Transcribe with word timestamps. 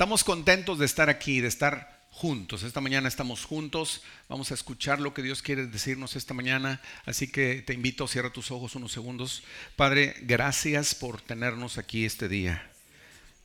Estamos 0.00 0.24
contentos 0.24 0.78
de 0.78 0.86
estar 0.86 1.10
aquí, 1.10 1.42
de 1.42 1.48
estar 1.48 2.06
juntos. 2.08 2.62
Esta 2.62 2.80
mañana 2.80 3.06
estamos 3.06 3.44
juntos. 3.44 4.00
Vamos 4.30 4.50
a 4.50 4.54
escuchar 4.54 4.98
lo 4.98 5.12
que 5.12 5.20
Dios 5.20 5.42
quiere 5.42 5.66
decirnos 5.66 6.16
esta 6.16 6.32
mañana. 6.32 6.80
Así 7.04 7.30
que 7.30 7.60
te 7.60 7.74
invito, 7.74 8.08
cierra 8.08 8.32
tus 8.32 8.50
ojos 8.50 8.74
unos 8.76 8.92
segundos. 8.92 9.42
Padre, 9.76 10.14
gracias 10.22 10.94
por 10.94 11.20
tenernos 11.20 11.76
aquí 11.76 12.06
este 12.06 12.30
día. 12.30 12.69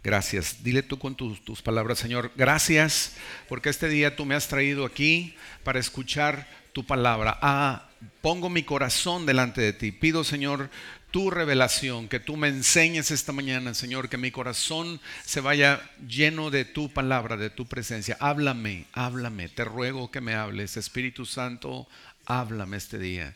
Gracias. 0.05 0.63
Dile 0.63 0.83
tú 0.83 0.99
con 0.99 1.15
tus, 1.15 1.43
tus, 1.43 1.63
palabras, 1.63 1.97
Señor. 1.97 2.31
Gracias 2.35 3.13
porque 3.49 3.69
este 3.69 3.89
día 3.89 4.15
tú 4.15 4.23
me 4.23 4.35
has 4.35 4.47
traído 4.47 4.85
aquí 4.85 5.33
para 5.63 5.79
escuchar 5.79 6.47
tu 6.73 6.85
palabra. 6.85 7.39
Ah, 7.41 7.89
pongo 8.21 8.47
mi 8.47 8.61
corazón 8.61 9.25
delante 9.25 9.61
de 9.61 9.73
ti. 9.73 9.91
Pido, 9.91 10.23
Señor, 10.23 10.69
tu 11.09 11.31
revelación, 11.31 12.07
que 12.07 12.19
tú 12.19 12.37
me 12.37 12.49
enseñes 12.49 13.09
esta 13.09 13.31
mañana, 13.31 13.73
Señor, 13.73 14.07
que 14.07 14.19
mi 14.19 14.29
corazón 14.29 15.01
se 15.25 15.41
vaya 15.41 15.81
lleno 16.07 16.51
de 16.51 16.65
tu 16.65 16.93
palabra, 16.93 17.35
de 17.35 17.49
tu 17.49 17.65
presencia. 17.65 18.15
Háblame, 18.19 18.85
háblame, 18.93 19.49
te 19.49 19.65
ruego 19.65 20.11
que 20.11 20.21
me 20.21 20.35
hables. 20.35 20.77
Espíritu 20.77 21.25
Santo, 21.25 21.87
háblame 22.27 22.77
este 22.77 22.99
día. 22.99 23.35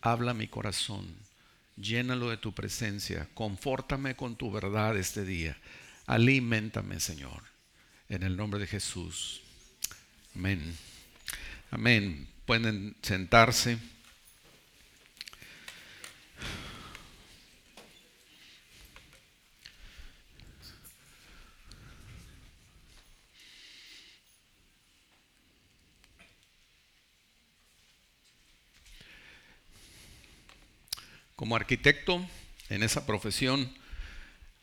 Habla 0.00 0.34
mi 0.34 0.48
corazón, 0.48 1.06
llénalo 1.76 2.28
de 2.28 2.38
tu 2.38 2.52
presencia, 2.54 3.28
confórtame 3.34 4.16
con 4.16 4.34
tu 4.34 4.50
verdad 4.50 4.96
este 4.96 5.24
día. 5.24 5.56
Aliméntame, 6.08 7.00
Señor, 7.00 7.42
en 8.08 8.22
el 8.22 8.34
nombre 8.34 8.58
de 8.58 8.66
Jesús. 8.66 9.42
Amén. 10.34 10.74
Amén. 11.70 12.26
Pueden 12.46 12.96
sentarse. 13.02 13.76
Como 31.36 31.54
arquitecto 31.54 32.26
en 32.70 32.82
esa 32.82 33.04
profesión, 33.04 33.77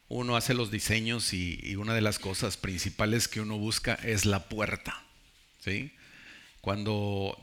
uno 0.08 0.36
hace 0.36 0.54
los 0.54 0.72
diseños 0.72 1.34
y, 1.34 1.76
una 1.76 1.94
de 1.94 2.02
las 2.02 2.20
cosas 2.20 2.58
principales 2.58 3.28
que 3.28 3.42
uno 3.42 3.58
busca 3.58 3.96
es 3.96 4.26
la 4.26 4.48
puerta. 4.48 5.04
¿sí? 5.60 5.92
Cuando 6.62 7.38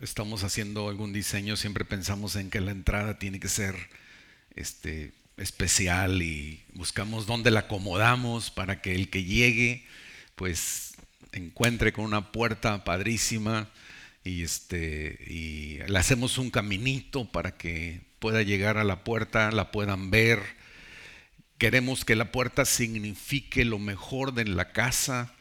estamos 0.00 0.44
haciendo 0.44 0.88
algún 0.88 1.12
diseño 1.12 1.56
siempre 1.56 1.84
pensamos 1.84 2.36
en 2.36 2.50
que 2.50 2.60
la 2.60 2.72
entrada 2.72 3.18
tiene 3.18 3.40
que 3.40 3.48
ser 3.48 3.76
este, 4.56 5.12
especial 5.36 6.22
y 6.22 6.62
buscamos 6.74 7.26
dónde 7.26 7.50
la 7.50 7.60
acomodamos 7.60 8.50
para 8.50 8.80
que 8.80 8.94
el 8.94 9.10
que 9.10 9.24
llegue 9.24 9.84
pues 10.34 10.94
encuentre 11.32 11.92
con 11.92 12.04
una 12.04 12.32
puerta 12.32 12.84
padrísima 12.84 13.70
y, 14.24 14.42
este, 14.42 15.18
y 15.26 15.78
le 15.86 15.98
hacemos 15.98 16.38
un 16.38 16.50
caminito 16.50 17.30
para 17.30 17.56
que 17.56 18.00
pueda 18.18 18.42
llegar 18.42 18.78
a 18.78 18.84
la 18.84 19.02
puerta, 19.02 19.50
la 19.50 19.72
puedan 19.72 20.10
ver. 20.10 20.61
Queremos 21.58 22.04
que 22.04 22.16
la 22.16 22.32
puerta 22.32 22.64
signifique 22.64 23.64
lo 23.64 23.78
mejor 23.78 24.34
de 24.34 24.44
la 24.44 24.72
casa. 24.72 25.34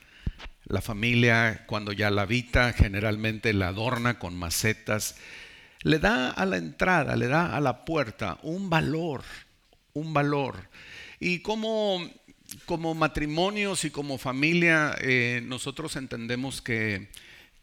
La 0.66 0.82
familia, 0.82 1.66
cuando 1.68 1.92
ya 1.92 2.10
la 2.12 2.24
habita, 2.24 2.74
generalmente 2.74 3.54
la 3.54 3.70
adorna 3.70 4.20
con 4.20 4.36
macetas. 4.36 5.16
Le 5.84 6.00
da 6.00 6.30
a 6.30 6.46
la 6.46 6.58
entrada, 6.58 7.16
le 7.16 7.28
da 7.28 7.56
a 7.56 7.60
la 7.60 7.86
puerta 7.86 8.38
un 8.44 8.70
valor, 8.70 9.24
un 9.94 10.14
valor. 10.14 10.70
Y 11.20 11.40
como, 11.40 12.08
como 12.66 12.94
matrimonios 12.94 13.84
y 13.84 13.90
como 13.90 14.18
familia, 14.18 14.96
eh, 15.02 15.42
nosotros 15.44 15.96
entendemos 15.96 16.62
que 16.62 17.10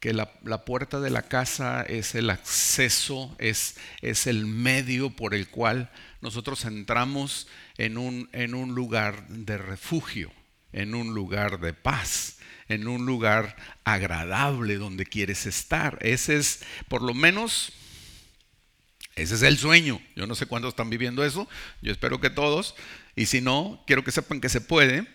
que 0.00 0.12
la, 0.12 0.30
puerta 0.64 1.00
de 1.00 1.10
la 1.10 1.22
casa 1.22 1.82
es 1.82 2.14
el 2.14 2.30
acceso, 2.30 3.34
es, 3.38 3.76
es, 4.00 4.26
el 4.26 4.46
medio 4.46 5.10
por 5.10 5.34
el 5.34 5.48
cual 5.48 5.90
nosotros 6.20 6.64
entramos 6.64 7.46
en 7.76 7.96
un, 7.96 8.74
lugar 8.74 9.28
de 9.28 9.58
refugio, 9.58 10.32
en 10.72 10.94
un 10.94 11.14
lugar 11.14 11.60
de 11.60 11.72
paz, 11.72 12.38
en 12.68 12.88
un 12.88 13.06
lugar 13.06 13.56
agradable 13.84 14.76
donde 14.76 15.06
quieres 15.06 15.46
estar. 15.46 15.98
Ese 16.00 16.36
es, 16.36 16.60
por 16.88 17.02
lo 17.02 17.14
menos, 17.14 17.72
ese 19.14 19.36
es 19.36 19.42
el 19.42 19.58
sueño. 19.58 20.00
Yo 20.16 20.26
no 20.26 20.34
sé 20.34 20.46
cuántos 20.46 20.70
están 20.70 20.90
viviendo 20.90 21.24
eso, 21.24 21.48
yo 21.82 21.92
espero 21.92 22.20
que 22.20 22.30
todos, 22.30 22.74
y 23.14 23.26
si 23.26 23.40
no, 23.40 23.82
quiero 23.86 24.04
que 24.04 24.12
sepan 24.12 24.40
que 24.40 24.48
se 24.48 24.60
puede. 24.60 25.06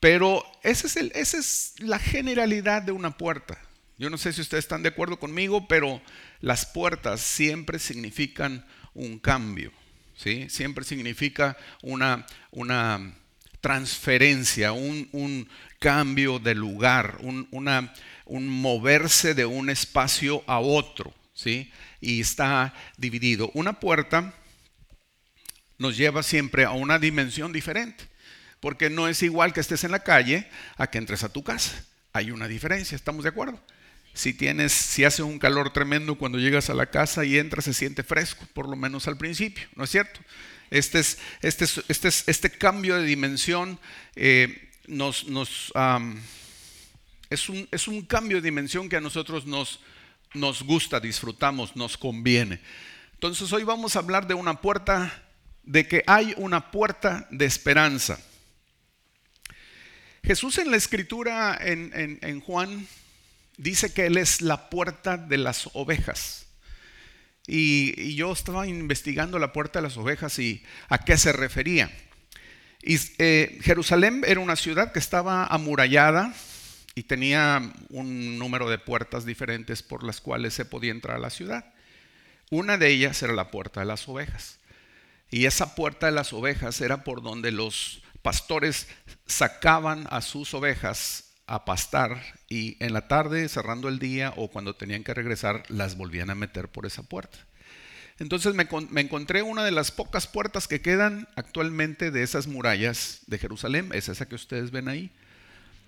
Pero 0.00 0.42
ese 0.62 0.86
esa 1.14 1.38
es 1.38 1.74
la 1.78 1.98
generalidad 1.98 2.82
de 2.82 2.92
una 2.92 3.18
puerta. 3.18 3.60
Yo 3.98 4.08
no 4.08 4.16
sé 4.16 4.32
si 4.32 4.40
ustedes 4.40 4.64
están 4.64 4.82
de 4.82 4.88
acuerdo 4.88 5.18
conmigo, 5.18 5.68
pero 5.68 6.00
las 6.40 6.64
puertas 6.64 7.20
siempre 7.20 7.78
significan 7.78 8.64
un 8.94 9.18
cambio, 9.18 9.72
Siempre 10.20 10.84
significa 10.84 11.56
una, 11.82 12.26
una 12.50 13.14
transferencia, 13.60 14.72
un, 14.72 15.48
cambio 15.78 16.38
de 16.38 16.54
lugar, 16.54 17.16
un, 17.20 17.48
un 18.26 18.48
moverse 18.48 19.34
de 19.34 19.46
un 19.46 19.70
espacio 19.70 20.44
a 20.46 20.60
otro, 20.60 21.14
¿sí? 21.32 21.72
Y 22.02 22.20
está 22.20 22.74
dividido. 22.98 23.50
Una 23.54 23.80
puerta 23.80 24.34
nos 25.78 25.96
lleva 25.96 26.22
siempre 26.22 26.64
a 26.66 26.72
una 26.72 26.98
dimensión 26.98 27.50
diferente, 27.50 28.04
porque 28.60 28.90
no 28.90 29.08
es 29.08 29.22
igual 29.22 29.54
que 29.54 29.60
estés 29.60 29.84
en 29.84 29.92
la 29.92 30.04
calle 30.04 30.46
a 30.76 30.88
que 30.88 30.98
entres 30.98 31.24
a 31.24 31.32
tu 31.32 31.42
casa. 31.42 31.82
Hay 32.12 32.30
una 32.30 32.46
diferencia, 32.46 32.94
¿estamos 32.94 33.22
de 33.22 33.30
acuerdo? 33.30 33.58
Si 34.20 34.34
tienes, 34.34 34.74
si 34.74 35.04
hace 35.04 35.22
un 35.22 35.38
calor 35.38 35.72
tremendo 35.72 36.14
cuando 36.14 36.38
llegas 36.38 36.68
a 36.68 36.74
la 36.74 36.90
casa 36.90 37.24
y 37.24 37.38
entras, 37.38 37.64
se 37.64 37.72
siente 37.72 38.02
fresco, 38.02 38.46
por 38.52 38.68
lo 38.68 38.76
menos 38.76 39.08
al 39.08 39.16
principio, 39.16 39.66
¿no 39.76 39.84
es 39.84 39.90
cierto? 39.90 40.20
Este, 40.70 40.98
es, 40.98 41.16
este, 41.40 41.64
este, 41.88 42.08
este 42.08 42.50
cambio 42.50 42.96
de 42.96 43.06
dimensión 43.06 43.80
eh, 44.16 44.68
nos, 44.86 45.26
nos 45.26 45.72
es, 47.30 47.48
un, 47.48 47.66
es, 47.70 47.88
un, 47.88 48.02
cambio 48.02 48.36
de 48.36 48.42
dimensión 48.42 48.90
que 48.90 48.96
a 48.98 49.00
nosotros 49.00 49.46
nos, 49.46 49.80
nos 50.34 50.64
gusta, 50.64 51.00
disfrutamos, 51.00 51.74
nos 51.74 51.96
conviene. 51.96 52.60
Entonces 53.14 53.50
hoy 53.54 53.64
vamos 53.64 53.96
a 53.96 54.00
hablar 54.00 54.26
de 54.26 54.34
una 54.34 54.60
puerta, 54.60 55.24
de 55.62 55.88
que 55.88 56.04
hay 56.06 56.34
una 56.36 56.70
puerta 56.70 57.26
de 57.30 57.46
esperanza. 57.46 58.20
Jesús 60.22 60.58
en 60.58 60.70
la 60.70 60.76
escritura 60.76 61.58
en, 61.58 62.18
en 62.20 62.40
Juan 62.42 62.86
dice 63.60 63.92
que 63.92 64.06
Él 64.06 64.16
es 64.16 64.40
la 64.40 64.70
puerta 64.70 65.16
de 65.16 65.38
las 65.38 65.68
ovejas. 65.74 66.46
Y, 67.46 68.14
yo 68.14 68.32
estaba 68.32 68.66
investigando 68.66 69.38
la 69.38 69.52
puerta 69.52 69.80
de 69.80 69.82
las 69.84 69.96
ovejas 69.96 70.38
y 70.38 70.64
a 70.88 70.98
qué 70.98 71.16
se 71.16 71.32
refería. 71.32 71.90
Eh, 72.82 73.58
Jerusalén 73.62 74.22
era 74.26 74.40
una 74.40 74.56
ciudad 74.56 74.92
que 74.92 74.98
estaba 74.98 75.44
amurallada 75.46 76.34
y 76.94 77.02
tenía 77.02 77.72
un 77.90 78.38
número 78.38 78.70
de 78.70 78.78
puertas 78.78 79.26
diferentes 79.26 79.82
por 79.82 80.04
las 80.04 80.20
cuales 80.20 80.54
se 80.54 80.64
podía 80.64 80.92
entrar 80.92 81.16
a 81.16 81.20
la 81.20 81.30
ciudad. 81.30 81.72
Una 82.50 82.78
de 82.78 82.88
ellas 82.88 83.22
era 83.22 83.34
la 83.34 83.50
puerta 83.50 83.80
de 83.80 83.86
las 83.86 84.08
ovejas. 84.08 84.58
Y 85.30 85.44
esa 85.44 85.74
puerta 85.74 86.06
de 86.06 86.12
las 86.12 86.32
ovejas 86.32 86.80
era 86.80 87.04
por 87.04 87.22
donde 87.22 87.52
los 87.52 88.02
pastores 88.22 88.88
sacaban 89.26 90.06
a 90.10 90.22
sus 90.22 90.54
ovejas 90.54 91.29
a 91.50 91.64
pastar 91.64 92.22
y 92.48 92.76
en 92.78 92.92
la 92.92 93.08
tarde, 93.08 93.48
cerrando 93.48 93.88
el 93.88 93.98
día 93.98 94.32
o 94.36 94.48
cuando 94.48 94.76
tenían 94.76 95.02
que 95.02 95.12
regresar, 95.12 95.64
las 95.68 95.96
volvían 95.96 96.30
a 96.30 96.36
meter 96.36 96.68
por 96.68 96.86
esa 96.86 97.02
puerta. 97.02 97.38
Entonces 98.20 98.54
me, 98.54 98.68
encontré 99.00 99.42
una 99.42 99.64
de 99.64 99.72
las 99.72 99.90
pocas 99.90 100.28
puertas 100.28 100.68
que 100.68 100.80
quedan 100.80 101.26
actualmente 101.34 102.12
de 102.12 102.22
esas 102.22 102.46
murallas 102.46 103.22
de 103.26 103.38
Jerusalén, 103.38 103.90
es 103.92 104.08
esa 104.08 104.28
que 104.28 104.36
ustedes 104.36 104.70
ven 104.70 104.88
ahí. 104.88 105.10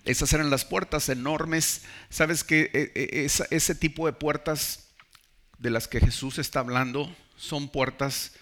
Esas 0.05 0.33
eran 0.33 0.50
las 0.50 0.64
puertas 0.64 1.09
enormes. 1.09 1.82
¿Sabes 2.11 2.43
que 2.43 2.70
e, 2.73 3.29
ese 3.50 3.75
tipo 3.76 4.06
de 4.06 4.14
puertas 4.14 4.88
de 5.59 5.70
las 5.70 5.87
que 5.87 6.00
Jesús 6.00 6.38
está 6.38 6.59
hablando 6.59 7.14
son 7.37 7.69
puertas 7.69 8.32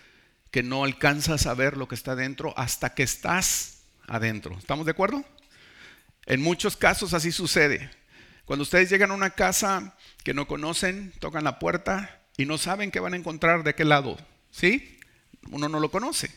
que 0.50 0.62
no 0.62 0.84
alcanzas 0.84 1.46
a 1.46 1.52
ver 1.52 1.76
lo 1.76 1.86
que 1.86 1.96
está 1.96 2.12
adentro 2.12 2.54
hasta 2.56 2.94
que 2.94 3.02
estás 3.02 3.82
adentro? 4.06 4.56
¿Estamos 4.56 4.86
de 4.86 4.92
acuerdo? 4.92 5.22
En 6.30 6.40
muchos 6.40 6.76
casos 6.76 7.12
así 7.12 7.32
sucede. 7.32 7.90
Cuando 8.44 8.62
ustedes 8.62 8.88
llegan 8.88 9.10
a 9.10 9.14
una 9.14 9.30
casa 9.30 9.96
que 10.22 10.32
no 10.32 10.46
conocen, 10.46 11.12
tocan 11.18 11.42
la 11.42 11.58
puerta 11.58 12.20
y 12.36 12.46
no 12.46 12.56
saben 12.56 12.92
qué 12.92 13.00
van 13.00 13.14
a 13.14 13.16
encontrar 13.16 13.64
de 13.64 13.74
qué 13.74 13.84
lado. 13.84 14.16
¿Sí? 14.52 15.00
Uno 15.50 15.68
no 15.68 15.80
lo 15.80 15.90
conoce. 15.90 16.30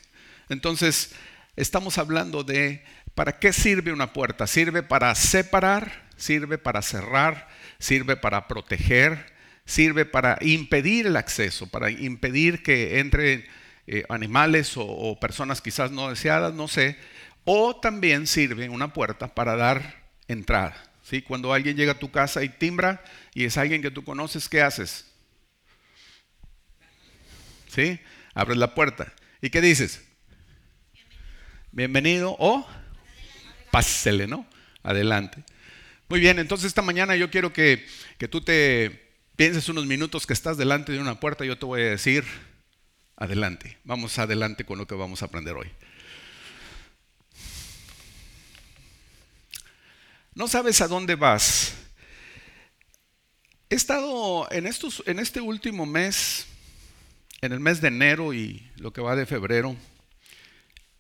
Entonces, 0.50 1.12
estamos 1.56 2.00
hablando 2.00 2.44
de 2.44 2.84
¿para 3.14 3.38
qué 3.38 3.54
sirve 3.54 3.94
una 3.94 4.14
puerta? 4.14 4.48
Sirve 4.48 4.82
para 4.82 5.14
separar, 5.14 6.10
sirve 6.18 6.58
para 6.58 6.82
cerrar, 6.82 7.48
sirve 7.78 8.18
para 8.18 8.48
proteger, 8.48 9.32
sirve 9.64 10.06
para 10.06 10.40
impedir 10.42 11.06
el 11.06 11.18
acceso, 11.18 11.70
para 11.70 11.92
impedir 11.92 12.64
que 12.64 13.00
entren 13.00 13.46
eh, 13.86 14.06
animales 14.10 14.74
o 14.76 15.20
personas 15.20 15.62
quizás 15.62 15.92
no 15.92 16.10
deseadas, 16.10 16.56
no 16.56 16.68
sé, 16.68 16.98
o 17.46 17.76
también 17.76 18.28
sirve 18.28 18.70
una 18.70 18.94
puerta 18.94 19.34
para 19.34 19.56
dar 19.56 20.04
entrada. 20.28 20.76
¿sí? 21.04 21.22
Cuando 21.22 21.54
alguien 21.54 21.76
llega 21.76 21.94
a 21.94 22.00
tu 22.00 22.12
casa 22.12 22.44
y 22.44 22.50
timbra 22.50 23.04
y 23.34 23.46
es 23.46 23.58
alguien 23.58 23.82
que 23.82 23.92
tú 23.92 24.04
conoces, 24.04 24.50
¿qué 24.50 24.62
haces? 24.62 25.06
¿Sí? 27.68 28.00
Abres 28.34 28.58
la 28.58 28.74
puerta. 28.76 29.14
¿Y 29.42 29.50
qué 29.50 29.62
dices? 29.62 30.04
Bienvenido 31.72 32.36
o 32.40 32.68
pásele, 33.72 34.28
¿no? 34.28 34.46
Adelante. 34.84 35.44
Muy 36.08 36.20
bien, 36.20 36.38
entonces 36.38 36.68
esta 36.68 36.82
mañana 36.82 37.16
yo 37.16 37.32
quiero 37.32 37.52
que, 37.52 37.86
que 38.18 38.28
tú 38.28 38.42
te 38.42 39.12
pienses 39.36 39.68
unos 39.70 39.88
minutos 39.88 40.28
que 40.28 40.34
estás 40.34 40.58
delante 40.58 40.92
de 40.92 41.00
una 41.00 41.20
puerta 41.20 41.46
yo 41.46 41.58
te 41.58 41.66
voy 41.66 41.82
a 41.82 41.90
decir, 41.90 42.24
adelante. 43.16 43.78
Vamos 43.84 44.20
adelante 44.20 44.66
con 44.66 44.78
lo 44.78 44.86
que 44.86 44.96
vamos 44.96 45.22
a 45.22 45.26
aprender 45.26 45.56
hoy. 45.56 45.72
No 50.36 50.48
sabes 50.48 50.82
a 50.82 50.88
dónde 50.88 51.14
vas. 51.14 51.76
He 53.70 53.76
estado 53.76 54.52
en, 54.52 54.66
este 54.66 55.42
último 55.42 55.86
mes, 55.86 56.48
en 57.42 57.52
el 57.52 57.60
mes 57.60 57.82
de 57.82 57.90
enero 57.90 58.34
y 58.34 58.68
lo 58.78 58.92
que 58.92 59.02
va 59.02 59.16
de 59.16 59.28
febrero, 59.28 59.76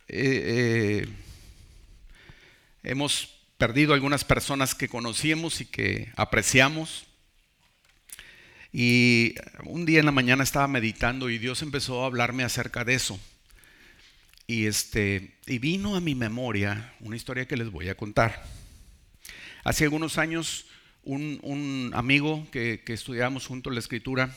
eh, 0.07 1.05
eh, 1.07 1.07
hemos 2.83 3.39
perdido 3.57 3.95
algunas 3.95 4.23
personas 4.23 4.75
que 4.75 4.87
conocíamos 4.87 5.61
y 5.61 5.65
que 5.65 6.11
apreciamos. 6.15 7.07
Y 8.71 9.33
un 9.63 9.85
día 9.85 9.99
en 9.99 10.05
la 10.05 10.11
mañana 10.11 10.43
estaba 10.43 10.67
meditando 10.67 11.31
y 11.31 11.39
Dios 11.39 11.63
empezó 11.63 12.03
a 12.03 12.05
hablarme 12.05 12.43
acerca 12.43 12.83
de 12.83 12.93
eso. 12.93 13.19
Y, 14.45 14.67
este, 14.67 15.37
y 15.47 15.57
vino 15.57 15.95
a 15.95 16.01
mi 16.01 16.13
memoria 16.13 16.93
una 16.99 17.15
historia 17.15 17.47
que 17.47 17.57
les 17.57 17.71
voy 17.71 17.89
a 17.89 17.97
contar. 17.97 18.62
Hace 19.63 19.85
algunos 19.85 20.17
años, 20.17 20.65
un, 21.03 21.91
amigo 21.93 22.47
que, 22.51 22.81
que 22.85 22.93
estudiábamos 22.93 23.47
junto 23.47 23.69
la 23.69 23.79
escritura 23.79 24.35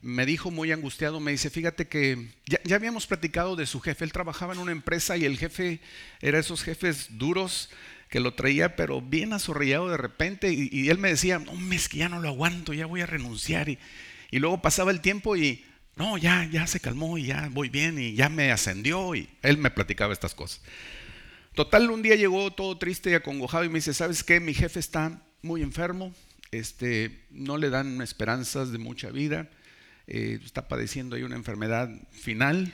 me 0.00 0.26
dijo 0.26 0.50
muy 0.50 0.70
angustiado, 0.70 1.18
me 1.20 1.32
dice, 1.32 1.50
fíjate 1.50 1.88
que 1.88 2.28
ya, 2.46 2.60
ya, 2.64 2.76
habíamos 2.76 3.06
platicado 3.06 3.56
de 3.56 3.66
su 3.66 3.80
jefe, 3.80 4.04
él 4.04 4.12
trabajaba 4.12 4.54
en 4.54 4.60
una 4.60 4.72
empresa 4.72 5.16
y 5.16 5.24
el 5.24 5.38
jefe 5.38 5.80
era 6.20 6.38
esos 6.38 6.62
jefes 6.62 7.18
duros 7.18 7.70
que 8.08 8.20
lo 8.20 8.34
traía 8.34 8.76
pero 8.76 9.02
bien 9.02 9.32
azorrillado 9.32 9.90
de 9.90 9.96
repente 9.96 10.52
y, 10.52 10.88
él 10.88 10.98
me 10.98 11.10
decía, 11.10 11.38
no, 11.38 11.52
es 11.72 11.88
que 11.88 11.98
ya 11.98 12.08
no 12.08 12.20
lo 12.20 12.28
aguanto, 12.28 12.72
ya 12.72 12.86
voy 12.86 13.00
a 13.00 13.06
renunciar 13.06 13.68
y, 13.68 13.78
y 14.30 14.38
luego 14.38 14.62
pasaba 14.62 14.90
el 14.90 15.00
tiempo 15.00 15.36
y 15.36 15.64
no, 15.96 16.16
ya, 16.16 16.48
ya 16.50 16.66
se 16.66 16.80
calmó 16.80 17.18
y 17.18 17.26
ya 17.26 17.48
voy 17.50 17.68
bien 17.68 17.98
y 17.98 18.14
ya 18.14 18.28
me 18.28 18.52
ascendió 18.52 19.14
y 19.14 19.28
él 19.42 19.58
me 19.58 19.70
platicaba 19.70 20.12
estas 20.12 20.34
cosas. 20.34 20.60
Total, 21.58 21.90
un 21.90 22.02
día 22.02 22.14
llegó 22.14 22.52
todo 22.52 22.78
triste 22.78 23.10
y 23.10 23.14
acongojado 23.14 23.64
y 23.64 23.68
me 23.68 23.80
dice, 23.80 23.92
¿sabes 23.92 24.22
qué? 24.22 24.38
Mi 24.38 24.54
jefe 24.54 24.78
está 24.78 25.20
muy 25.42 25.60
enfermo, 25.60 26.14
este, 26.52 27.26
no 27.32 27.58
le 27.58 27.68
dan 27.68 28.00
esperanzas 28.00 28.70
de 28.70 28.78
mucha 28.78 29.10
vida, 29.10 29.50
eh, 30.06 30.38
está 30.44 30.68
padeciendo 30.68 31.16
ahí 31.16 31.24
una 31.24 31.34
enfermedad 31.34 31.90
final, 32.12 32.72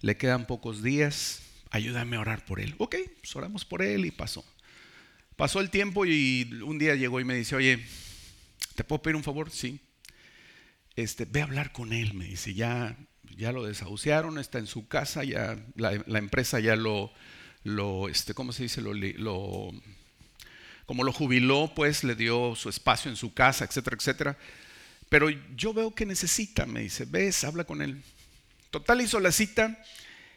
le 0.00 0.16
quedan 0.16 0.48
pocos 0.48 0.82
días, 0.82 1.40
ayúdame 1.70 2.16
a 2.16 2.20
orar 2.20 2.44
por 2.44 2.58
él. 2.58 2.74
Ok, 2.78 2.96
pues 3.20 3.36
oramos 3.36 3.64
por 3.64 3.80
él 3.80 4.04
y 4.04 4.10
pasó. 4.10 4.44
Pasó 5.36 5.60
el 5.60 5.70
tiempo 5.70 6.04
y 6.04 6.50
un 6.64 6.80
día 6.80 6.96
llegó 6.96 7.20
y 7.20 7.24
me 7.24 7.36
dice, 7.36 7.54
oye, 7.54 7.86
¿te 8.74 8.82
puedo 8.82 9.02
pedir 9.02 9.14
un 9.14 9.22
favor? 9.22 9.52
Sí. 9.52 9.78
Este, 10.96 11.26
ve 11.26 11.42
a 11.42 11.44
hablar 11.44 11.70
con 11.70 11.92
él, 11.92 12.12
me 12.14 12.24
dice, 12.24 12.54
ya, 12.54 12.96
ya 13.36 13.52
lo 13.52 13.64
desahuciaron, 13.64 14.40
está 14.40 14.58
en 14.58 14.66
su 14.66 14.88
casa, 14.88 15.22
ya 15.22 15.64
la, 15.76 16.02
la 16.08 16.18
empresa 16.18 16.58
ya 16.58 16.74
lo 16.74 17.12
lo, 17.66 18.08
este, 18.08 18.32
¿cómo 18.32 18.52
se 18.52 18.62
dice? 18.62 18.80
Lo, 18.80 18.94
lo, 18.94 19.72
como 20.86 21.02
lo 21.02 21.12
jubiló, 21.12 21.72
pues 21.74 22.04
le 22.04 22.14
dio 22.14 22.54
su 22.54 22.68
espacio 22.68 23.10
en 23.10 23.16
su 23.16 23.34
casa, 23.34 23.64
etcétera, 23.64 23.96
etcétera. 23.96 24.38
Pero 25.08 25.28
yo 25.56 25.74
veo 25.74 25.94
que 25.94 26.06
necesita, 26.06 26.64
me 26.66 26.80
dice, 26.80 27.04
ves, 27.06 27.42
habla 27.44 27.64
con 27.64 27.82
él. 27.82 28.02
Total 28.70 29.00
hizo 29.00 29.18
la 29.18 29.32
cita 29.32 29.82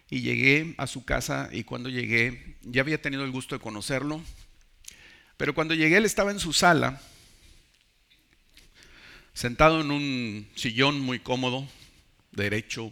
y 0.10 0.22
llegué 0.22 0.74
a 0.78 0.88
su 0.88 1.06
casa 1.06 1.50
y 1.52 1.64
cuando 1.64 1.90
llegué, 1.90 2.56
ya 2.64 2.82
había 2.82 3.02
tenido 3.02 3.24
el 3.24 3.32
gusto 3.32 3.56
de 3.56 3.62
conocerlo, 3.62 4.22
pero 5.38 5.54
cuando 5.54 5.76
llegué 5.76 5.98
él 5.98 6.06
estaba 6.06 6.32
en 6.32 6.40
su 6.40 6.52
sala, 6.52 7.00
sentado 9.34 9.82
en 9.82 9.92
un 9.92 10.48
sillón 10.56 11.00
muy 11.00 11.20
cómodo, 11.20 11.68
derecho, 12.32 12.92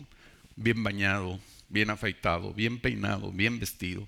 bien 0.55 0.83
bañado, 0.83 1.39
bien 1.69 1.89
afeitado, 1.89 2.53
bien 2.53 2.79
peinado, 2.79 3.31
bien 3.31 3.59
vestido 3.59 4.07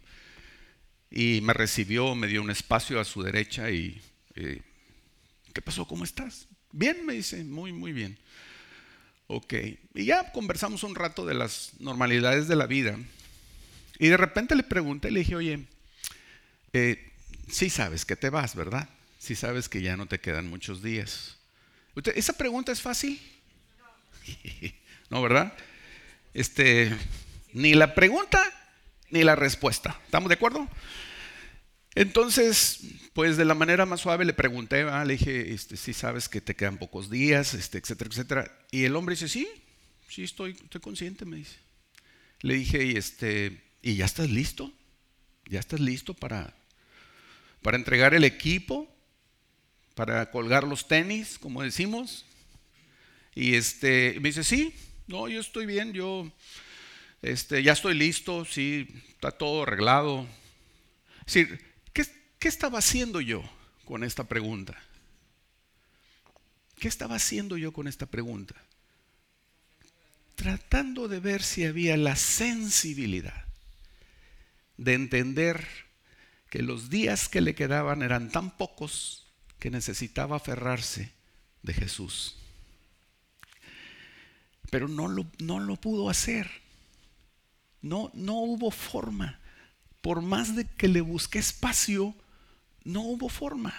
y 1.11 1.41
me 1.41 1.53
recibió, 1.53 2.13
me 2.15 2.27
dio 2.27 2.41
un 2.41 2.51
espacio 2.51 2.99
a 2.99 3.05
su 3.05 3.23
derecha 3.23 3.71
y, 3.71 4.01
eh, 4.35 4.61
¿qué 5.53 5.61
pasó? 5.61 5.87
¿Cómo 5.87 6.03
estás? 6.03 6.47
Bien, 6.71 7.05
me 7.05 7.13
dice, 7.13 7.43
muy, 7.43 7.73
muy 7.73 7.93
bien. 7.93 8.17
Ok, 9.27 9.53
y 9.93 10.05
ya 10.05 10.31
conversamos 10.31 10.83
un 10.83 10.95
rato 10.95 11.25
de 11.25 11.33
las 11.33 11.73
normalidades 11.79 12.47
de 12.47 12.55
la 12.55 12.67
vida. 12.67 12.97
Y 13.97 14.07
de 14.07 14.17
repente 14.17 14.55
le 14.55 14.63
pregunté, 14.63 15.11
le 15.11 15.19
dije, 15.19 15.35
oye, 15.35 15.65
eh, 16.73 17.11
sí 17.47 17.69
sabes 17.69 18.05
que 18.05 18.15
te 18.15 18.29
vas, 18.29 18.55
¿verdad? 18.55 18.89
Sí 19.19 19.35
sabes 19.35 19.67
que 19.69 19.81
ya 19.81 19.97
no 19.97 20.07
te 20.07 20.19
quedan 20.19 20.47
muchos 20.47 20.81
días. 20.81 21.37
¿Esa 22.15 22.33
pregunta 22.33 22.71
es 22.71 22.81
fácil? 22.81 23.19
no, 25.09 25.21
¿verdad? 25.21 25.53
Este, 26.33 26.95
ni 27.53 27.73
la 27.73 27.93
pregunta 27.95 28.41
ni 29.11 29.23
la 29.23 29.35
respuesta. 29.35 29.99
¿Estamos 30.05 30.29
de 30.29 30.35
acuerdo? 30.35 30.67
Entonces, 31.95 32.79
pues 33.13 33.35
de 33.35 33.45
la 33.45 33.55
manera 33.55 33.85
más 33.85 34.01
suave 34.01 34.23
le 34.23 34.33
pregunté, 34.33 34.85
le 34.85 35.13
dije, 35.13 35.53
este, 35.53 35.75
si 35.75 35.93
sabes 35.93 36.29
que 36.29 36.39
te 36.39 36.55
quedan 36.55 36.77
pocos 36.77 37.09
días, 37.09 37.53
este, 37.53 37.79
etcétera, 37.79 38.09
etcétera. 38.09 38.57
Y 38.71 38.85
el 38.85 38.95
hombre 38.95 39.15
dice, 39.15 39.27
sí, 39.27 39.47
sí, 40.07 40.23
estoy, 40.23 40.51
estoy 40.51 40.81
consciente, 40.81 41.25
me 41.25 41.37
dice. 41.37 41.57
Le 42.41 42.53
dije, 42.53 42.85
y, 42.85 42.95
este, 42.95 43.61
¿y 43.81 43.95
ya 43.95 44.05
estás 44.05 44.29
listo? 44.29 44.71
¿Ya 45.45 45.59
estás 45.59 45.79
listo 45.79 46.13
para, 46.13 46.55
para 47.61 47.75
entregar 47.75 48.13
el 48.13 48.23
equipo? 48.23 48.87
¿Para 49.95 50.29
colgar 50.31 50.63
los 50.63 50.87
tenis, 50.87 51.37
como 51.39 51.63
decimos? 51.63 52.25
Y 53.35 53.55
este, 53.55 54.19
me 54.21 54.29
dice, 54.29 54.43
sí, 54.43 54.73
no, 55.07 55.27
yo 55.27 55.41
estoy 55.41 55.65
bien, 55.65 55.91
yo 55.91 56.31
este, 57.21 57.63
ya 57.63 57.73
estoy 57.73 57.95
listo, 57.95 58.45
sí, 58.45 58.87
está 59.09 59.31
todo 59.31 59.63
arreglado. 59.63 60.27
Es 61.25 61.33
decir, 61.33 61.61
¿qué, 61.93 62.05
¿qué 62.39 62.47
estaba 62.47 62.79
haciendo 62.79 63.21
yo 63.21 63.43
con 63.85 64.03
esta 64.03 64.23
pregunta? 64.23 64.77
¿Qué 66.79 66.87
estaba 66.87 67.15
haciendo 67.15 67.57
yo 67.57 67.73
con 67.73 67.87
esta 67.87 68.05
pregunta? 68.05 68.55
Tratando 70.35 71.09
de 71.09 71.19
ver 71.19 71.43
si 71.43 71.65
había 71.65 71.97
la 71.97 72.15
sensibilidad 72.15 73.45
de 74.77 74.93
entender 74.93 75.67
que 76.49 76.63
los 76.63 76.89
días 76.89 77.27
que 77.27 77.41
le 77.41 77.53
quedaban 77.53 78.01
eran 78.01 78.31
tan 78.31 78.55
pocos 78.55 79.27
que 79.59 79.69
necesitaba 79.69 80.37
aferrarse 80.37 81.11
de 81.61 81.73
Jesús. 81.73 82.37
Pero 84.71 84.87
no 84.87 85.09
lo, 85.09 85.27
no 85.39 85.59
lo 85.59 85.75
pudo 85.75 86.09
hacer. 86.09 86.49
No, 87.81 88.11
no 88.13 88.35
hubo 88.35 88.71
forma. 88.71 89.39
Por 90.01 90.21
más 90.21 90.55
de 90.55 90.65
que 90.65 90.87
le 90.87 91.01
busqué 91.01 91.39
espacio, 91.39 92.15
no 92.83 93.01
hubo 93.01 93.29
forma. 93.29 93.73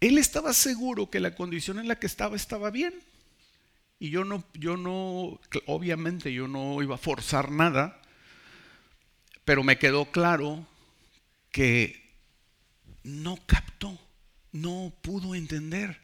Él 0.00 0.18
estaba 0.18 0.52
seguro 0.52 1.10
que 1.10 1.20
la 1.20 1.34
condición 1.34 1.78
en 1.78 1.88
la 1.88 1.98
que 1.98 2.06
estaba 2.06 2.36
estaba 2.36 2.70
bien. 2.70 2.94
Y 3.98 4.08
yo 4.08 4.24
no, 4.24 4.44
yo 4.54 4.78
no, 4.78 5.38
obviamente 5.66 6.32
yo 6.32 6.48
no 6.48 6.82
iba 6.82 6.94
a 6.94 6.98
forzar 6.98 7.50
nada, 7.50 8.00
pero 9.44 9.62
me 9.62 9.78
quedó 9.78 10.06
claro 10.06 10.66
que 11.52 12.14
no 13.02 13.38
captó, 13.44 13.98
no 14.52 14.92
pudo 15.02 15.34
entender. 15.34 16.00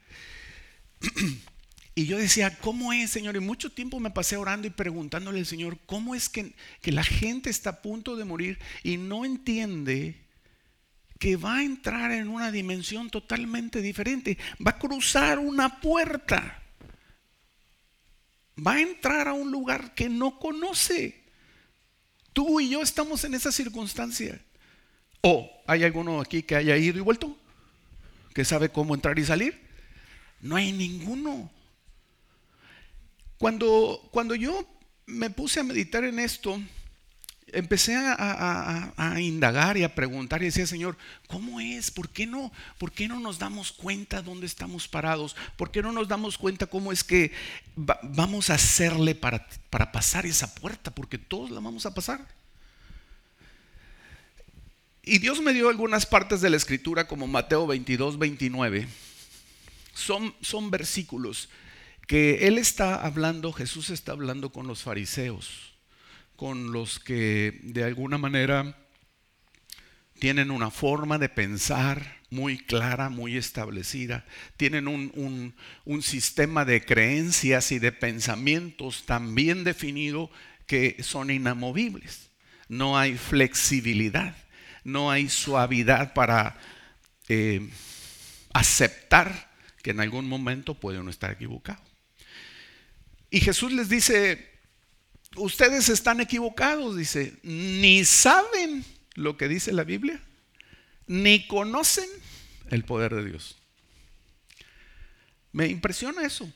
Y 1.98 2.04
yo 2.04 2.18
decía, 2.18 2.54
¿cómo 2.58 2.92
es, 2.92 3.10
Señor? 3.10 3.36
Y 3.36 3.40
mucho 3.40 3.72
tiempo 3.72 3.98
me 4.00 4.10
pasé 4.10 4.36
orando 4.36 4.66
y 4.66 4.70
preguntándole 4.70 5.38
al 5.38 5.46
Señor, 5.46 5.78
¿cómo 5.86 6.14
es 6.14 6.28
que, 6.28 6.52
la 6.82 7.02
gente 7.02 7.48
está 7.48 7.70
a 7.70 7.80
punto 7.80 8.16
de 8.16 8.26
morir 8.26 8.58
y 8.82 8.98
no 8.98 9.24
entiende 9.24 10.14
que 11.18 11.36
va 11.36 11.56
a 11.56 11.62
entrar 11.62 12.12
en 12.12 12.28
una 12.28 12.52
dimensión 12.52 13.08
totalmente 13.08 13.80
diferente? 13.80 14.36
Va 14.64 14.72
a 14.72 14.78
cruzar 14.78 15.38
una 15.38 15.80
puerta. 15.80 16.62
Va 18.64 18.74
a 18.74 18.82
entrar 18.82 19.28
a 19.28 19.32
un 19.32 19.50
lugar 19.50 19.94
que 19.94 20.10
no 20.10 20.38
conoce. 20.38 21.24
Tú 22.34 22.60
y 22.60 22.68
yo 22.68 22.82
estamos 22.82 23.24
en 23.24 23.32
esa 23.32 23.50
circunstancia. 23.50 24.38
¿O 25.22 25.50
hay 25.66 25.82
alguno 25.82 26.20
aquí 26.20 26.42
que 26.42 26.56
haya 26.56 26.76
ido 26.76 26.98
y 26.98 27.00
vuelto? 27.00 27.38
¿Que 28.34 28.44
sabe 28.44 28.68
cómo 28.68 28.94
entrar 28.94 29.18
y 29.18 29.24
salir? 29.24 29.58
No 30.42 30.56
hay 30.56 30.72
ninguno. 30.72 31.55
Cuando, 33.38 34.08
cuando 34.10 34.34
yo 34.34 34.66
me 35.06 35.30
puse 35.30 35.60
a 35.60 35.64
meditar 35.64 36.04
en 36.04 36.18
esto, 36.18 36.60
empecé 37.52 37.94
a, 37.96 39.14
indagar 39.18 39.76
y 39.76 39.84
a 39.84 39.94
preguntar 39.94 40.42
y 40.42 40.46
decía, 40.46 40.66
Señor, 40.66 40.96
¿cómo 41.28 41.60
es? 41.60 41.90
¿Por 41.90 42.08
qué 42.08 42.26
no? 42.26 42.52
¿Por 42.78 42.92
qué 42.92 43.08
no 43.08 43.20
nos 43.20 43.38
damos 43.38 43.72
cuenta 43.72 44.22
dónde 44.22 44.46
estamos 44.46 44.88
parados? 44.88 45.36
¿Por 45.56 45.70
qué 45.70 45.82
no 45.82 45.92
nos 45.92 46.08
damos 46.08 46.38
cuenta 46.38 46.66
cómo 46.66 46.92
es 46.92 47.04
que 47.04 47.32
vamos 47.76 48.50
a 48.50 48.54
hacerle 48.54 49.14
para, 49.14 49.46
para 49.70 49.92
pasar 49.92 50.26
esa 50.26 50.54
puerta? 50.54 50.90
Porque 50.94 51.18
todos 51.18 51.50
la 51.50 51.60
vamos 51.60 51.86
a 51.86 51.94
pasar. 51.94 52.26
Y 55.02 55.18
Dios 55.18 55.40
me 55.40 55.54
dio 55.54 55.68
algunas 55.68 56.04
partes 56.04 56.40
de 56.40 56.50
la 56.50 56.56
escritura 56.56 57.06
como 57.06 57.28
Mateo 57.28 57.66
22, 57.66 58.18
29. 58.18 58.88
Son, 59.94 60.34
son 60.40 60.70
versículos 60.70 61.48
que 62.06 62.46
Él 62.46 62.58
está 62.58 63.04
hablando, 63.04 63.52
Jesús 63.52 63.90
está 63.90 64.12
hablando 64.12 64.50
con 64.50 64.66
los 64.66 64.82
fariseos 64.82 65.76
con 66.36 66.72
los 66.72 67.00
que 67.00 67.58
de 67.62 67.82
alguna 67.82 68.18
manera 68.18 68.76
tienen 70.18 70.50
una 70.50 70.70
forma 70.70 71.18
de 71.18 71.28
pensar 71.28 72.16
muy 72.30 72.58
clara, 72.58 73.08
muy 73.08 73.36
establecida, 73.36 74.24
tienen 74.56 74.88
un, 74.88 75.54
sistema 76.02 76.64
de 76.64 76.84
creencias 76.84 77.72
y 77.72 77.78
de 77.78 77.92
pensamientos 77.92 79.04
tan 79.06 79.34
bien 79.34 79.64
definido 79.64 80.30
que 80.66 81.02
son 81.02 81.30
inamovibles. 81.30 82.30
No 82.68 82.98
hay 82.98 83.16
flexibilidad, 83.16 84.36
no 84.84 85.10
hay 85.10 85.28
suavidad 85.28 86.14
para 86.14 86.58
eh, 87.28 87.68
aceptar 88.52 89.50
que 89.82 89.90
en 89.90 90.00
algún 90.00 90.28
momento 90.28 90.74
puede 90.74 90.98
uno 90.98 91.10
estar 91.10 91.30
equivocado. 91.30 91.95
Y 93.30 93.40
Jesús 93.40 93.72
les 93.72 93.88
dice, 93.88 94.48
ustedes 95.36 95.88
están 95.88 96.20
equivocados, 96.20 96.96
dice, 96.96 97.34
ni 97.42 98.04
saben 98.04 98.84
lo 99.14 99.36
que 99.36 99.48
dice 99.48 99.72
la 99.72 99.84
Biblia, 99.84 100.20
ni 101.06 101.46
conocen 101.46 102.08
el 102.70 102.84
poder 102.84 103.14
de 103.14 103.24
Dios. 103.24 103.56
Me 105.52 105.66
impresiona 105.68 106.24
eso, 106.24 106.52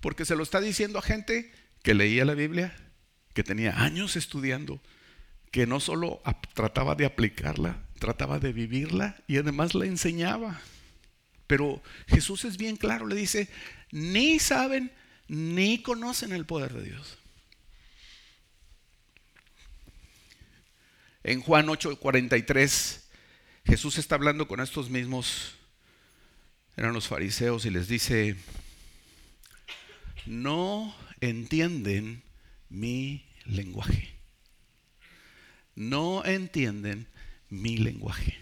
porque 0.00 0.24
se 0.24 0.36
lo 0.36 0.42
está 0.42 0.60
diciendo 0.60 0.98
a 0.98 1.02
gente 1.02 1.52
que 1.82 1.94
leía 1.94 2.24
la 2.24 2.34
Biblia, 2.34 2.74
que 3.34 3.42
tenía 3.42 3.80
años 3.82 4.16
estudiando, 4.16 4.80
que 5.50 5.66
no 5.66 5.80
solo 5.80 6.22
trataba 6.54 6.94
de 6.94 7.04
aplicarla, 7.04 7.82
trataba 7.98 8.38
de 8.38 8.52
vivirla 8.52 9.16
y 9.26 9.38
además 9.38 9.74
la 9.74 9.86
enseñaba. 9.86 10.60
Pero 11.46 11.82
Jesús 12.06 12.44
es 12.44 12.56
bien 12.56 12.76
claro, 12.76 13.06
le 13.06 13.14
dice, 13.14 13.48
ni 13.90 14.38
saben 14.38 14.92
ni 15.28 15.82
conocen 15.82 16.32
el 16.32 16.46
poder 16.46 16.72
de 16.72 16.82
Dios. 16.84 17.18
En 21.24 21.40
Juan 21.40 21.68
8:43, 21.68 23.00
Jesús 23.64 23.98
está 23.98 24.16
hablando 24.16 24.48
con 24.48 24.60
estos 24.60 24.90
mismos, 24.90 25.54
eran 26.76 26.92
los 26.92 27.06
fariseos, 27.06 27.64
y 27.64 27.70
les 27.70 27.86
dice, 27.86 28.36
no 30.26 30.94
entienden 31.20 32.22
mi 32.68 33.24
lenguaje. 33.46 34.12
No 35.74 36.24
entienden 36.24 37.08
mi 37.48 37.78
lenguaje. 37.78 38.38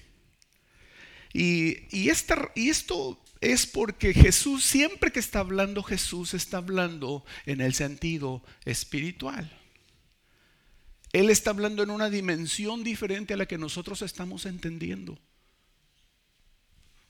Y, 1.32 1.86
y, 1.96 2.10
y 2.54 2.68
esto 2.70 3.22
es 3.40 3.66
porque 3.66 4.12
Jesús, 4.12 4.64
siempre 4.64 5.12
que 5.12 5.20
está 5.20 5.40
hablando 5.40 5.82
Jesús, 5.82 6.34
está 6.34 6.58
hablando 6.58 7.24
en 7.46 7.60
el 7.60 7.74
sentido 7.74 8.42
espiritual. 8.64 9.50
Él 11.12 11.30
está 11.30 11.50
hablando 11.50 11.82
en 11.82 11.90
una 11.90 12.10
dimensión 12.10 12.84
diferente 12.84 13.34
a 13.34 13.36
la 13.36 13.46
que 13.46 13.58
nosotros 13.58 14.02
estamos 14.02 14.46
entendiendo. 14.46 15.18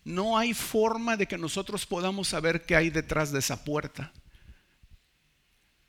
No 0.04 0.38
hay 0.38 0.54
forma 0.54 1.16
de 1.16 1.26
que 1.26 1.36
nosotros 1.36 1.84
podamos 1.84 2.28
saber 2.28 2.64
qué 2.64 2.76
hay 2.76 2.90
detrás 2.90 3.32
de 3.32 3.40
esa 3.40 3.64
puerta. 3.64 4.12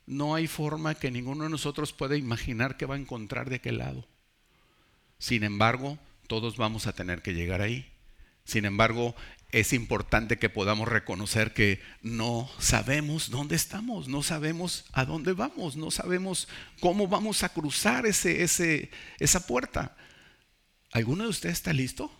No 0.04 0.34
hay 0.34 0.46
forma 0.46 0.96
que 0.96 1.10
ninguno 1.10 1.44
de 1.44 1.50
nosotros 1.50 1.92
pueda 1.92 2.16
imaginar 2.16 2.76
qué 2.76 2.84
va 2.84 2.96
a 2.96 2.98
encontrar 2.98 3.48
de 3.48 3.56
aquel 3.56 3.78
lado. 3.78 4.06
Sin 5.18 5.44
embargo, 5.44 5.98
todos 6.26 6.56
vamos 6.56 6.86
a 6.86 6.92
tener 6.92 7.22
que 7.22 7.32
llegar 7.32 7.62
ahí. 7.62 7.88
Sin 8.44 8.64
embargo, 8.64 9.14
es 9.52 9.74
importante 9.74 10.38
que 10.38 10.48
podamos 10.48 10.88
reconocer 10.88 11.52
que 11.52 11.80
no 12.00 12.50
sabemos 12.58 13.30
dónde 13.30 13.54
estamos, 13.54 14.08
no 14.08 14.22
sabemos 14.22 14.86
a 14.92 15.04
dónde 15.04 15.34
vamos, 15.34 15.76
no 15.76 15.90
sabemos 15.90 16.48
cómo 16.80 17.06
vamos 17.06 17.42
a 17.42 17.50
cruzar 17.50 18.06
ese, 18.06 18.90
esa 19.18 19.46
puerta. 19.46 19.94
¿Alguno 20.90 21.24
de 21.24 21.30
ustedes 21.30 21.56
está 21.56 21.74
listo? 21.74 22.10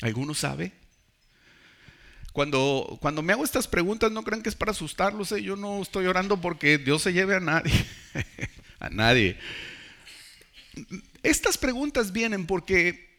¿Alguno 0.00 0.32
sabe? 0.32 0.72
Cuando, 2.32 2.98
cuando 3.02 3.20
me 3.20 3.32
hago 3.32 3.44
estas 3.44 3.66
preguntas, 3.66 4.12
no 4.12 4.22
crean 4.22 4.42
que 4.42 4.48
es 4.48 4.54
para 4.54 4.70
asustarlos. 4.70 5.32
¿eh? 5.32 5.42
Yo 5.42 5.56
no 5.56 5.82
estoy 5.82 6.06
orando 6.06 6.40
porque 6.40 6.78
Dios 6.78 7.02
se 7.02 7.12
lleve 7.12 7.34
a 7.34 7.40
nadie. 7.40 7.72
a 8.78 8.90
nadie. 8.90 9.38
Estas 11.24 11.58
preguntas 11.58 12.12
vienen 12.12 12.46
porque 12.46 13.11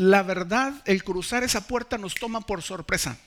la 0.00 0.22
verdad, 0.22 0.80
el 0.86 1.04
cruzar 1.04 1.44
esa 1.44 1.66
puerta 1.68 1.98
nos 1.98 2.14
toma 2.14 2.40
por 2.40 2.62
sorpresa. 2.62 3.18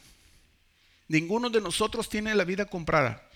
Ninguno 1.08 1.52
de 1.52 1.62
nosotros 1.62 2.10
tiene 2.10 2.34
la 2.34 2.46
vida 2.46 2.66
comprada. 2.66 3.30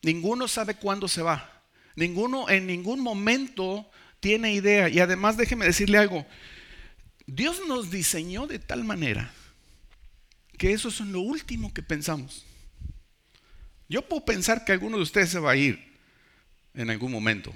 Ninguno 0.00 0.48
sabe 0.48 0.76
cuándo 0.76 1.06
se 1.06 1.20
va. 1.20 1.62
Ninguno 1.94 2.48
en 2.48 2.66
ningún 2.66 3.00
momento 3.00 3.86
tiene 4.18 4.54
idea. 4.54 4.88
Y 4.88 4.98
además 4.98 5.36
déjeme 5.36 5.66
decirle 5.66 5.98
algo. 5.98 6.24
Dios 7.26 7.60
nos 7.68 7.90
diseñó 7.90 8.46
de 8.46 8.60
tal 8.60 8.82
manera 8.82 9.30
que 10.56 10.72
eso 10.72 10.88
es 10.88 11.00
lo 11.00 11.20
último 11.20 11.74
que 11.74 11.82
pensamos. 11.82 12.46
Yo 13.90 14.08
puedo 14.08 14.24
pensar 14.24 14.64
que 14.64 14.72
alguno 14.72 14.96
de 14.96 15.02
ustedes 15.02 15.28
se 15.28 15.38
va 15.38 15.50
a 15.50 15.56
ir 15.56 15.98
en 16.72 16.88
algún 16.88 17.12
momento. 17.12 17.52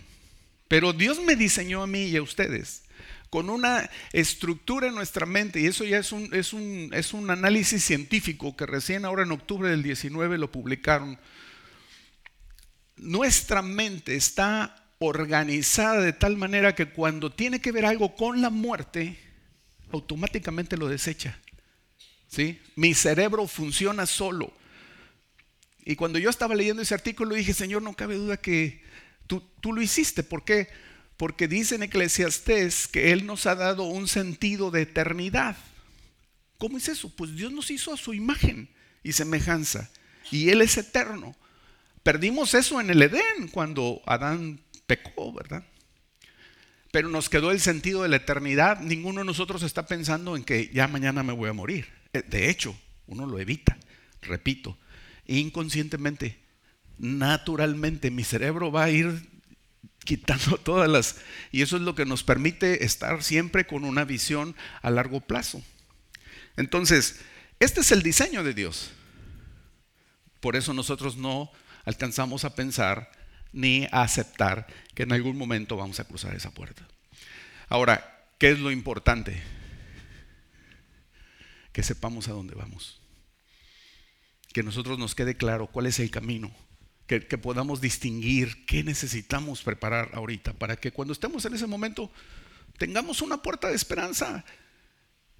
Pero 0.68 0.92
Dios 0.92 1.18
me 1.22 1.34
diseñó 1.34 1.82
a 1.82 1.86
mí 1.86 2.02
y 2.02 2.18
a 2.18 2.22
ustedes 2.22 2.82
con 3.30 3.50
una 3.50 3.88
estructura 4.12 4.88
en 4.88 4.94
nuestra 4.94 5.26
mente, 5.26 5.60
y 5.60 5.66
eso 5.66 5.84
ya 5.84 5.98
es 5.98 6.12
un, 6.12 6.32
es 6.32 6.52
un, 6.52 6.90
es 6.92 7.12
un 7.12 7.30
análisis 7.30 7.84
científico 7.84 8.56
que 8.56 8.66
recién 8.66 9.04
ahora 9.04 9.22
en 9.22 9.32
octubre 9.32 9.68
del 9.68 9.82
19 9.82 10.38
lo 10.38 10.50
publicaron. 10.50 11.18
Nuestra 12.96 13.62
mente 13.62 14.16
está 14.16 14.84
organizada 14.98 16.00
de 16.00 16.12
tal 16.12 16.36
manera 16.36 16.74
que 16.74 16.86
cuando 16.86 17.30
tiene 17.30 17.60
que 17.60 17.72
ver 17.72 17.84
algo 17.84 18.16
con 18.16 18.40
la 18.40 18.50
muerte, 18.50 19.18
automáticamente 19.92 20.76
lo 20.76 20.88
desecha. 20.88 21.38
¿Sí? 22.28 22.60
Mi 22.76 22.94
cerebro 22.94 23.46
funciona 23.46 24.06
solo. 24.06 24.52
Y 25.84 25.96
cuando 25.96 26.18
yo 26.18 26.28
estaba 26.28 26.54
leyendo 26.54 26.82
ese 26.82 26.94
artículo 26.94 27.34
dije, 27.34 27.54
Señor, 27.54 27.82
no 27.82 27.94
cabe 27.94 28.16
duda 28.16 28.36
que 28.36 28.82
tú, 29.26 29.42
tú 29.60 29.72
lo 29.72 29.80
hiciste. 29.80 30.22
¿Por 30.22 30.44
qué? 30.44 30.68
Porque 31.18 31.48
dice 31.48 31.74
en 31.74 31.82
Eclesiastés 31.82 32.86
que 32.86 33.12
Él 33.12 33.26
nos 33.26 33.44
ha 33.46 33.56
dado 33.56 33.82
un 33.82 34.08
sentido 34.08 34.70
de 34.70 34.82
eternidad. 34.82 35.56
¿Cómo 36.56 36.78
es 36.78 36.88
eso? 36.88 37.14
Pues 37.14 37.34
Dios 37.34 37.52
nos 37.52 37.70
hizo 37.70 37.92
a 37.92 37.96
su 37.96 38.14
imagen 38.14 38.70
y 39.02 39.12
semejanza. 39.12 39.90
Y 40.30 40.48
Él 40.50 40.62
es 40.62 40.78
eterno. 40.78 41.36
Perdimos 42.04 42.54
eso 42.54 42.80
en 42.80 42.90
el 42.90 43.02
Edén 43.02 43.48
cuando 43.50 44.00
Adán 44.06 44.60
pecó, 44.86 45.32
¿verdad? 45.32 45.64
Pero 46.92 47.08
nos 47.08 47.28
quedó 47.28 47.50
el 47.50 47.60
sentido 47.60 48.04
de 48.04 48.08
la 48.08 48.16
eternidad. 48.16 48.80
Ninguno 48.80 49.20
de 49.20 49.26
nosotros 49.26 49.64
está 49.64 49.86
pensando 49.86 50.36
en 50.36 50.44
que 50.44 50.70
ya 50.72 50.86
mañana 50.86 51.24
me 51.24 51.32
voy 51.32 51.50
a 51.50 51.52
morir. 51.52 51.88
Eh, 52.12 52.22
de 52.22 52.48
hecho, 52.48 52.78
uno 53.06 53.26
lo 53.26 53.40
evita, 53.40 53.76
repito, 54.22 54.78
inconscientemente, 55.26 56.38
naturalmente 56.96 58.10
mi 58.10 58.24
cerebro 58.24 58.70
va 58.70 58.84
a 58.84 58.90
ir 58.90 59.37
quitando 60.08 60.56
todas 60.64 60.88
las... 60.88 61.16
Y 61.52 61.60
eso 61.60 61.76
es 61.76 61.82
lo 61.82 61.94
que 61.94 62.06
nos 62.06 62.24
permite 62.24 62.86
estar 62.86 63.22
siempre 63.22 63.66
con 63.66 63.84
una 63.84 64.06
visión 64.06 64.56
a 64.80 64.90
largo 64.90 65.20
plazo. 65.20 65.62
Entonces, 66.56 67.20
este 67.60 67.82
es 67.82 67.92
el 67.92 68.02
diseño 68.02 68.42
de 68.42 68.54
Dios. 68.54 68.90
Por 70.40 70.56
eso 70.56 70.72
nosotros 70.72 71.18
no 71.18 71.52
alcanzamos 71.84 72.46
a 72.46 72.54
pensar 72.54 73.12
ni 73.52 73.84
a 73.92 74.00
aceptar 74.00 74.66
que 74.94 75.02
en 75.02 75.12
algún 75.12 75.36
momento 75.36 75.76
vamos 75.76 76.00
a 76.00 76.04
cruzar 76.04 76.34
esa 76.34 76.52
puerta. 76.52 76.88
Ahora, 77.68 78.26
¿qué 78.38 78.50
es 78.50 78.58
lo 78.58 78.70
importante? 78.70 79.42
Que 81.72 81.82
sepamos 81.82 82.28
a 82.28 82.32
dónde 82.32 82.54
vamos. 82.54 82.98
Que 84.54 84.62
nosotros 84.62 84.98
nos 84.98 85.14
quede 85.14 85.36
claro 85.36 85.66
cuál 85.66 85.84
es 85.84 85.98
el 85.98 86.10
camino 86.10 86.50
que, 87.08 87.38
podamos 87.38 87.80
distinguir 87.80 88.66
qué 88.66 88.84
necesitamos 88.84 89.62
preparar 89.62 90.10
ahorita 90.12 90.52
para 90.52 90.76
que 90.76 90.92
cuando 90.92 91.12
estemos 91.12 91.42
en 91.46 91.54
ese 91.54 91.66
momento 91.66 92.12
tengamos 92.76 93.22
una 93.22 93.40
puerta 93.40 93.68
de 93.68 93.74
esperanza 93.74 94.44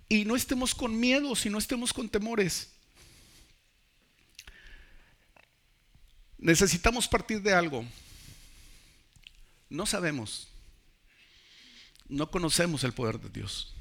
y 0.09 0.25
no 0.25 0.35
estemos 0.35 0.75
con 0.75 0.99
miedos 0.99 1.45
y 1.45 1.51
no 1.51 1.59
estemos 1.59 1.93
con 1.93 2.09
temores. 2.09 2.71
Necesitamos 6.39 7.07
partir 7.07 7.43
de 7.43 7.53
algo. 7.53 7.85
No 9.69 9.85
sabemos. 9.85 10.49
No 12.09 12.31
conocemos 12.31 12.83
el 12.83 12.95
poder 12.95 13.21
de 13.21 13.29
Dios. 13.29 13.75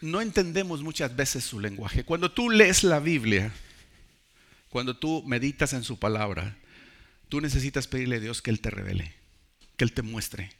No 0.00 0.22
entendemos 0.22 0.82
muchas 0.82 1.14
veces 1.14 1.44
su 1.44 1.60
lenguaje. 1.60 2.04
Cuando 2.04 2.30
tú 2.30 2.48
lees 2.48 2.84
la 2.84 3.00
Biblia, 3.00 3.52
cuando 4.68 4.96
tú 4.96 5.22
meditas 5.26 5.72
en 5.72 5.84
su 5.84 5.98
palabra, 5.98 6.56
tú 7.28 7.40
necesitas 7.40 7.86
pedirle 7.86 8.16
a 8.16 8.20
Dios 8.20 8.42
que 8.42 8.50
Él 8.50 8.60
te 8.60 8.70
revele, 8.70 9.14
que 9.76 9.84
Él 9.84 9.92
te 9.92 10.02
muestre. 10.02 10.50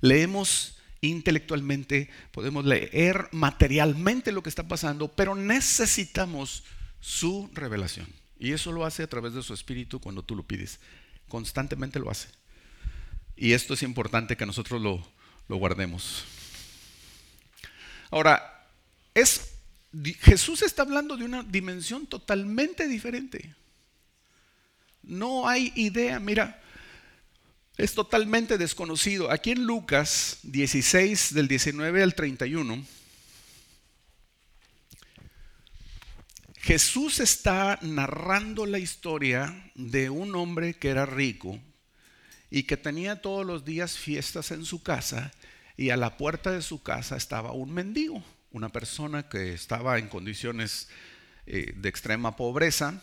Leemos 0.00 0.78
intelectualmente, 1.00 2.10
podemos 2.32 2.64
leer 2.64 3.28
materialmente 3.32 4.32
lo 4.32 4.42
que 4.42 4.48
está 4.48 4.68
pasando, 4.68 5.08
pero 5.08 5.34
necesitamos 5.34 6.64
su 7.00 7.50
revelación. 7.54 8.06
Y 8.38 8.52
eso 8.52 8.72
lo 8.72 8.84
hace 8.84 9.02
a 9.02 9.08
través 9.08 9.34
de 9.34 9.42
su 9.42 9.52
espíritu 9.54 10.00
cuando 10.00 10.22
tú 10.22 10.34
lo 10.34 10.42
pides. 10.42 10.80
Constantemente 11.28 11.98
lo 11.98 12.10
hace. 12.10 12.28
Y 13.36 13.52
esto 13.52 13.74
es 13.74 13.82
importante 13.82 14.36
que 14.36 14.46
nosotros 14.46 14.80
lo, 14.80 15.06
lo 15.48 15.56
guardemos. 15.56 16.24
Ahora, 18.10 18.66
es, 19.14 19.49
Jesús 20.20 20.62
está 20.62 20.82
hablando 20.82 21.16
de 21.16 21.24
una 21.24 21.42
dimensión 21.42 22.06
totalmente 22.06 22.86
diferente. 22.86 23.54
No 25.02 25.48
hay 25.48 25.72
idea, 25.74 26.20
mira, 26.20 26.62
es 27.76 27.94
totalmente 27.94 28.58
desconocido. 28.58 29.30
Aquí 29.30 29.50
en 29.50 29.64
Lucas 29.64 30.38
16, 30.42 31.34
del 31.34 31.48
19 31.48 32.02
al 32.02 32.14
31, 32.14 32.84
Jesús 36.60 37.20
está 37.20 37.78
narrando 37.80 38.66
la 38.66 38.78
historia 38.78 39.72
de 39.74 40.10
un 40.10 40.34
hombre 40.36 40.74
que 40.74 40.90
era 40.90 41.06
rico 41.06 41.58
y 42.50 42.64
que 42.64 42.76
tenía 42.76 43.22
todos 43.22 43.46
los 43.46 43.64
días 43.64 43.96
fiestas 43.96 44.50
en 44.50 44.64
su 44.64 44.82
casa 44.82 45.32
y 45.76 45.88
a 45.88 45.96
la 45.96 46.18
puerta 46.18 46.50
de 46.50 46.60
su 46.60 46.82
casa 46.82 47.16
estaba 47.16 47.52
un 47.52 47.72
mendigo, 47.72 48.22
una 48.52 48.68
persona 48.70 49.28
que 49.28 49.52
estaba 49.52 49.98
en 49.98 50.08
condiciones 50.08 50.88
eh, 51.46 51.72
de 51.76 51.88
extrema 51.88 52.36
pobreza 52.36 53.02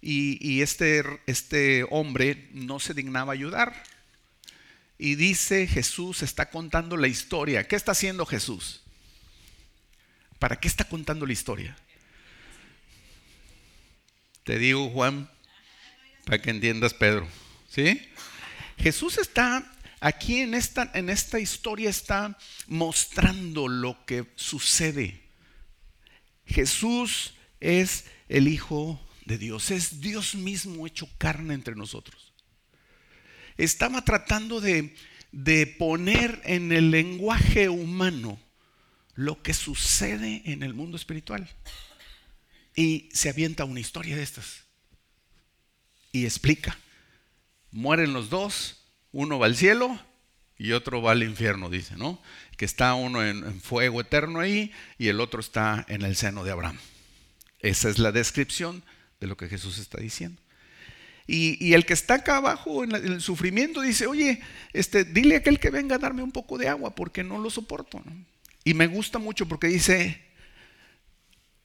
y, 0.00 0.62
este, 0.62 1.02
este 1.26 1.84
hombre 1.90 2.48
no 2.52 2.78
se 2.78 2.94
dignaba 2.94 3.32
ayudar. 3.32 3.82
Y 4.98 5.16
dice 5.16 5.66
Jesús, 5.66 6.22
está 6.22 6.50
contando 6.50 6.96
la 6.96 7.08
historia. 7.08 7.66
¿Qué 7.66 7.76
está 7.76 7.92
haciendo 7.92 8.24
Jesús? 8.24 8.82
¿Para 10.38 10.56
qué 10.56 10.68
está 10.68 10.84
contando 10.84 11.26
la 11.26 11.32
historia? 11.32 11.76
Te 14.44 14.58
digo, 14.58 14.88
Juan, 14.90 15.28
para 16.24 16.40
que 16.40 16.50
entiendas, 16.50 16.94
Pedro. 16.94 17.26
¿Sí? 17.68 18.00
Jesús 18.78 19.18
está 19.18 19.72
aquí 20.00 20.40
en 20.40 20.54
esta, 20.54 20.90
en 20.94 21.10
esta 21.10 21.38
historia, 21.38 21.90
está 21.90 22.38
mostrando 22.66 23.68
lo 23.68 24.04
que 24.06 24.26
sucede. 24.36 25.22
Jesús 26.46 27.34
es 27.60 28.04
el 28.28 28.48
Hijo 28.48 29.00
de 29.24 29.38
Dios, 29.38 29.70
es 29.70 30.00
Dios 30.00 30.34
mismo 30.34 30.86
hecho 30.86 31.08
carne 31.18 31.54
entre 31.54 31.74
nosotros. 31.74 32.32
Estaba 33.56 34.04
tratando 34.04 34.60
de, 34.60 34.94
de 35.32 35.66
poner 35.66 36.40
en 36.44 36.72
el 36.72 36.90
lenguaje 36.90 37.68
humano 37.68 38.38
lo 39.14 39.42
que 39.42 39.54
sucede 39.54 40.42
en 40.44 40.62
el 40.62 40.74
mundo 40.74 40.96
espiritual. 40.96 41.48
Y 42.74 43.08
se 43.12 43.30
avienta 43.30 43.64
una 43.64 43.80
historia 43.80 44.16
de 44.16 44.22
estas. 44.22 44.64
Y 46.12 46.24
explica. 46.24 46.78
Mueren 47.70 48.12
los 48.12 48.28
dos, 48.28 48.85
uno 49.16 49.38
va 49.38 49.46
al 49.46 49.56
cielo 49.56 49.98
y 50.58 50.72
otro 50.72 51.00
va 51.00 51.12
al 51.12 51.22
infierno, 51.22 51.70
dice, 51.70 51.96
¿no? 51.96 52.20
Que 52.58 52.66
está 52.66 52.94
uno 52.94 53.24
en, 53.24 53.62
fuego 53.62 54.02
eterno 54.02 54.40
ahí 54.40 54.72
y 54.98 55.08
el 55.08 55.20
otro 55.20 55.40
está 55.40 55.86
en 55.88 56.02
el 56.02 56.16
seno 56.16 56.44
de 56.44 56.50
Abraham. 56.50 56.78
Esa 57.60 57.88
es 57.88 57.98
la 57.98 58.12
descripción 58.12 58.84
de 59.18 59.26
lo 59.26 59.38
que 59.38 59.48
Jesús 59.48 59.78
está 59.78 59.98
diciendo. 59.98 60.42
Y, 61.26 61.72
el 61.72 61.86
que 61.86 61.94
está 61.94 62.16
acá 62.16 62.36
abajo 62.36 62.84
en, 62.84 62.94
el 62.94 63.22
sufrimiento 63.22 63.80
dice, 63.80 64.06
oye, 64.06 64.42
este, 64.74 65.04
dile 65.04 65.36
a 65.36 65.38
aquel 65.38 65.58
que 65.58 65.70
venga 65.70 65.96
a 65.96 65.98
darme 65.98 66.22
un 66.22 66.30
poco 66.30 66.58
de 66.58 66.68
agua 66.68 66.94
porque 66.94 67.24
no 67.24 67.38
lo 67.38 67.48
soporto. 67.48 68.02
Y 68.64 68.74
me 68.74 68.86
gusta 68.86 69.18
mucho 69.18 69.48
porque 69.48 69.68
dice, 69.68 70.22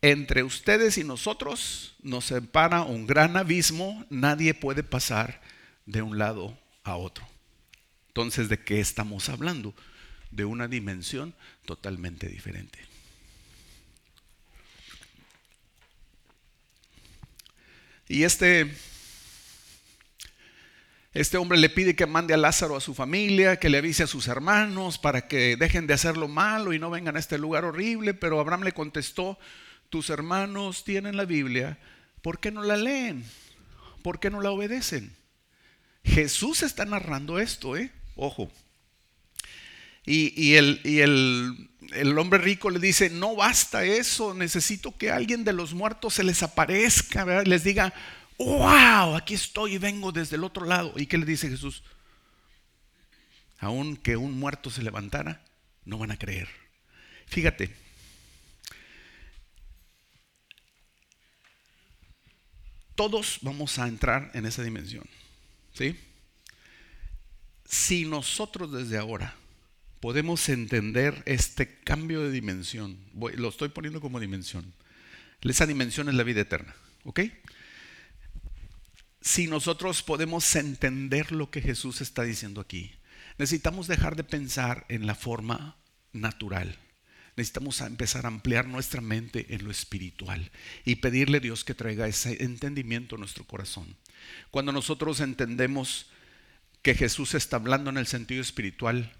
entre 0.01 0.43
ustedes 0.43 0.97
y 0.97 1.03
nosotros 1.03 1.97
nos 2.01 2.25
separa 2.25 2.83
un 2.83 3.05
gran 3.05 3.35
abismo, 3.35 4.05
nadie 4.09 4.53
puede 4.53 4.83
pasar 4.83 5.41
de 5.85 6.01
un 6.01 6.17
lado 6.17 6.57
a 6.83 6.95
otro. 6.95 7.30
Entonces, 8.11 8.49
¿de 8.49 8.59
qué 8.59 8.81
estamos 8.81 9.29
hablando? 9.29 9.73
De 10.31 10.43
una 10.43 10.67
dimensión 10.67 11.33
totalmente 11.63 12.27
diferente. 12.27 12.77
Y 18.09 18.23
este, 18.23 18.69
este 21.13 21.37
hombre 21.37 21.57
le 21.57 21.69
pide 21.69 21.95
que 21.95 22.05
mande 22.05 22.33
a 22.33 22.37
Lázaro 22.37 22.75
a 22.75 22.81
su 22.81 22.93
familia, 22.93 23.55
que 23.55 23.69
le 23.69 23.77
avise 23.77 24.03
a 24.03 24.07
sus 24.07 24.27
hermanos 24.27 24.97
para 24.97 25.29
que 25.29 25.55
dejen 25.55 25.87
de 25.87 25.93
hacer 25.93 26.17
lo 26.17 26.27
malo 26.27 26.73
y 26.73 26.79
no 26.79 26.89
vengan 26.89 27.15
a 27.15 27.19
este 27.19 27.37
lugar 27.37 27.63
horrible. 27.63 28.13
Pero 28.13 28.41
Abraham 28.41 28.63
le 28.63 28.73
contestó, 28.73 29.39
tus 29.89 30.09
hermanos 30.09 30.83
tienen 30.83 31.15
la 31.15 31.23
Biblia, 31.23 31.79
¿por 32.21 32.41
qué 32.41 32.51
no 32.51 32.61
la 32.61 32.75
leen? 32.75 33.23
¿Por 34.03 34.19
qué 34.19 34.29
no 34.29 34.41
la 34.41 34.51
obedecen? 34.51 35.15
Jesús 36.03 36.61
está 36.61 36.83
narrando 36.83 37.39
esto, 37.39 37.77
¿eh? 37.77 37.93
Ojo. 38.23 38.51
Y, 40.05 40.53
el, 40.53 42.17
hombre 42.19 42.37
rico 42.37 42.69
le 42.69 42.77
dice, 42.77 43.09
no 43.09 43.35
basta 43.35 43.83
eso, 43.83 44.35
necesito 44.35 44.95
que 44.95 45.09
alguien 45.09 45.43
de 45.43 45.53
los 45.53 45.73
muertos 45.73 46.13
se 46.13 46.23
les 46.23 46.43
aparezca, 46.43 47.25
les 47.43 47.63
diga, 47.63 47.91
wow, 48.37 49.15
aquí 49.15 49.33
estoy 49.33 49.73
y 49.73 49.77
vengo 49.79 50.11
desde 50.11 50.35
el 50.35 50.43
otro 50.43 50.67
lado. 50.67 50.93
¿Y 50.97 51.07
qué 51.07 51.17
le 51.17 51.25
dice 51.25 51.49
Jesús? 51.49 51.81
Aun 53.57 53.97
que 53.97 54.15
un 54.17 54.37
muerto 54.37 54.69
se 54.69 54.83
levantara, 54.83 55.43
no 55.83 55.97
van 55.97 56.11
a 56.11 56.17
creer. 56.17 56.47
Fíjate, 57.25 57.75
todos 62.93 63.39
vamos 63.41 63.79
a 63.79 63.87
entrar 63.87 64.29
en 64.35 64.45
esa 64.45 64.61
dimensión. 64.61 65.05
¿Sí? 65.73 65.97
Si 67.71 68.03
nosotros 68.03 68.73
desde 68.73 68.97
ahora 68.97 69.33
podemos 70.01 70.49
entender 70.49 71.23
este 71.25 71.79
cambio 71.79 72.21
de 72.21 72.29
dimensión, 72.29 72.97
lo 73.13 73.47
estoy 73.47 73.69
poniendo 73.69 74.01
como 74.01 74.19
dimensión, 74.19 74.73
esa 75.41 75.65
dimensión 75.65 76.09
es 76.09 76.15
la 76.15 76.23
vida 76.23 76.41
eterna, 76.41 76.75
¿ok? 77.05 77.21
Si 79.21 79.47
nosotros 79.47 80.03
podemos 80.03 80.53
entender 80.57 81.31
lo 81.31 81.49
que 81.49 81.61
Jesús 81.61 82.01
está 82.01 82.23
diciendo 82.23 82.59
aquí, 82.59 82.91
necesitamos 83.37 83.87
dejar 83.87 84.17
de 84.17 84.25
pensar 84.25 84.85
en 84.89 85.07
la 85.07 85.15
forma 85.15 85.77
natural. 86.11 86.77
Necesitamos 87.37 87.79
empezar 87.79 88.25
a 88.25 88.27
ampliar 88.27 88.67
nuestra 88.67 88.99
mente 88.99 89.55
en 89.55 89.63
lo 89.63 89.71
espiritual 89.71 90.51
y 90.83 90.95
pedirle 90.95 91.37
a 91.37 91.41
Dios 91.41 91.63
que 91.63 91.73
traiga 91.73 92.05
ese 92.05 92.43
entendimiento 92.43 93.15
a 93.15 93.19
nuestro 93.19 93.45
corazón. 93.45 93.95
Cuando 94.49 94.73
nosotros 94.73 95.21
entendemos 95.21 96.07
que 96.81 96.95
Jesús 96.95 97.35
está 97.35 97.57
hablando 97.57 97.89
en 97.89 97.97
el 97.97 98.07
sentido 98.07 98.41
espiritual, 98.41 99.13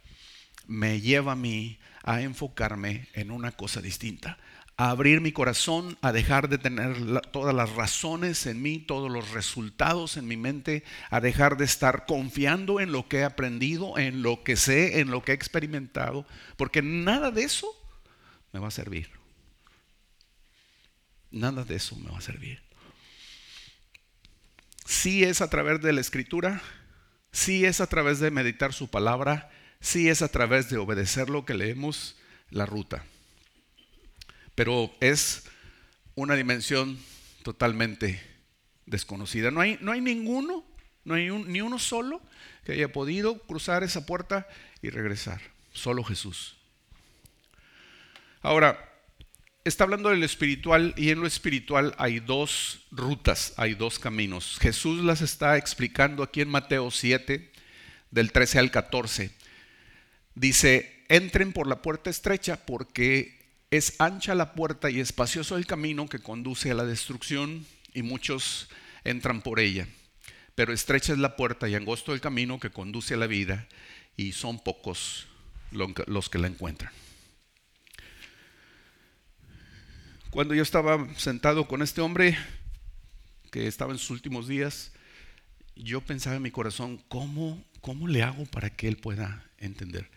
me 0.68 1.02
lleva 1.02 1.34
a 1.34 1.36
mí 1.36 1.80
a 2.04 2.22
enfocarme 2.22 3.08
en 3.14 3.32
una 3.32 3.52
cosa 3.52 3.82
distinta, 3.82 4.38
a 4.78 4.90
abrir 4.90 5.22
mi 5.22 5.32
corazón, 5.32 5.98
a 6.02 6.12
dejar 6.12 6.50
de 6.50 6.58
tener 6.58 7.22
todas 7.32 7.54
las 7.54 7.70
razones 7.72 8.48
en 8.48 8.62
mí, 8.62 8.80
todos 8.80 9.12
los 9.12 9.30
resultados 9.32 10.18
en 10.18 10.28
mi 10.28 10.38
mente, 10.38 10.84
a 11.10 11.20
dejar 11.20 11.58
de 11.58 11.66
estar 11.66 12.06
confiando 12.06 12.80
en 12.80 12.92
lo 12.92 13.08
que 13.08 13.18
he 13.18 13.24
aprendido, 13.24 13.98
en 13.98 14.24
lo 14.24 14.44
que 14.44 14.56
sé, 14.56 15.00
en 15.00 15.12
lo 15.12 15.24
que 15.24 15.34
he 15.34 15.36
experimentado, 15.36 16.26
porque 16.58 16.82
nada 16.82 17.30
de 17.30 17.44
eso 17.44 17.68
me 18.54 18.60
va 18.60 18.70
a 18.70 18.72
servir. 18.72 19.12
Nada 21.30 21.64
de 21.64 21.76
eso 21.76 21.96
me 21.96 22.10
va 22.10 22.18
a 22.18 22.22
servir. 22.22 22.62
Si 24.86 25.24
es 25.24 25.42
a 25.42 25.50
través 25.50 25.80
de 25.82 25.94
la 25.94 26.02
escritura, 26.02 26.62
si 27.32 27.66
es 27.66 27.82
a 27.82 27.88
través 27.88 28.20
de 28.20 28.32
meditar 28.32 28.74
su 28.74 28.90
palabra, 28.90 29.50
si 29.80 30.10
es 30.10 30.22
a 30.22 30.28
través 30.28 30.70
de 30.70 30.78
obedecer 30.78 31.30
lo 31.30 31.46
que 31.46 31.54
leemos, 31.54 32.18
la 32.50 32.66
ruta. 32.66 33.04
Pero 34.56 34.94
es 35.00 35.44
una 36.16 36.36
dimensión 36.36 37.00
totalmente 37.44 38.22
desconocida. 38.86 39.50
No 39.52 39.62
hay, 39.62 39.78
no 39.82 39.92
hay 39.92 40.02
ninguno, 40.02 40.66
no 41.04 41.16
hay 41.16 41.30
ni 41.30 41.62
uno 41.62 41.80
solo 41.80 42.22
que 42.66 42.74
haya 42.74 42.92
podido 42.92 43.40
cruzar 43.40 43.84
esa 43.84 44.06
puerta 44.06 44.48
y 44.82 44.90
regresar. 44.90 45.42
Solo 45.74 46.04
Jesús. 46.04 46.58
Ahora, 48.42 48.91
está 49.64 49.84
hablando 49.84 50.10
del 50.10 50.24
espiritual 50.24 50.94
y 50.98 51.10
en 51.10 51.20
lo 51.20 51.28
espiritual 51.28 51.94
hay 51.98 52.20
dos 52.20 52.86
rutas, 52.92 53.54
hay 53.58 53.76
dos 53.76 54.00
caminos. 54.00 54.58
Jesús 54.60 55.04
las 55.04 55.22
está 55.22 55.58
explicando 55.58 56.24
aquí 56.24 56.42
en 56.42 56.50
Mateo 56.50 56.90
7, 56.92 57.52
del 58.10 58.32
13 58.32 58.60
al 58.60 58.72
14. 58.72 59.32
Dice, 60.36 61.04
entren 61.10 61.54
por 61.54 61.68
la 61.68 61.82
puerta 61.82 62.10
estrecha 62.10 62.66
porque 62.66 63.40
es 63.70 63.96
ancha 64.00 64.36
la 64.36 64.54
puerta 64.54 64.90
y 64.90 65.00
espacioso 65.00 65.58
el 65.58 65.66
camino 65.66 66.08
que 66.08 66.20
conduce 66.20 66.72
a 66.72 66.76
la 66.76 66.86
destrucción 66.86 67.66
y 67.94 68.02
muchos 68.02 68.70
entran 69.04 69.42
por 69.42 69.60
ella. 69.60 69.88
Pero 70.56 70.74
estrecha 70.74 71.14
es 71.14 71.20
la 71.20 71.36
puerta 71.36 71.70
y 71.70 71.76
angosto 71.76 72.14
el 72.14 72.22
camino 72.22 72.60
que 72.60 72.72
conduce 72.72 73.14
a 73.14 73.18
la 73.18 73.28
vida 73.28 73.68
y 74.18 74.34
son 74.34 74.60
pocos 74.60 75.28
los 75.72 76.30
que 76.30 76.40
la 76.40 76.48
encuentran. 76.48 76.92
Cuando 80.32 80.56
yo 80.56 80.64
estaba 80.64 81.06
sentado 81.18 81.68
con 81.68 81.82
este 81.82 82.00
hombre 82.00 82.38
que 83.52 83.68
estaba 83.68 83.92
en 83.92 83.98
sus 84.00 84.12
últimos 84.12 84.48
días, 84.48 84.94
yo 85.76 86.00
pensaba 86.00 86.38
en 86.38 86.42
mi 86.42 86.52
corazón, 86.52 87.04
¿cómo, 87.10 87.62
cómo 87.82 88.08
le 88.08 88.24
hago 88.24 88.46
para 88.46 88.70
que 88.70 88.88
él 88.88 88.96
pueda 88.96 89.44
entender? 89.58 90.10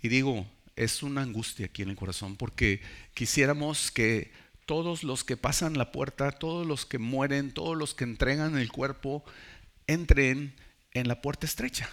Y 0.00 0.08
digo, 0.08 0.46
es 0.74 1.02
una 1.02 1.20
angustia 1.20 1.66
aquí 1.66 1.82
en 1.82 1.90
el 1.90 1.96
corazón 1.96 2.36
porque 2.36 2.80
quisiéramos 3.12 3.90
que 3.90 4.32
todos 4.64 5.04
los 5.04 5.22
que 5.22 5.36
pasan 5.36 5.76
la 5.76 5.92
puerta, 5.92 6.32
todos 6.32 6.66
los 6.66 6.86
que 6.86 6.96
mueren, 6.96 7.52
todos 7.52 7.76
los 7.76 7.94
que 7.94 8.04
entregan 8.04 8.56
el 8.56 8.72
cuerpo, 8.72 9.22
entren 9.86 10.54
en 10.92 11.08
la 11.08 11.20
puerta 11.20 11.44
estrecha, 11.44 11.90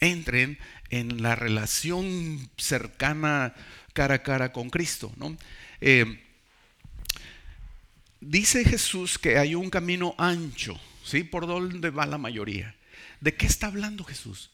entren 0.00 0.58
en 0.90 1.22
la 1.22 1.36
relación 1.36 2.50
cercana 2.56 3.54
cara 3.92 4.16
a 4.16 4.22
cara 4.24 4.52
con 4.52 4.70
Cristo. 4.70 5.12
¿no? 5.18 5.36
Eh, 5.80 6.23
dice 8.26 8.64
Jesús 8.64 9.18
que 9.18 9.38
hay 9.38 9.54
un 9.54 9.70
camino 9.70 10.14
ancho, 10.18 10.78
¿sí? 11.04 11.24
Por 11.24 11.46
donde 11.46 11.90
va 11.90 12.06
la 12.06 12.18
mayoría. 12.18 12.74
¿De 13.20 13.34
qué 13.34 13.46
está 13.46 13.68
hablando 13.68 14.04
Jesús? 14.04 14.50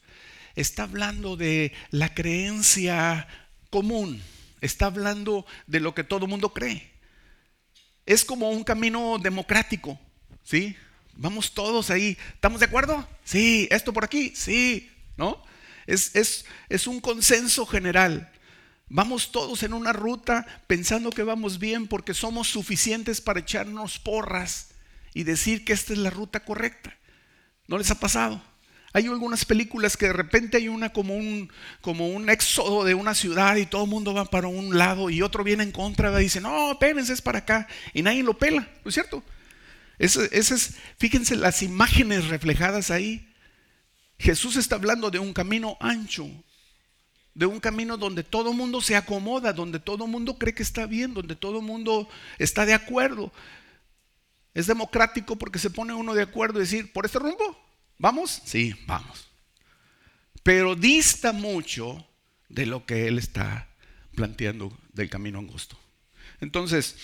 Está 0.55 0.83
hablando 0.83 1.37
de 1.37 1.73
la 1.89 2.13
creencia 2.13 3.27
común. 3.69 4.21
Está 4.59 4.87
hablando 4.87 5.45
de 5.67 5.79
lo 5.79 5.95
que 5.95 6.03
todo 6.03 6.27
mundo 6.27 6.53
cree. 6.53 6.91
Es 8.05 8.25
como 8.25 8.49
un 8.49 8.63
camino 8.63 9.17
democrático, 9.17 9.99
¿sí? 10.43 10.75
Vamos 11.15 11.53
todos 11.53 11.89
ahí. 11.89 12.17
¿Estamos 12.33 12.59
de 12.59 12.65
acuerdo? 12.65 13.07
Sí. 13.23 13.67
¿Esto 13.71 13.93
por 13.93 14.03
aquí? 14.03 14.33
Sí. 14.35 14.89
¿No? 15.17 15.43
Es, 15.87 16.15
es, 16.15 16.45
es 16.69 16.87
un 16.87 16.99
consenso 16.99 17.65
general. 17.65 18.31
Vamos 18.93 19.31
todos 19.31 19.63
en 19.63 19.71
una 19.71 19.93
ruta 19.93 20.45
pensando 20.67 21.11
que 21.11 21.23
vamos 21.23 21.59
bien 21.59 21.87
porque 21.87 22.13
somos 22.13 22.49
suficientes 22.49 23.21
para 23.21 23.39
echarnos 23.39 23.99
porras 23.99 24.71
y 25.13 25.23
decir 25.23 25.63
que 25.63 25.71
esta 25.71 25.93
es 25.93 25.99
la 25.99 26.09
ruta 26.09 26.41
correcta. 26.41 26.93
¿No 27.67 27.77
les 27.77 27.89
ha 27.89 28.01
pasado? 28.01 28.43
Hay 28.91 29.05
algunas 29.05 29.45
películas 29.45 29.95
que 29.95 30.07
de 30.07 30.13
repente 30.13 30.57
hay 30.57 30.67
una 30.67 30.91
como 30.91 31.15
un, 31.15 31.49
como 31.79 32.09
un 32.09 32.29
éxodo 32.29 32.83
de 32.83 32.93
una 32.93 33.15
ciudad 33.15 33.55
y 33.55 33.65
todo 33.65 33.85
el 33.85 33.89
mundo 33.89 34.13
va 34.13 34.25
para 34.25 34.49
un 34.49 34.77
lado 34.77 35.09
y 35.09 35.21
otro 35.21 35.45
viene 35.45 35.63
en 35.63 35.71
contra 35.71 36.11
y 36.19 36.23
dice, 36.25 36.41
no, 36.41 36.73
espérense, 36.73 37.13
es 37.13 37.21
para 37.21 37.39
acá. 37.39 37.69
Y 37.93 38.01
nadie 38.01 38.23
lo 38.23 38.37
pela, 38.37 38.67
¿no 38.83 38.89
es 38.89 38.93
cierto? 38.93 39.23
Ese, 39.99 40.27
es, 40.33 40.75
fíjense 40.97 41.37
las 41.37 41.63
imágenes 41.63 42.27
reflejadas 42.27 42.91
ahí. 42.91 43.33
Jesús 44.19 44.57
está 44.57 44.75
hablando 44.75 45.09
de 45.11 45.19
un 45.19 45.31
camino 45.31 45.77
ancho, 45.79 46.29
de 47.33 47.45
un 47.45 47.59
camino 47.59 47.97
donde 47.97 48.23
todo 48.23 48.53
mundo 48.53 48.81
se 48.81 48.95
acomoda, 48.95 49.53
donde 49.53 49.79
todo 49.79 50.07
mundo 50.07 50.37
cree 50.37 50.53
que 50.53 50.63
está 50.63 50.85
bien, 50.85 51.13
donde 51.13 51.35
todo 51.35 51.61
mundo 51.61 52.09
está 52.37 52.65
de 52.65 52.73
acuerdo. 52.73 53.31
Es 54.53 54.67
democrático 54.67 55.37
porque 55.37 55.59
se 55.59 55.69
pone 55.69 55.93
uno 55.93 56.13
de 56.13 56.23
acuerdo 56.23 56.59
y 56.59 56.63
decir, 56.63 56.91
¿por 56.91 57.05
este 57.05 57.19
rumbo? 57.19 57.57
¿Vamos? 57.97 58.41
Sí, 58.45 58.75
vamos. 58.85 59.27
Pero 60.43 60.75
dista 60.75 61.31
mucho 61.31 62.05
de 62.49 62.65
lo 62.65 62.85
que 62.85 63.07
él 63.07 63.17
está 63.17 63.69
planteando 64.15 64.77
del 64.91 65.09
camino 65.09 65.39
angosto. 65.39 65.77
Entonces, 66.41 66.97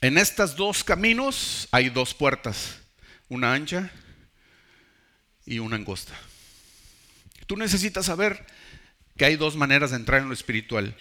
en 0.00 0.18
estos 0.18 0.56
dos 0.56 0.84
caminos 0.84 1.68
hay 1.70 1.88
dos 1.88 2.12
puertas, 2.12 2.80
una 3.28 3.54
ancha 3.54 3.90
y 5.46 5.60
una 5.60 5.76
angosta. 5.76 6.12
Tú 7.46 7.56
necesitas 7.56 8.06
saber 8.06 8.44
que 9.18 9.24
hay 9.24 9.36
dos 9.36 9.56
maneras 9.56 9.90
de 9.90 9.96
entrar 9.96 10.22
en 10.22 10.28
lo 10.28 10.34
espiritual. 10.34 10.96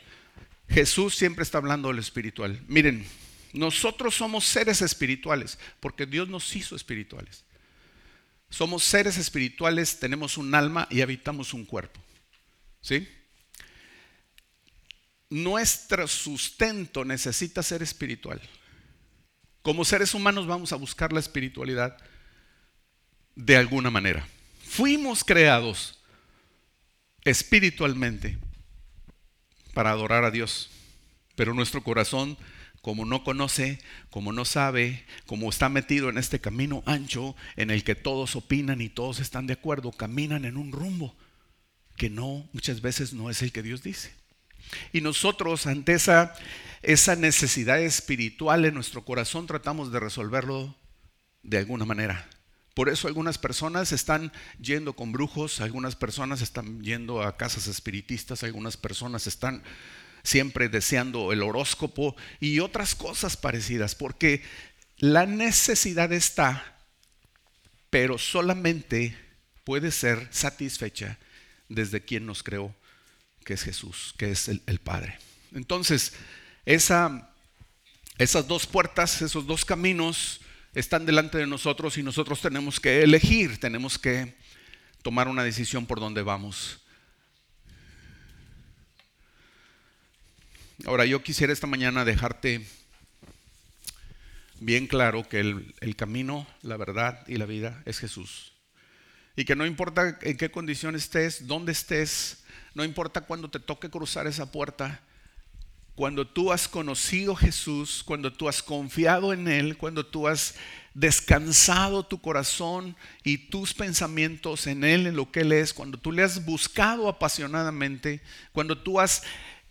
Jesús 0.67 1.15
siempre 1.15 1.43
está 1.43 1.60
hablando 1.60 1.88
de 1.88 1.93
lo 1.93 2.01
espiritual. 2.01 2.60
Miren, 2.67 3.08
nosotros 3.53 4.15
somos 4.15 4.45
seres 4.45 4.82
espirituales 4.82 5.58
porque 5.80 6.06
Dios 6.08 6.27
nos 6.27 6.53
hizo 6.56 6.75
espirituales. 6.75 7.45
Somos 8.49 8.84
seres 8.84 9.17
espirituales, 9.17 9.99
tenemos 9.99 10.38
un 10.38 10.53
alma 10.56 10.88
y 10.89 11.01
habitamos 11.01 11.53
un 11.53 11.63
cuerpo. 11.63 12.01
¿Sí? 12.82 13.08
Nuestro 15.30 16.08
sustento 16.08 17.06
necesita 17.06 17.62
ser 17.62 17.84
espiritual. 17.84 18.41
Como 19.62 19.86
seres 19.86 20.13
humanos 20.13 20.47
vamos 20.47 20.73
a 20.73 20.77
buscar 20.77 21.13
la 21.13 21.19
espiritualidad 21.19 21.97
de 23.36 23.58
alguna 23.58 23.91
manera. 23.91 24.27
Fuimos 24.65 25.23
creados 25.23 25.96
espiritualmente 27.30 28.38
para 29.74 29.92
adorar 29.92 30.24
a 30.24 30.32
Dios. 30.32 30.70
Pero 31.36 31.54
nuestro 31.54 31.84
corazón, 31.84 32.38
como 32.82 33.06
no 33.06 33.24
conoce, 33.24 33.80
como 34.10 34.32
no 34.32 34.46
sabe, 34.46 35.06
como 35.26 35.50
está 35.50 35.70
metido 35.70 36.10
en 36.10 36.18
este 36.18 36.40
camino 36.40 36.84
ancho 36.86 37.36
en 37.56 37.70
el 37.70 37.84
que 37.84 37.96
todos 37.96 38.36
opinan 38.36 38.82
y 38.82 38.90
todos 38.90 39.20
están 39.20 39.46
de 39.46 39.54
acuerdo, 39.54 39.92
caminan 39.92 40.46
en 40.46 40.58
un 40.58 40.72
rumbo 40.72 41.16
que 41.98 42.10
no, 42.10 42.48
muchas 42.54 42.82
veces 42.82 43.13
no 43.13 43.30
es 43.30 43.42
el 43.42 43.52
que 43.52 43.63
Dios 43.63 43.84
dice. 43.84 44.13
Y 44.94 45.02
nosotros 45.02 45.68
ante 45.68 45.94
esa, 45.94 46.34
esa 46.82 47.16
necesidad 47.16 47.82
espiritual 47.82 48.66
en 48.66 48.74
nuestro 48.74 49.04
corazón 49.04 49.48
tratamos 49.48 49.92
de 49.92 50.00
resolverlo 50.00 50.76
de 51.44 51.58
alguna 51.58 51.86
manera. 51.86 52.30
Por 52.78 52.90
eso 52.90 53.08
algunas 53.08 53.40
personas 53.40 53.92
están 53.92 54.32
yendo 54.62 54.94
con 54.94 55.12
brujos, 55.12 55.62
algunas 55.62 55.96
personas 55.96 56.44
están 56.44 56.80
yendo 56.84 57.24
a 57.24 57.36
casas 57.36 57.66
espiritistas, 57.66 58.44
algunas 58.44 58.78
personas 58.78 59.26
están 59.26 59.63
siempre 60.22 60.70
deseando 60.70 61.34
el 61.34 61.42
horóscopo 61.42 62.16
y 62.40 62.60
otras 62.60 62.94
cosas 62.94 63.36
parecidas, 63.36 63.96
porque 63.96 64.44
la 64.98 65.26
necesidad 65.26 66.13
está, 66.13 66.78
pero 67.90 68.20
solamente 68.20 69.18
puede 69.63 69.90
ser 69.90 70.28
satisfecha 70.30 71.18
desde 71.70 72.06
quien 72.06 72.28
nos 72.28 72.44
creó, 72.44 72.76
que 73.44 73.56
es 73.56 73.63
Jesús, 73.63 74.13
que 74.20 74.30
es 74.30 74.50
el, 74.50 74.80
Padre. 74.84 75.18
Entonces, 75.52 76.13
esa, 76.63 77.32
esas 78.20 78.48
dos 78.48 78.68
puertas, 78.68 79.24
esos 79.24 79.48
dos 79.48 79.66
caminos, 79.66 80.42
están 80.78 81.08
delante 81.08 81.40
de 81.40 81.48
nosotros 81.48 81.98
y 81.98 82.04
nosotros 82.04 82.40
tenemos 82.40 82.80
que 82.80 83.02
elegir, 83.02 83.60
tenemos 83.60 83.98
que 83.98 84.36
tomar 85.02 85.28
una 85.28 85.44
decisión 85.44 85.88
por 85.88 86.00
dónde 86.00 86.22
vamos. 86.22 86.86
Ahora 90.86 91.08
yo 91.08 91.24
quisiera 91.24 91.52
esta 91.52 91.66
mañana 91.66 92.06
dejarte 92.06 92.63
bien 94.60 94.86
claro 94.86 95.28
que 95.28 95.40
el, 95.40 95.74
el, 95.80 95.96
camino, 95.96 96.46
la 96.62 96.78
verdad 96.78 97.26
y 97.28 97.38
la 97.38 97.48
vida 97.48 97.82
es 97.86 97.98
Jesús. 97.98 98.54
Y 99.36 99.46
que 99.46 99.56
no 99.56 99.66
importa 99.66 100.20
en 100.22 100.38
qué 100.38 100.52
condición 100.52 100.96
estés, 100.96 101.48
dónde 101.48 101.72
estés, 101.72 102.44
no 102.76 102.84
importa 102.84 103.22
cuándo 103.22 103.50
te 103.50 103.60
toque 103.60 103.90
cruzar 103.90 104.28
esa 104.28 104.52
puerta, 104.52 105.02
cuando 105.97 106.27
tú 106.27 106.51
has 106.51 106.67
conocido 106.67 107.33
a 107.33 107.38
Jesús, 107.38 108.03
cuando 108.05 108.31
tú 108.31 108.47
has 108.47 108.62
confiado 108.62 109.33
en 109.33 109.47
Él, 109.47 109.77
cuando 109.77 110.05
tú 110.05 110.27
has 110.27 110.53
descansado 110.93 112.05
tu 112.05 112.21
corazón 112.21 112.95
y 113.23 113.39
tus 113.49 113.73
pensamientos 113.73 114.67
en 114.67 114.83
Él, 114.83 115.07
en 115.07 115.15
lo 115.15 115.31
que 115.31 115.39
Él 115.39 115.53
es, 115.53 115.73
cuando 115.73 115.97
tú 115.97 116.12
le 116.12 116.21
has 116.21 116.45
buscado 116.45 117.10
apasionadamente, 117.10 118.21
cuando 118.51 118.77
tú 118.77 118.99
has 118.99 119.23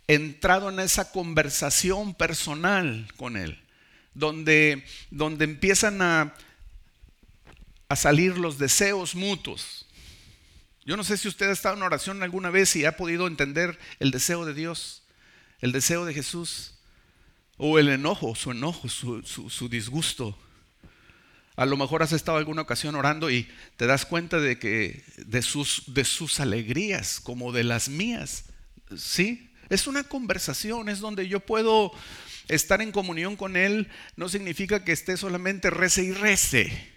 entrado 0.09 0.69
en 0.69 0.81
esa 0.81 1.13
conversación 1.13 2.13
personal 2.13 3.07
con 3.17 3.37
Él, 3.37 3.63
donde, 4.13 4.85
donde 5.13 5.45
empiezan 5.45 6.03
a, 6.03 6.35
a 7.89 7.95
salir 7.95 8.37
los 8.37 8.59
deseos 8.59 9.15
mutuos. 9.15 9.87
Yo 10.85 10.97
no 10.97 11.05
sé 11.05 11.19
si 11.19 11.29
usted 11.29 11.51
ha 11.51 11.53
estado 11.53 11.77
en 11.77 11.85
oración 11.85 12.25
alguna 12.25 12.51
vez 12.51 12.75
y 12.75 12.85
ha 12.85 12.97
podido 12.97 13.29
entender 13.29 13.79
el 14.01 14.11
deseo 14.11 14.45
de 14.45 14.55
Dios 14.55 15.05
el 15.61 15.73
deseo 15.73 16.05
de 16.05 16.15
Jesús, 16.15 16.75
o 17.57 17.79
el 17.79 17.89
enojo, 17.89 18.35
su 18.35 18.51
enojo, 18.51 18.89
su, 18.89 19.69
disgusto. 19.69 20.39
A 21.57 21.65
lo 21.65 21.77
mejor 21.77 22.03
has 22.03 22.13
estado 22.13 22.37
alguna 22.37 22.63
ocasión 22.63 22.95
orando 22.95 23.31
y 23.31 23.49
te 23.77 23.87
das 23.87 24.05
cuenta 24.05 24.39
de 24.41 24.59
que 24.59 25.03
de 25.17 25.41
sus, 25.41 25.85
de 25.87 26.05
sus 26.05 26.39
alegrías 26.39 27.19
como 27.19 27.53
de 27.53 27.65
las 27.65 27.89
mías. 27.89 28.45
¿Sí? 28.95 29.51
Es 29.71 29.87
una 29.87 30.05
conversación, 30.05 30.89
es 30.91 31.01
donde 31.01 31.29
yo 31.29 31.41
puedo 31.41 31.93
estar 32.49 32.83
en 32.83 32.93
comunión 32.93 33.37
con 33.37 33.57
Él. 33.57 33.89
No 34.17 34.29
significa 34.29 34.85
que 34.85 34.93
esté 34.93 35.17
solamente 35.17 35.71
rece 35.71 36.05
y 36.05 36.13
rece, 36.13 36.93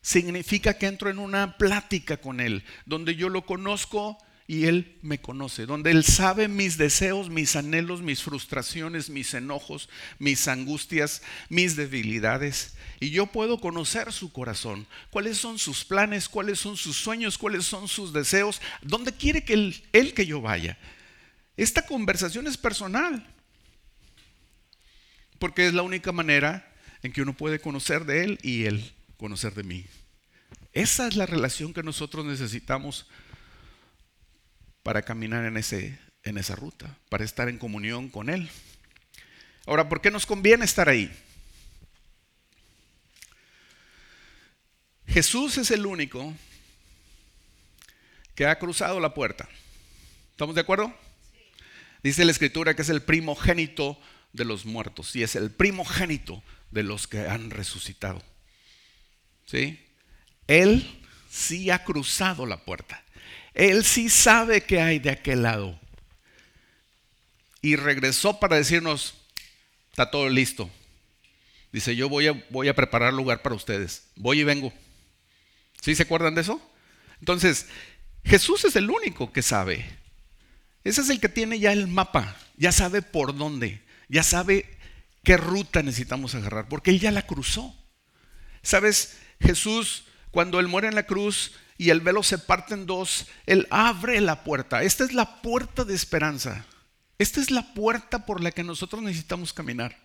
significa 0.00 0.74
que 0.74 0.86
entro 0.86 1.10
en 1.10 1.18
una 1.18 1.58
plática 1.58 2.18
con 2.18 2.40
Él, 2.40 2.64
donde 2.86 3.16
yo 3.16 3.28
lo 3.28 3.44
conozco 3.44 4.16
y 4.48 4.66
Él 4.66 4.96
me 5.02 5.20
conoce, 5.20 5.66
donde 5.66 5.90
Él 5.90 6.04
sabe 6.04 6.46
mis 6.46 6.78
deseos, 6.78 7.30
mis 7.30 7.56
anhelos, 7.56 8.00
mis 8.00 8.22
frustraciones, 8.22 9.10
mis 9.10 9.34
enojos, 9.34 9.88
mis 10.18 10.46
angustias, 10.46 11.22
mis 11.48 11.74
debilidades. 11.74 12.76
Y 13.00 13.10
yo 13.10 13.26
puedo 13.26 13.60
conocer 13.60 14.12
su 14.12 14.32
corazón, 14.32 14.86
cuáles 15.10 15.38
son 15.38 15.58
sus 15.58 15.84
planes, 15.84 16.28
cuáles 16.28 16.60
son 16.60 16.76
sus 16.76 16.96
sueños, 16.96 17.38
cuáles 17.38 17.64
son 17.64 17.88
sus 17.88 18.12
deseos, 18.12 18.60
dónde 18.82 19.12
quiere 19.12 19.44
que 19.44 19.54
Él, 19.54 19.84
él 19.92 20.14
que 20.14 20.26
yo 20.26 20.40
vaya. 20.40 20.78
Esta 21.56 21.84
conversación 21.84 22.46
es 22.46 22.56
personal, 22.56 23.26
porque 25.40 25.66
es 25.66 25.74
la 25.74 25.82
única 25.82 26.12
manera 26.12 26.72
en 27.02 27.12
que 27.12 27.22
uno 27.22 27.36
puede 27.36 27.60
conocer 27.60 28.04
de 28.04 28.24
Él 28.24 28.38
y 28.42 28.64
Él 28.64 28.92
conocer 29.16 29.54
de 29.54 29.64
mí. 29.64 29.84
Esa 30.72 31.08
es 31.08 31.16
la 31.16 31.26
relación 31.26 31.72
que 31.72 31.82
nosotros 31.82 32.24
necesitamos 32.24 33.06
para 34.86 35.02
caminar 35.02 35.44
en, 35.46 35.56
ese, 35.56 35.98
en 36.22 36.38
esa 36.38 36.54
ruta, 36.54 36.96
para 37.08 37.24
estar 37.24 37.48
en 37.48 37.58
comunión 37.58 38.08
con 38.08 38.30
Él. 38.30 38.48
Ahora, 39.66 39.88
¿por 39.88 40.00
qué 40.00 40.12
nos 40.12 40.26
conviene 40.26 40.64
estar 40.64 40.88
ahí? 40.88 41.12
Jesús 45.08 45.58
es 45.58 45.72
el 45.72 45.86
único 45.86 46.32
que 48.36 48.46
ha 48.46 48.60
cruzado 48.60 49.00
la 49.00 49.12
puerta. 49.12 49.48
¿Estamos 50.30 50.54
de 50.54 50.60
acuerdo? 50.60 50.94
Dice 52.04 52.24
la 52.24 52.30
escritura 52.30 52.76
que 52.76 52.82
es 52.82 52.88
el 52.88 53.02
primogénito 53.02 53.98
de 54.32 54.44
los 54.44 54.66
muertos 54.66 55.16
y 55.16 55.24
es 55.24 55.34
el 55.34 55.50
primogénito 55.50 56.44
de 56.70 56.84
los 56.84 57.08
que 57.08 57.26
han 57.26 57.50
resucitado. 57.50 58.22
¿Sí? 59.46 59.84
Él 60.46 61.04
sí 61.28 61.72
ha 61.72 61.82
cruzado 61.82 62.46
la 62.46 62.64
puerta. 62.64 63.02
Él 63.56 63.84
sí 63.84 64.10
sabe 64.10 64.62
qué 64.62 64.82
hay 64.82 64.98
de 64.98 65.10
aquel 65.10 65.42
lado. 65.42 65.80
Y 67.62 67.74
regresó 67.76 68.38
para 68.38 68.56
decirnos, 68.56 69.14
está 69.90 70.10
todo 70.10 70.28
listo. 70.28 70.70
Dice, 71.72 71.96
yo 71.96 72.10
voy 72.10 72.28
a, 72.28 72.44
voy 72.50 72.68
a 72.68 72.76
preparar 72.76 73.14
lugar 73.14 73.40
para 73.40 73.54
ustedes. 73.54 74.04
Voy 74.14 74.40
y 74.40 74.44
vengo. 74.44 74.72
¿Sí 75.80 75.94
se 75.94 76.02
acuerdan 76.02 76.34
de 76.34 76.42
eso? 76.42 76.60
Entonces, 77.18 77.66
Jesús 78.24 78.66
es 78.66 78.76
el 78.76 78.90
único 78.90 79.32
que 79.32 79.40
sabe. 79.40 79.88
Ese 80.84 81.00
es 81.00 81.08
el 81.08 81.18
que 81.18 81.30
tiene 81.30 81.58
ya 81.58 81.72
el 81.72 81.88
mapa. 81.88 82.36
Ya 82.58 82.72
sabe 82.72 83.00
por 83.00 83.34
dónde. 83.34 83.82
Ya 84.08 84.22
sabe 84.22 84.78
qué 85.24 85.38
ruta 85.38 85.82
necesitamos 85.82 86.34
agarrar. 86.34 86.68
Porque 86.68 86.90
Él 86.90 87.00
ya 87.00 87.10
la 87.10 87.26
cruzó. 87.26 87.74
¿Sabes? 88.62 89.16
Jesús, 89.40 90.04
cuando 90.30 90.60
Él 90.60 90.68
muere 90.68 90.88
en 90.88 90.94
la 90.94 91.06
cruz 91.06 91.52
y 91.78 91.90
el 91.90 92.00
velo 92.00 92.22
se 92.22 92.38
parte 92.38 92.74
en 92.74 92.86
dos, 92.86 93.26
Él 93.46 93.66
abre 93.70 94.20
la 94.20 94.44
puerta. 94.44 94.82
Esta 94.82 95.04
es 95.04 95.12
la 95.12 95.42
puerta 95.42 95.84
de 95.84 95.94
esperanza. 95.94 96.66
Esta 97.18 97.40
es 97.40 97.50
la 97.50 97.74
puerta 97.74 98.26
por 98.26 98.42
la 98.42 98.50
que 98.50 98.64
nosotros 98.64 99.02
necesitamos 99.02 99.52
caminar. 99.52 99.96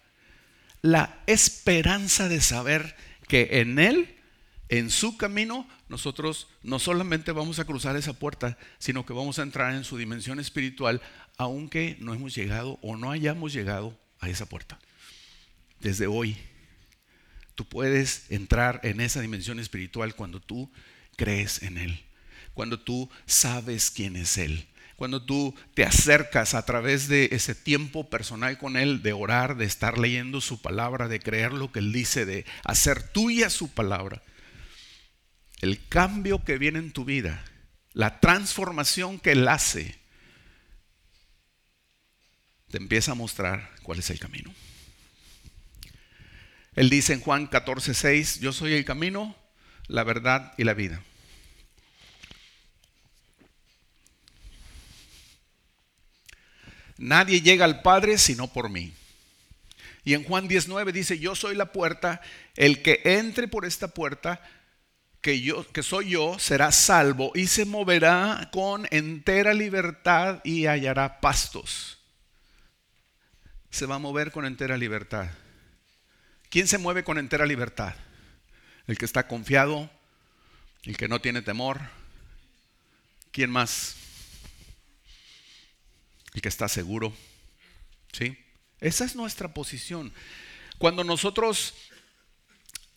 La 0.82 1.22
esperanza 1.28 2.28
de 2.28 2.42
saber 2.42 2.96
que 3.28 3.62
en 3.62 3.80
Él, 3.80 4.18
en 4.70 4.90
su 4.90 5.18
camino, 5.18 5.68
nosotros 5.88 6.48
no 6.64 6.80
solamente 6.80 7.32
vamos 7.32 7.60
a 7.60 7.66
cruzar 7.66 7.96
esa 7.96 8.14
puerta, 8.14 8.58
sino 8.80 9.06
que 9.06 9.14
vamos 9.14 9.40
a 9.40 9.44
entrar 9.44 9.74
en 9.74 9.84
su 9.84 9.98
dimensión 9.98 10.40
espiritual, 10.40 11.02
aunque 11.38 11.98
no 12.00 12.14
hemos 12.14 12.36
llegado 12.36 12.80
o 12.82 12.98
no 12.98 13.12
hayamos 13.12 13.54
llegado 13.54 13.98
a 14.20 14.30
esa 14.30 14.46
puerta. 14.46 14.80
Desde 15.80 16.08
hoy 16.08 16.38
Tú 17.56 17.68
puedes 17.68 18.26
entrar 18.32 18.80
en 18.84 19.02
esa 19.02 19.22
dimensión 19.22 19.60
espiritual 19.60 20.16
cuando 20.16 20.40
tú 20.40 20.72
crees 21.16 21.62
en 21.64 21.78
Él, 21.78 22.06
cuando 22.54 22.80
tú 22.80 23.10
sabes 23.26 23.92
quién 23.92 24.16
es 24.16 24.38
Él, 24.38 24.68
cuando 24.96 25.26
tú 25.26 25.56
te 25.74 25.84
acercas 25.84 26.54
a 26.54 26.64
través 26.64 27.08
de 27.08 27.30
ese 27.32 27.56
tiempo 27.56 28.10
personal 28.10 28.58
con 28.58 28.78
Él, 28.78 29.02
de 29.02 29.14
orar, 29.14 29.58
de 29.58 29.66
estar 29.66 29.98
leyendo 29.98 30.42
su 30.42 30.62
palabra, 30.62 31.08
de 31.08 31.20
creer 31.20 31.54
lo 31.54 31.72
que 31.72 31.80
Él 31.80 31.92
dice, 31.92 32.26
de 32.26 32.46
hacer 32.64 33.02
tuya 33.12 33.50
su 33.50 33.72
palabra. 33.72 34.22
El 35.60 35.88
cambio 35.88 36.44
que 36.44 36.60
viene 36.60 36.78
en 36.78 36.92
tu 36.92 37.04
vida, 37.04 37.44
la 37.94 38.20
transformación 38.20 39.20
que 39.20 39.32
Él 39.32 39.48
hace, 39.48 40.00
te 42.70 42.78
empieza 42.78 43.14
a 43.14 43.16
mostrar 43.16 43.72
cuál 43.82 44.00
es 44.00 44.10
el 44.12 44.20
camino. 44.20 44.54
Él 46.76 46.90
dice 46.90 47.14
en 47.14 47.22
Juan 47.22 47.48
14, 47.48 47.94
6, 47.94 48.40
yo 48.40 48.54
soy 48.54 48.74
el 48.74 48.86
camino, 48.86 49.36
la 49.88 50.04
verdad 50.04 50.54
y 50.58 50.64
la 50.64 50.74
vida. 50.74 51.02
Nadie 56.98 57.42
llega 57.42 57.66
al 57.66 57.82
Padre 57.82 58.18
sino 58.18 58.48
por 58.48 58.70
mí. 58.70 58.94
Y 60.04 60.14
en 60.14 60.24
Juan 60.24 60.48
19 60.48 60.92
dice, 60.92 61.20
yo 61.20 61.36
soy 61.36 61.56
la 61.56 61.72
puerta, 61.72 62.22
el 62.56 62.82
que 62.82 63.02
entre 63.04 63.48
por 63.48 63.66
esta 63.66 63.88
puerta, 63.88 64.42
que 65.22 65.42
yo 65.42 65.68
que 65.72 65.84
soy 65.84 66.10
yo, 66.10 66.40
será 66.40 66.72
salvo 66.72 67.32
y 67.36 67.48
se 67.48 67.66
moverá 67.66 68.50
con 68.52 68.88
entera 68.90 69.54
libertad 69.54 70.42
y 70.44 70.66
hallará 70.66 71.22
pastos. 71.22 72.00
Se 73.70 73.86
va 73.86 73.96
a 73.96 74.00
mover 74.00 74.32
con 74.32 74.46
entera 74.46 74.78
libertad. 74.78 75.28
¿Quién 76.50 76.68
se 76.68 76.78
mueve 76.80 77.04
con 77.04 77.18
entera 77.18 77.46
libertad? 77.46 77.94
El 78.88 78.98
que 78.98 79.06
está 79.06 79.28
confiado, 79.28 79.90
el 80.84 80.98
que 80.98 81.08
no 81.08 81.22
tiene 81.22 81.42
temor. 81.42 81.82
¿Quién 83.32 83.50
más? 83.50 83.96
El 86.34 86.42
que 86.42 86.50
está 86.50 86.68
seguro. 86.68 87.14
¿Sí? 88.12 88.38
Esa 88.80 89.06
es 89.06 89.16
nuestra 89.16 89.54
posición. 89.54 90.12
Cuando 90.78 91.04
nosotros 91.04 91.74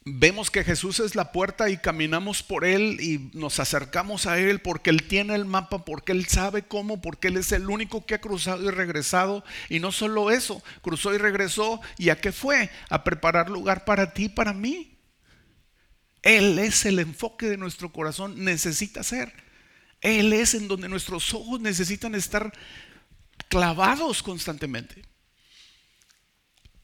vemos 0.06 0.50
que 0.50 0.64
Jesús 0.64 1.00
es 1.00 1.14
la 1.14 1.32
puerta 1.32 1.70
y 1.70 1.78
caminamos 1.78 2.42
por 2.42 2.64
Él 2.64 2.98
y 3.00 3.30
nos 3.32 3.58
acercamos 3.58 4.26
a 4.26 4.38
Él 4.38 4.60
porque 4.60 4.90
Él 4.90 5.04
tiene 5.04 5.34
el 5.34 5.44
mapa, 5.44 5.84
porque 5.84 6.12
Él 6.12 6.26
sabe 6.26 6.62
cómo, 6.62 7.00
porque 7.00 7.28
Él 7.28 7.36
es 7.36 7.52
el 7.52 7.68
único 7.70 8.04
que 8.04 8.14
ha 8.14 8.20
cruzado 8.20 8.64
y 8.64 8.70
regresado. 8.70 9.44
Y 9.68 9.80
no 9.80 9.92
solo 9.92 10.30
eso, 10.30 10.62
cruzó 10.82 11.14
y 11.14 11.18
regresó. 11.18 11.80
¿Y 11.98 12.10
a 12.10 12.20
qué 12.20 12.32
fue? 12.32 12.70
A 12.88 13.04
preparar 13.04 13.50
lugar 13.50 13.84
para 13.84 14.12
ti 14.12 14.28
para 14.28 14.52
mí. 14.52 14.93
Él 16.24 16.58
es 16.58 16.86
el 16.86 16.98
enfoque 16.98 17.46
de 17.46 17.58
nuestro 17.58 17.92
corazón, 17.92 18.42
necesita 18.44 19.02
ser. 19.02 19.32
Él 20.00 20.32
es 20.32 20.54
en 20.54 20.68
donde 20.68 20.88
nuestros 20.88 21.32
ojos 21.34 21.60
necesitan 21.60 22.14
estar 22.14 22.52
clavados 23.48 24.22
constantemente. 24.22 25.04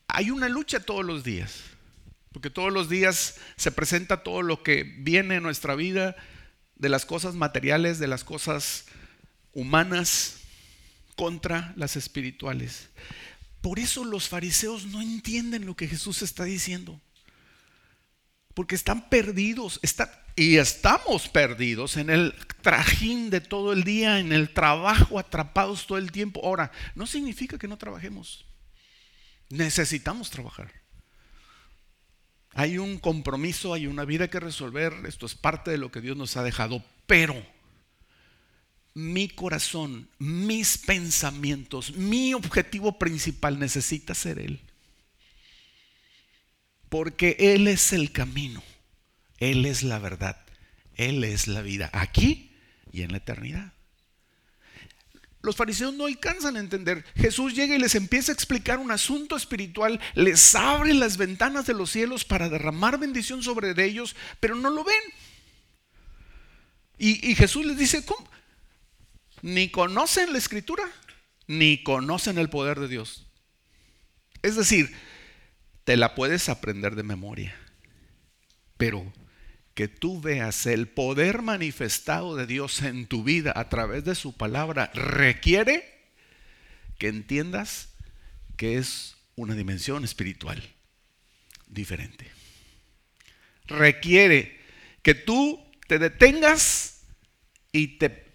Hay 0.09 0.31
una 0.31 0.49
lucha 0.49 0.81
todos 0.81 1.05
los 1.05 1.25
días. 1.25 1.63
Porque 2.33 2.51
todos 2.51 2.73
los 2.73 2.89
días 2.89 3.37
se 3.57 3.73
presenta 3.73 4.23
todo 4.23 4.43
lo 4.43 4.63
que 4.63 4.85
viene 4.85 5.37
en 5.37 5.43
nuestra 5.43 5.75
vida, 5.75 6.15
de 6.77 6.89
las 6.89 7.05
cosas 7.05 7.35
materiales, 7.35 7.99
de 7.99 8.07
las 8.07 8.23
cosas 8.23 8.85
humanas, 9.53 10.37
contra 11.17 11.75
las 11.77 11.97
espirituales. 11.97 12.89
Por 13.61 13.79
eso 13.79 14.05
los 14.05 14.29
fariseos 14.29 14.87
no 14.87 15.03
entienden 15.03 15.67
lo 15.67 15.77
que 15.77 15.89
Jesús 15.89 16.23
está 16.23 16.45
diciendo. 16.45 17.01
Porque 18.61 18.75
están 18.75 19.09
perdidos, 19.09 19.81
y 20.37 20.59
estamos 20.59 21.31
perdidos 21.31 21.97
en 21.97 22.11
el 22.11 22.35
trajín 22.61 23.31
de 23.31 23.41
todo 23.41 23.73
el 23.73 23.85
día, 23.85 24.19
en 24.19 24.33
el 24.33 24.53
trabajo, 24.53 25.19
atrapados 25.19 25.87
todo 25.87 25.97
el 25.97 26.13
tiempo. 26.13 26.43
Ahora, 26.45 26.71
no 26.95 27.07
significa 27.07 27.57
que 27.57 27.69
no 27.69 27.79
trabajemos. 27.79 28.45
Necesitamos 29.49 30.29
trabajar. 30.29 30.71
Hay 32.53 32.77
un 32.77 32.99
compromiso, 32.99 33.73
hay 33.73 33.87
una 33.87 34.05
vida 34.05 34.29
que 34.29 34.41
resolver, 34.41 34.93
esto 35.07 35.25
es 35.25 35.35
parte 35.35 35.71
de 35.71 35.79
lo 35.79 35.91
que 35.91 36.03
Dios 36.03 36.19
nos 36.19 36.37
ha 36.37 36.43
dejado, 36.43 36.85
pero 37.07 37.43
mi 38.93 39.31
corazón, 39.31 40.07
mis 40.19 40.77
pensamientos, 40.77 41.97
mi 41.97 42.35
objetivo 42.35 42.99
principal 42.99 43.59
necesita 43.59 44.15
ser 44.15 44.39
Él. 44.39 44.61
Porque 46.91 47.37
Él 47.39 47.67
es 47.69 47.95
el 47.95 48.13
camino, 48.13 48.63
Él 49.39 49.65
es 49.65 49.83
la 49.83 49.99
verdad, 49.99 50.37
Él 50.97 51.25
es 51.25 51.49
la 51.49 51.63
vida, 51.63 51.89
aquí 51.95 52.53
y 52.93 53.01
en 53.03 53.13
la 53.13 53.19
eternidad. 53.19 53.73
Los 55.43 55.57
fariseos 55.57 55.95
no 55.95 56.05
alcanzan 56.05 56.57
a 56.57 56.61
entender. 56.61 57.03
Jesús 57.17 57.55
llega 57.55 57.75
y 57.75 57.79
les 57.79 57.95
empieza 57.95 58.31
a 58.31 58.35
explicar 58.35 58.79
un 58.79 58.91
asunto 58.91 59.37
espiritual, 59.37 59.99
les 60.15 60.55
abre 60.55 60.93
las 60.93 61.17
ventanas 61.17 61.65
de 61.67 61.73
los 61.73 61.91
cielos 61.91 62.27
para 62.27 62.51
derramar 62.51 62.99
bendición 62.99 63.43
sobre 63.43 63.73
ellos, 63.83 64.15
pero 64.39 64.55
no 64.55 64.69
lo 64.69 64.85
ven. 64.85 64.95
Y, 67.03 67.35
Jesús 67.35 67.65
les 67.65 67.79
dice, 67.79 68.05
¿cómo? 68.05 68.29
Ni 69.41 69.71
conocen 69.71 70.33
la 70.33 70.39
escritura, 70.39 70.85
ni 71.47 71.83
conocen 71.83 72.37
el 72.37 72.51
poder 72.51 72.79
de 72.79 72.89
Dios. 72.89 73.27
Es 74.43 74.57
decir, 74.57 74.95
te 75.85 75.97
la 75.97 76.15
puedes 76.15 76.49
aprender 76.49 76.95
de 76.95 77.03
memoria, 77.03 77.57
pero 78.77 79.13
que 79.75 79.89
tú 79.89 80.21
veas 80.21 80.67
el 80.67 80.89
poder 80.89 81.43
manifestado 81.43 82.37
de 82.37 82.47
Dios 82.47 82.83
en 82.83 83.07
tu 83.07 83.25
vida 83.25 83.53
a 83.57 83.69
través 83.69 84.05
de 84.05 84.15
su 84.15 84.37
palabra 84.37 84.91
requiere 84.95 86.01
que 86.99 87.09
entiendas 87.09 87.89
que 88.57 88.77
es 88.77 89.17
una 89.37 89.55
dimensión 89.55 90.05
espiritual 90.05 90.63
diferente. 91.67 92.31
Requiere 93.67 94.61
que 95.03 95.15
tú 95.15 95.65
te 95.87 95.99
detengas 95.99 97.01
y 97.73 97.99
te 97.99 98.27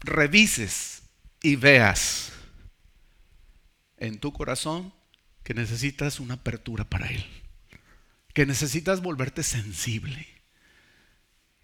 revises 0.00 1.02
y 1.42 1.56
veas 1.56 2.32
en 3.98 4.18
tu 4.18 4.32
corazón 4.32 4.92
que 5.50 5.54
necesitas 5.54 6.20
una 6.20 6.34
apertura 6.34 6.84
para 6.84 7.08
Él, 7.08 7.26
que 8.32 8.46
necesitas 8.46 9.02
volverte 9.02 9.42
sensible, 9.42 10.28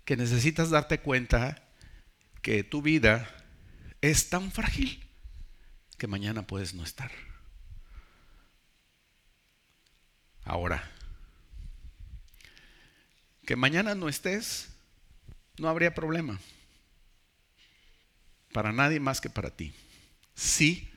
que 0.05 0.17
necesitas 0.17 0.71
darte 0.71 0.99
cuenta 0.99 1.63
que 2.43 2.65
tu 2.65 2.83
vida 2.83 3.33
es 4.01 4.29
tan 4.29 4.51
frágil 4.51 5.09
que 5.99 6.09
mañana 6.09 6.49
puedes 6.49 6.75
no 6.75 6.83
estar. 6.83 7.13
Ahora, 10.43 10.91
que 13.45 13.55
mañana 13.55 13.95
no 13.95 14.09
estés, 14.09 14.71
no 15.59 15.69
habría 15.69 15.95
problema. 15.95 16.41
Para 18.53 18.73
nadie 18.73 18.99
más 18.99 19.21
que 19.21 19.31
para 19.31 19.51
ti. 19.51 19.73
Si 20.35 20.91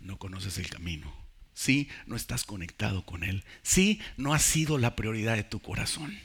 no 0.00 0.18
conoces 0.18 0.58
el 0.58 0.68
camino. 0.68 1.21
Si 1.54 1.88
no 2.06 2.16
estás 2.16 2.44
conectado 2.44 3.04
con 3.04 3.24
Él. 3.24 3.44
Si 3.62 4.00
no 4.16 4.34
ha 4.34 4.38
sido 4.38 4.78
la 4.78 4.96
prioridad 4.96 5.36
de 5.36 5.44
tu 5.44 5.60
corazón. 5.60 6.18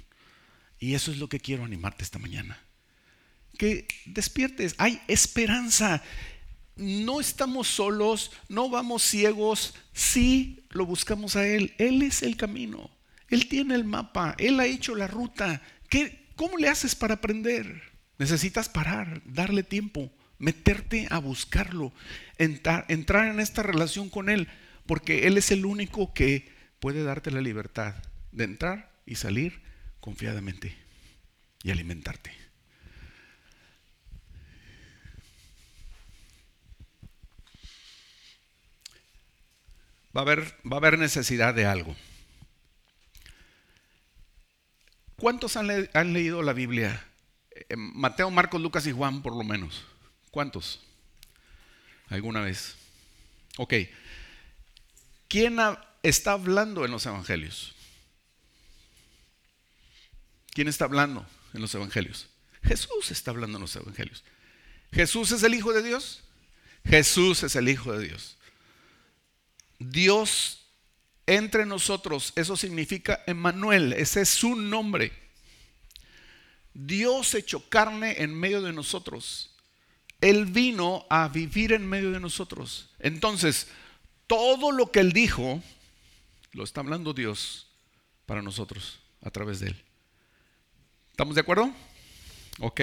Y 0.79 0.93
eso 0.93 1.11
es 1.11 1.17
lo 1.17 1.29
que 1.29 1.39
quiero 1.39 1.65
animarte 1.65 2.03
esta 2.03 2.19
mañana. 2.19 2.59
Que 3.57 3.87
despiertes. 4.05 4.75
Hay 4.77 5.01
esperanza 5.07 6.03
no 6.77 7.19
estamos 7.19 7.67
solos, 7.67 8.31
no 8.49 8.69
vamos 8.69 9.03
ciegos, 9.03 9.75
sí 9.93 10.63
lo 10.69 10.85
buscamos 10.85 11.35
a 11.35 11.47
Él. 11.47 11.73
Él 11.77 12.01
es 12.03 12.23
el 12.23 12.37
camino, 12.37 12.89
Él 13.29 13.47
tiene 13.47 13.75
el 13.75 13.83
mapa, 13.83 14.35
Él 14.37 14.59
ha 14.59 14.65
hecho 14.65 14.95
la 14.95 15.07
ruta. 15.07 15.61
¿Qué, 15.89 16.27
¿Cómo 16.35 16.57
le 16.57 16.69
haces 16.69 16.95
para 16.95 17.15
aprender? 17.15 17.81
Necesitas 18.17 18.69
parar, 18.69 19.21
darle 19.25 19.63
tiempo, 19.63 20.11
meterte 20.37 21.07
a 21.09 21.19
buscarlo, 21.19 21.91
entrar, 22.37 22.85
entrar 22.87 23.27
en 23.27 23.39
esta 23.39 23.63
relación 23.63 24.09
con 24.09 24.29
Él, 24.29 24.47
porque 24.88 25.28
Él 25.28 25.38
es 25.38 25.52
el 25.52 25.65
único 25.65 26.13
que 26.13 26.52
puede 26.80 27.04
darte 27.04 27.32
la 27.32 27.41
libertad 27.41 27.95
de 28.32 28.45
entrar 28.45 28.91
y 29.06 29.15
salir 29.15 29.62
confiadamente 30.00 30.76
y 31.63 31.71
alimentarte. 31.71 32.47
va 40.17 40.21
a 40.21 40.23
haber, 40.23 40.41
va 40.65 40.78
a 40.78 40.80
haber 40.80 40.97
necesidad 40.97 41.54
de 41.54 41.67
algo. 41.67 41.95
¿Cuántos 45.15 45.56
han, 45.58 46.13
leído 46.13 46.41
la 46.41 46.54
Biblia? 46.54 47.06
Eh, 47.52 47.76
Mateo, 47.76 48.32
Marcos, 48.32 48.60
Lucas 48.60 48.88
y 48.88 48.91
Juan, 48.91 49.21
por 49.21 49.36
lo 49.36 49.43
menos. 49.43 49.86
¿Cuántos? 50.32 50.84
¿Alguna 52.10 52.41
vez? 52.41 52.76
Ok. 53.58 53.73
¿Quién 55.27 55.57
está 56.03 56.33
hablando 56.33 56.85
en 56.85 56.91
los 56.91 57.05
evangelios? 57.05 57.73
¿Quién 60.51 60.67
está 60.67 60.85
hablando 60.85 61.25
en 61.53 61.61
los 61.61 61.73
evangelios? 61.75 62.27
Jesús 62.63 63.11
está 63.11 63.31
hablando 63.31 63.57
en 63.57 63.61
los 63.61 63.75
evangelios. 63.75 64.23
¿Jesús 64.91 65.31
es 65.31 65.43
el 65.43 65.53
Hijo 65.53 65.73
de 65.73 65.83
Dios? 65.83 66.23
Jesús 66.85 67.43
es 67.43 67.55
el 67.55 67.69
Hijo 67.69 67.93
de 67.93 68.07
Dios. 68.07 68.37
Dios 69.79 70.65
entre 71.27 71.65
nosotros, 71.65 72.31
eso 72.35 72.55
significa 72.55 73.21
Emmanuel, 73.27 73.93
ese 73.93 74.21
es 74.21 74.29
su 74.29 74.55
nombre. 74.55 75.11
Dios 76.73 77.33
echó 77.35 77.67
carne 77.69 78.15
en 78.19 78.33
medio 78.33 78.61
de 78.61 78.71
nosotros. 78.71 79.51
Él 80.21 80.45
vino 80.45 81.05
a 81.09 81.27
vivir 81.27 81.73
en 81.73 81.87
medio 81.87 82.11
de 82.11 82.19
nosotros. 82.19 82.89
Entonces, 82.99 83.67
todo 84.27 84.71
lo 84.71 84.91
que 84.91 84.99
Él 84.99 85.13
dijo, 85.13 85.63
lo 86.51 86.63
está 86.63 86.81
hablando 86.81 87.13
Dios 87.13 87.67
para 88.25 88.41
nosotros 88.41 88.99
a 89.21 89.31
través 89.31 89.59
de 89.59 89.67
Él. 89.67 89.83
¿Estamos 91.11 91.35
de 91.35 91.41
acuerdo? 91.41 91.73
Ok. 92.59 92.81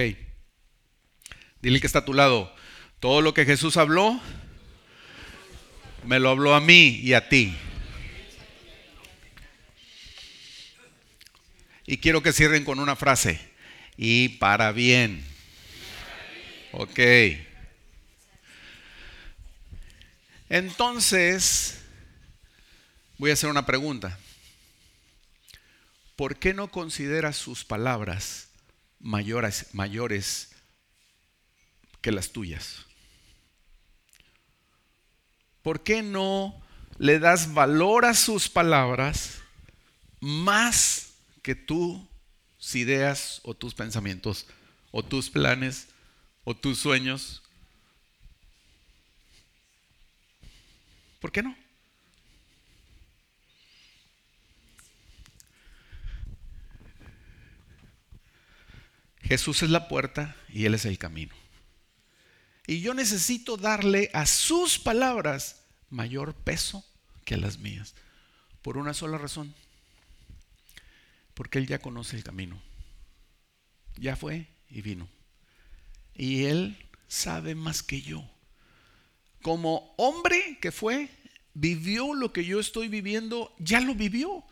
Dile 1.61 1.79
que 1.79 1.87
está 1.87 1.99
a 1.99 2.05
tu 2.05 2.13
lado. 2.13 2.53
Todo 2.99 3.21
lo 3.21 3.33
que 3.33 3.45
Jesús 3.45 3.77
habló, 3.77 4.19
me 6.03 6.19
lo 6.19 6.29
habló 6.29 6.53
a 6.53 6.59
mí 6.59 6.99
y 7.01 7.13
a 7.13 7.29
ti. 7.29 7.55
Y 11.85 11.97
quiero 11.97 12.23
que 12.23 12.33
cierren 12.33 12.65
con 12.65 12.79
una 12.79 12.95
frase. 12.95 13.39
Y 13.95 14.29
para 14.29 14.71
bien. 14.71 15.23
Ok. 16.71 16.99
Entonces, 20.55 21.81
voy 23.17 23.29
a 23.29 23.33
hacer 23.33 23.49
una 23.49 23.65
pregunta. 23.65 24.17
¿Por 26.15 26.37
qué 26.37 26.53
no 26.53 26.71
consideras 26.71 27.35
sus 27.35 27.65
palabras 27.65 28.47
mayores, 28.99 29.67
mayores 29.73 30.55
que 32.01 32.11
las 32.11 32.31
tuyas? 32.31 32.85
¿por 35.65 35.81
qué 35.81 36.03
no 36.03 36.61
le 36.99 37.17
das 37.17 37.55
valor 37.55 38.05
a 38.05 38.13
sus 38.13 38.47
palabras 38.49 39.39
más 40.19 41.15
que 41.41 41.55
tus 41.55 41.99
ideas 42.75 43.41
o 43.43 43.55
tus 43.55 43.73
pensamientos 43.73 44.45
o 44.91 45.01
tus 45.01 45.31
planes 45.31 45.87
o 46.43 46.55
tus 46.55 46.77
sueños? 46.77 47.41
¿Por 51.25 51.31
qué 51.31 51.41
no? 51.41 51.55
Jesús 59.23 59.63
es 59.63 59.71
la 59.71 59.87
puerta 59.87 60.35
y 60.49 60.65
Él 60.65 60.75
es 60.75 60.85
el 60.85 60.99
camino. 60.99 61.33
Y 62.67 62.81
yo 62.81 62.93
necesito 62.93 63.57
darle 63.57 64.11
a 64.13 64.27
sus 64.27 64.77
palabras 64.77 65.63
mayor 65.89 66.35
peso 66.35 66.85
que 67.23 67.33
a 67.33 67.37
las 67.37 67.57
mías. 67.57 67.95
Por 68.61 68.77
una 68.77 68.93
sola 68.93 69.17
razón. 69.17 69.55
Porque 71.33 71.57
Él 71.57 71.65
ya 71.65 71.79
conoce 71.79 72.17
el 72.17 72.23
camino. 72.23 72.61
Ya 73.97 74.15
fue 74.15 74.47
y 74.69 74.83
vino. 74.83 75.09
Y 76.13 76.45
Él 76.45 76.77
sabe 77.07 77.55
más 77.55 77.81
que 77.81 78.03
yo. 78.03 78.29
Como 79.45 79.93
hombre 79.97 80.57
que 80.59 80.71
fue, 80.71 81.07
vivió 81.55 82.13
lo 82.13 82.31
que 82.31 82.45
yo 82.45 82.59
estoy 82.59 82.87
viviendo, 82.87 83.55
ya 83.57 83.79
lo 83.79 83.95
vivió. 83.95 84.43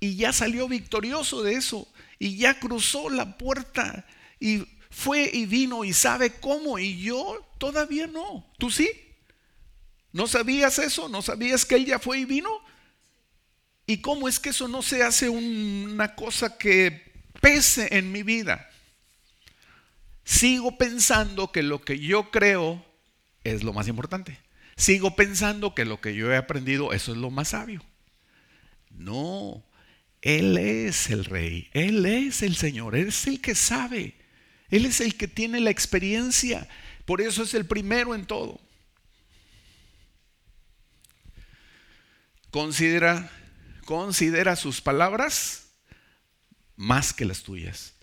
Y 0.00 0.16
ya 0.16 0.32
salió 0.32 0.68
victorioso 0.68 1.42
de 1.42 1.54
eso. 1.54 1.86
Y 2.18 2.38
ya 2.38 2.58
cruzó 2.58 3.10
la 3.10 3.36
puerta. 3.36 4.06
Y 4.40 4.64
fue 4.90 5.30
y 5.30 5.44
vino 5.44 5.84
y 5.84 5.92
sabe 5.92 6.30
cómo 6.30 6.78
y 6.78 7.02
yo 7.02 7.46
todavía 7.58 8.06
no. 8.06 8.46
¿Tú 8.58 8.70
sí? 8.70 8.90
¿No 10.12 10.26
sabías 10.26 10.78
eso? 10.78 11.08
¿No 11.10 11.20
sabías 11.20 11.66
que 11.66 11.74
él 11.74 11.84
ya 11.84 11.98
fue 11.98 12.20
y 12.20 12.24
vino? 12.24 12.48
¿Y 13.86 13.98
cómo 13.98 14.28
es 14.28 14.40
que 14.40 14.50
eso 14.50 14.68
no 14.68 14.82
se 14.82 15.02
hace 15.02 15.28
una 15.28 16.14
cosa 16.14 16.56
que 16.56 17.12
pese 17.40 17.98
en 17.98 18.10
mi 18.10 18.22
vida? 18.22 18.70
Sigo 20.24 20.76
pensando 20.78 21.52
que 21.52 21.62
lo 21.62 21.82
que 21.82 21.98
yo 21.98 22.30
creo 22.30 22.84
es 23.44 23.62
lo 23.62 23.72
más 23.72 23.88
importante. 23.88 24.45
Sigo 24.76 25.16
pensando 25.16 25.74
que 25.74 25.84
lo 25.84 26.00
que 26.00 26.14
yo 26.14 26.32
he 26.32 26.36
aprendido, 26.36 26.92
eso 26.92 27.12
es 27.12 27.18
lo 27.18 27.30
más 27.30 27.48
sabio. 27.48 27.82
No, 28.90 29.64
Él 30.20 30.58
es 30.58 31.10
el 31.10 31.24
rey, 31.24 31.70
Él 31.72 32.04
es 32.04 32.42
el 32.42 32.56
Señor, 32.56 32.94
Él 32.94 33.08
es 33.08 33.26
el 33.26 33.40
que 33.40 33.54
sabe. 33.54 34.14
Él 34.68 34.84
es 34.84 35.00
el 35.00 35.16
que 35.16 35.28
tiene 35.28 35.60
la 35.60 35.70
experiencia. 35.70 36.68
Por 37.04 37.20
eso 37.20 37.44
es 37.44 37.54
el 37.54 37.66
primero 37.66 38.14
en 38.14 38.26
todo. 38.26 38.60
Considera, 42.50 43.30
considera 43.84 44.56
sus 44.56 44.80
palabras 44.80 45.68
más 46.74 47.12
que 47.12 47.24
las 47.24 47.42
tuyas. 47.42 47.94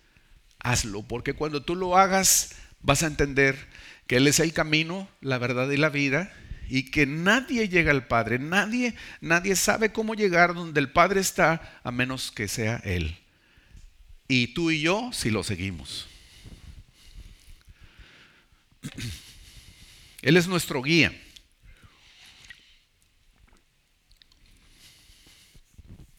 Hazlo, 0.58 1.02
porque 1.02 1.34
cuando 1.34 1.62
tú 1.62 1.76
lo 1.76 1.96
hagas 1.98 2.54
vas 2.80 3.02
a 3.02 3.06
entender 3.06 3.68
que 4.06 4.16
Él 4.16 4.26
es 4.26 4.40
el 4.40 4.52
camino, 4.52 5.08
la 5.20 5.38
verdad 5.38 5.70
y 5.70 5.76
la 5.76 5.90
vida, 5.90 6.32
y 6.68 6.90
que 6.90 7.06
nadie 7.06 7.68
llega 7.68 7.90
al 7.90 8.06
Padre, 8.06 8.38
nadie, 8.38 8.94
nadie 9.20 9.56
sabe 9.56 9.92
cómo 9.92 10.14
llegar 10.14 10.54
donde 10.54 10.80
el 10.80 10.90
Padre 10.90 11.20
está 11.20 11.80
a 11.82 11.90
menos 11.90 12.30
que 12.30 12.48
sea 12.48 12.76
Él. 12.84 13.18
y 14.26 14.48
tú 14.54 14.70
y 14.70 14.80
yo 14.80 15.10
si 15.12 15.30
lo 15.30 15.42
seguimos. 15.42 16.06
Él 20.22 20.36
es 20.36 20.46
nuestro 20.48 20.82
guía. 20.82 21.12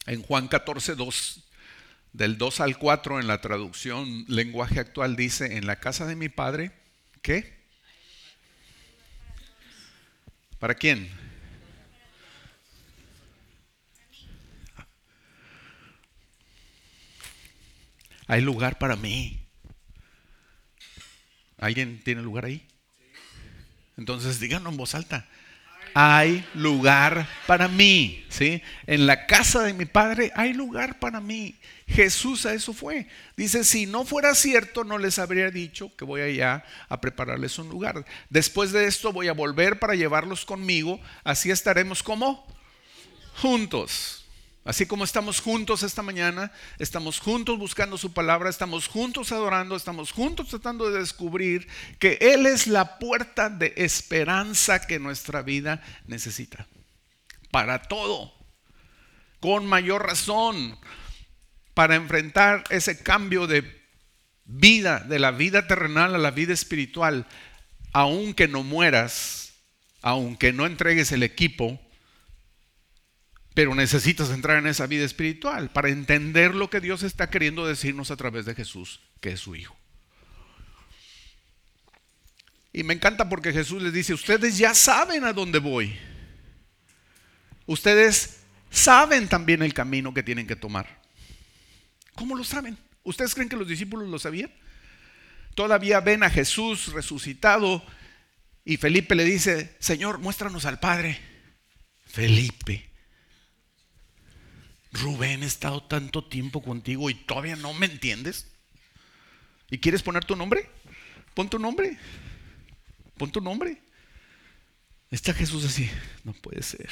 En 0.06 0.22
Juan 0.22 0.46
14, 0.46 0.94
2, 0.94 1.42
del 2.12 2.38
2 2.38 2.60
al 2.60 2.78
4 2.78 3.18
en 3.18 3.26
la 3.26 3.40
traducción 3.40 4.24
lenguaje 4.28 4.78
actual 4.78 5.16
dice, 5.16 5.56
en 5.56 5.66
la 5.66 5.80
casa 5.80 6.06
de 6.06 6.14
mi 6.14 6.28
padre, 6.28 6.70
¿qué? 7.22 7.55
¿Para 10.58 10.74
quién? 10.74 11.10
Hay 18.26 18.40
lugar 18.40 18.78
para 18.78 18.96
mí. 18.96 19.46
¿Alguien 21.58 22.02
tiene 22.02 22.22
lugar 22.22 22.46
ahí? 22.46 22.66
Entonces 23.96 24.40
díganlo 24.40 24.70
en 24.70 24.76
voz 24.76 24.94
alta. 24.94 25.28
Hay 25.98 26.44
lugar 26.52 27.26
para 27.46 27.68
mí, 27.68 28.22
¿sí? 28.28 28.62
En 28.86 29.06
la 29.06 29.24
casa 29.24 29.62
de 29.62 29.72
mi 29.72 29.86
padre 29.86 30.30
hay 30.34 30.52
lugar 30.52 30.98
para 30.98 31.22
mí. 31.22 31.56
Jesús 31.88 32.44
a 32.44 32.52
eso 32.52 32.74
fue. 32.74 33.06
Dice, 33.34 33.64
si 33.64 33.86
no 33.86 34.04
fuera 34.04 34.34
cierto, 34.34 34.84
no 34.84 34.98
les 34.98 35.18
habría 35.18 35.50
dicho 35.50 35.90
que 35.96 36.04
voy 36.04 36.20
allá 36.20 36.62
a 36.90 37.00
prepararles 37.00 37.58
un 37.58 37.70
lugar. 37.70 38.04
Después 38.28 38.72
de 38.72 38.84
esto 38.84 39.10
voy 39.10 39.28
a 39.28 39.32
volver 39.32 39.78
para 39.78 39.94
llevarlos 39.94 40.44
conmigo. 40.44 41.00
Así 41.24 41.50
estaremos 41.50 42.02
como 42.02 42.46
juntos. 43.36 44.15
Así 44.66 44.84
como 44.84 45.04
estamos 45.04 45.40
juntos 45.40 45.84
esta 45.84 46.02
mañana, 46.02 46.50
estamos 46.80 47.20
juntos 47.20 47.56
buscando 47.56 47.96
su 47.96 48.12
palabra, 48.12 48.50
estamos 48.50 48.88
juntos 48.88 49.30
adorando, 49.30 49.76
estamos 49.76 50.10
juntos 50.10 50.48
tratando 50.48 50.90
de 50.90 50.98
descubrir 50.98 51.68
que 52.00 52.18
Él 52.20 52.46
es 52.46 52.66
la 52.66 52.98
puerta 52.98 53.48
de 53.48 53.74
esperanza 53.76 54.84
que 54.84 54.98
nuestra 54.98 55.42
vida 55.42 55.84
necesita. 56.08 56.66
Para 57.52 57.82
todo. 57.82 58.34
Con 59.38 59.66
mayor 59.66 60.04
razón. 60.04 60.76
Para 61.72 61.94
enfrentar 61.94 62.64
ese 62.70 63.00
cambio 63.00 63.46
de 63.46 63.86
vida, 64.46 64.98
de 64.98 65.20
la 65.20 65.30
vida 65.30 65.68
terrenal 65.68 66.12
a 66.12 66.18
la 66.18 66.32
vida 66.32 66.52
espiritual. 66.52 67.28
Aunque 67.92 68.48
no 68.48 68.64
mueras, 68.64 69.52
aunque 70.02 70.52
no 70.52 70.66
entregues 70.66 71.12
el 71.12 71.22
equipo, 71.22 71.80
pero 73.56 73.74
necesitas 73.74 74.28
entrar 74.28 74.58
en 74.58 74.66
esa 74.66 74.86
vida 74.86 75.06
espiritual 75.06 75.70
para 75.70 75.88
entender 75.88 76.54
lo 76.54 76.68
que 76.68 76.78
Dios 76.78 77.02
está 77.02 77.30
queriendo 77.30 77.66
decirnos 77.66 78.10
a 78.10 78.16
través 78.16 78.44
de 78.44 78.54
Jesús, 78.54 79.00
que 79.22 79.30
es 79.30 79.40
su 79.40 79.56
Hijo. 79.56 79.74
Y 82.70 82.82
me 82.82 82.92
encanta 82.92 83.30
porque 83.30 83.54
Jesús 83.54 83.80
les 83.80 83.94
dice, 83.94 84.12
ustedes 84.12 84.58
ya 84.58 84.74
saben 84.74 85.24
a 85.24 85.32
dónde 85.32 85.58
voy. 85.58 85.96
Ustedes 87.64 88.40
saben 88.68 89.26
también 89.26 89.62
el 89.62 89.72
camino 89.72 90.12
que 90.12 90.22
tienen 90.22 90.46
que 90.46 90.56
tomar. 90.56 91.00
¿Cómo 92.14 92.36
lo 92.36 92.44
saben? 92.44 92.76
¿Ustedes 93.04 93.34
creen 93.34 93.48
que 93.48 93.56
los 93.56 93.66
discípulos 93.66 94.06
lo 94.10 94.18
sabían? 94.18 94.52
Todavía 95.54 96.00
ven 96.00 96.24
a 96.24 96.28
Jesús 96.28 96.92
resucitado 96.92 97.82
y 98.66 98.76
Felipe 98.76 99.14
le 99.14 99.24
dice, 99.24 99.74
Señor, 99.78 100.18
muéstranos 100.18 100.66
al 100.66 100.78
Padre. 100.78 101.18
Felipe, 102.04 102.90
Rubén, 105.00 105.42
he 105.42 105.46
estado 105.46 105.82
tanto 105.82 106.24
tiempo 106.24 106.62
contigo 106.62 107.10
y 107.10 107.14
todavía 107.14 107.56
no 107.56 107.72
me 107.74 107.86
entiendes. 107.86 108.46
¿Y 109.70 109.78
quieres 109.78 110.02
poner 110.02 110.24
tu 110.24 110.36
nombre? 110.36 110.68
Pon 111.34 111.48
tu 111.48 111.58
nombre. 111.58 111.98
Pon 113.16 113.30
tu 113.30 113.40
nombre. 113.40 113.80
Está 115.10 115.32
Jesús 115.32 115.64
así. 115.64 115.90
No 116.24 116.32
puede 116.32 116.62
ser. 116.62 116.88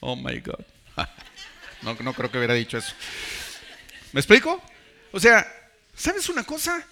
Oh 0.00 0.16
my 0.16 0.40
God. 0.40 0.64
No, 1.80 1.94
no 1.94 2.12
creo 2.12 2.28
que 2.28 2.38
hubiera 2.38 2.54
dicho 2.54 2.76
eso. 2.76 2.92
¿Me 4.12 4.18
explico? 4.18 4.60
O 5.12 5.20
sea, 5.20 5.46
¿sabes 5.94 6.28
una 6.28 6.42
cosa? 6.42 6.84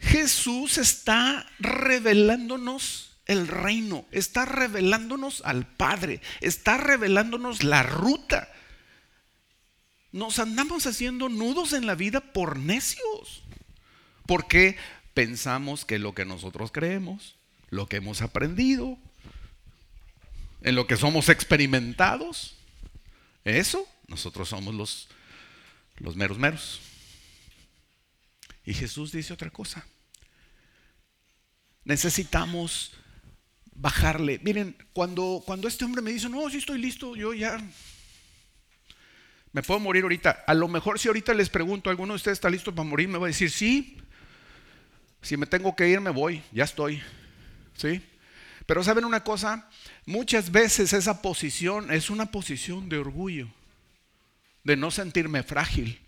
Jesús 0.00 0.78
está 0.78 1.48
revelándonos 1.60 3.15
el 3.26 3.48
reino, 3.48 4.06
está 4.12 4.44
revelándonos 4.44 5.42
al 5.44 5.66
Padre, 5.66 6.20
está 6.40 6.76
revelándonos 6.76 7.64
la 7.64 7.82
ruta. 7.82 8.48
Nos 10.12 10.38
andamos 10.38 10.86
haciendo 10.86 11.28
nudos 11.28 11.72
en 11.72 11.86
la 11.86 11.96
vida 11.96 12.20
por 12.20 12.58
necios, 12.58 13.42
porque 14.26 14.76
pensamos 15.12 15.84
que 15.84 15.98
lo 15.98 16.14
que 16.14 16.24
nosotros 16.24 16.70
creemos, 16.72 17.36
lo 17.68 17.88
que 17.88 17.96
hemos 17.96 18.22
aprendido, 18.22 18.96
en 20.62 20.74
lo 20.74 20.86
que 20.86 20.96
somos 20.96 21.28
experimentados, 21.28 22.56
eso, 23.44 23.86
nosotros 24.06 24.48
somos 24.48 24.74
los, 24.74 25.08
los 25.98 26.16
meros 26.16 26.38
meros. 26.38 26.80
Y 28.64 28.74
Jesús 28.74 29.12
dice 29.12 29.32
otra 29.32 29.50
cosa. 29.50 29.86
Necesitamos 31.84 32.92
bajarle. 33.78 34.40
Miren, 34.42 34.76
cuando, 34.92 35.42
cuando 35.44 35.68
este 35.68 35.84
hombre 35.84 36.02
me 36.02 36.12
dice, 36.12 36.28
no, 36.28 36.48
sí 36.50 36.58
estoy 36.58 36.78
listo, 36.78 37.14
yo 37.16 37.34
ya 37.34 37.58
me 39.52 39.62
puedo 39.62 39.80
morir 39.80 40.02
ahorita. 40.02 40.44
A 40.46 40.54
lo 40.54 40.68
mejor 40.68 40.98
si 40.98 41.08
ahorita 41.08 41.32
les 41.32 41.48
pregunto, 41.48 41.88
¿alguno 41.88 42.12
de 42.12 42.16
ustedes 42.16 42.36
está 42.36 42.50
listo 42.50 42.74
para 42.74 42.88
morir? 42.88 43.08
Me 43.08 43.18
va 43.18 43.26
a 43.26 43.28
decir, 43.28 43.50
sí. 43.50 43.96
Si 45.22 45.36
me 45.36 45.46
tengo 45.46 45.74
que 45.74 45.88
ir, 45.88 46.00
me 46.00 46.10
voy, 46.10 46.42
ya 46.52 46.64
estoy. 46.64 47.02
¿Sí? 47.74 48.02
Pero 48.66 48.84
saben 48.84 49.04
una 49.04 49.24
cosa, 49.24 49.68
muchas 50.04 50.50
veces 50.50 50.92
esa 50.92 51.22
posición 51.22 51.90
es 51.90 52.10
una 52.10 52.26
posición 52.26 52.88
de 52.88 52.98
orgullo, 52.98 53.48
de 54.62 54.76
no 54.76 54.90
sentirme 54.90 55.42
frágil. 55.42 56.00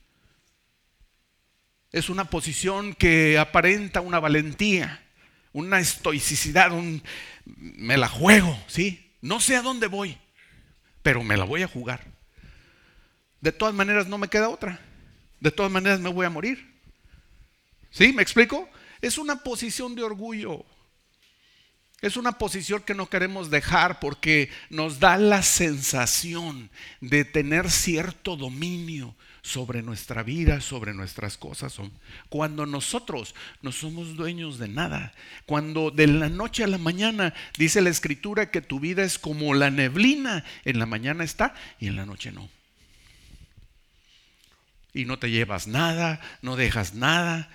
Es 1.90 2.10
una 2.10 2.26
posición 2.26 2.94
que 2.94 3.38
aparenta 3.38 4.02
una 4.02 4.20
valentía 4.20 5.07
una 5.53 5.80
estoicidad, 5.80 6.72
un, 6.72 7.03
me 7.44 7.96
la 7.96 8.09
juego, 8.09 8.59
¿sí? 8.66 9.12
No 9.20 9.40
sé 9.40 9.57
a 9.57 9.62
dónde 9.62 9.86
voy, 9.86 10.16
pero 11.03 11.22
me 11.22 11.36
la 11.36 11.44
voy 11.44 11.62
a 11.62 11.68
jugar. 11.68 12.05
De 13.40 13.53
todas 13.53 13.74
maneras 13.74 14.07
no 14.09 14.18
me 14.18 14.28
queda 14.28 14.49
otra. 14.49 14.80
De 15.40 15.51
todas 15.51 15.70
maneras 15.70 16.01
me 16.01 16.11
voy 16.11 16.26
a 16.26 16.30
morir. 16.30 16.74
¿Sí? 17.90 18.12
¿Me 18.12 18.22
explico? 18.22 18.68
Es 19.01 19.18
una 19.18 19.36
posición 19.42 19.94
de 19.94 20.03
orgullo. 20.03 20.64
Es 22.01 22.16
una 22.16 22.32
posición 22.32 22.82
que 22.82 22.94
no 22.94 23.09
queremos 23.09 23.51
dejar 23.51 23.99
porque 23.99 24.51
nos 24.70 25.01
da 25.01 25.16
la 25.16 25.42
sensación 25.42 26.70
de 27.01 27.24
tener 27.24 27.70
cierto 27.70 28.36
dominio 28.36 29.16
sobre 29.43 29.82
nuestra 29.82 30.22
vida, 30.22 30.61
sobre 30.61 30.95
nuestras 30.95 31.36
cosas. 31.36 31.76
Cuando 32.28 32.66
nosotros 32.66 33.34
no 33.62 33.72
somos 33.72 34.16
dueños 34.16 34.59
de 34.59 34.68
nada, 34.68 35.12
cuando 35.47 35.91
de 35.91 36.07
la 36.07 36.28
noche 36.28 36.64
a 36.64 36.68
la 36.68 36.78
mañana 36.78 37.34
dice 37.57 37.80
la 37.80 37.91
escritura 37.91 38.51
que 38.51 38.61
tu 38.61 38.80
vida 38.80 39.03
es 39.05 39.18
como 39.18 39.55
la 39.55 39.70
neblina, 39.70 40.45
en 40.64 40.78
la 40.78 40.86
mañana 40.86 41.24
está 41.24 41.55
y 41.78 41.89
en 41.89 41.97
la 41.97 42.07
noche 42.07 42.32
no. 42.32 42.49
Y 44.95 45.05
no 45.05 45.18
te 45.18 45.30
llevas 45.30 45.66
nada, 45.66 46.20
no 46.43 46.57
dejas 46.57 46.95
nada, 46.95 47.51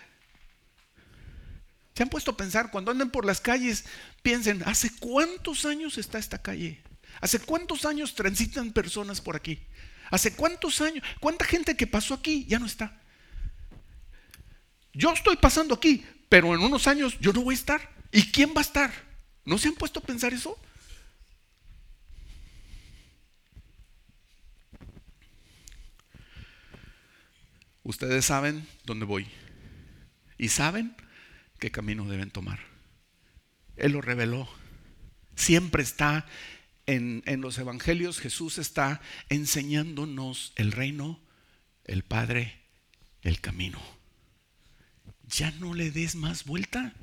¿Se 1.96 2.02
han 2.02 2.10
puesto 2.10 2.32
a 2.32 2.38
pensar 2.38 2.72
cuando 2.72 2.92
anden 2.92 3.12
por 3.12 3.26
las 3.26 3.40
calles? 3.40 3.86
Piensen, 4.24 4.64
¿hace 4.66 4.92
cuántos 5.00 5.66
años 5.66 5.98
está 5.98 6.18
esta 6.18 6.42
calle? 6.42 6.82
¿Hace 7.22 7.40
cuántos 7.40 7.86
años 7.86 8.16
transitan 8.16 8.72
personas 8.72 9.22
por 9.22 9.36
aquí? 9.36 9.60
¿Hace 10.14 10.36
cuántos 10.36 10.80
años? 10.80 11.04
¿Cuánta 11.20 11.44
gente 11.44 11.76
que 11.76 11.88
pasó 11.88 12.14
aquí 12.14 12.46
ya 12.46 12.60
no 12.60 12.68
está? 12.68 13.02
Yo 14.94 15.12
estoy 15.12 15.38
pasando 15.38 15.74
aquí, 15.74 16.06
pero 16.30 16.54
en 16.54 16.62
unos 16.62 16.86
años 16.86 17.18
yo 17.20 17.34
no 17.34 17.42
voy 17.42 17.56
a 17.56 17.58
estar. 17.58 17.90
¿Y 18.12 18.32
quién 18.32 18.50
va 18.56 18.60
a 18.60 18.62
estar? 18.62 18.94
¿No 19.44 19.58
se 19.58 19.70
han 19.70 19.74
puesto 19.74 20.02
a 20.02 20.04
pensar 20.04 20.32
eso? 20.32 20.56
Ustedes 27.82 28.24
saben 28.24 28.68
dónde 28.84 29.06
voy. 29.06 29.28
Y 30.38 30.50
saben 30.50 30.96
qué 31.58 31.72
camino 31.72 32.06
deben 32.06 32.30
tomar. 32.30 32.60
Él 33.78 33.94
lo 33.94 34.02
reveló. 34.02 34.48
Siempre 35.36 35.82
está 35.82 36.28
en, 36.86 37.24
los 37.42 37.58
evangelios, 37.58 38.20
Jesús 38.20 38.58
está 38.58 39.02
enseñándonos 39.30 40.54
el 40.56 40.72
reino, 40.72 41.20
el 41.86 42.04
Padre, 42.04 42.62
el 43.22 43.40
camino. 43.40 43.82
Ya 45.28 45.52
no 45.52 45.74
le 45.74 45.92
des 45.92 46.16
más 46.16 46.46
vuelta. 46.46 46.94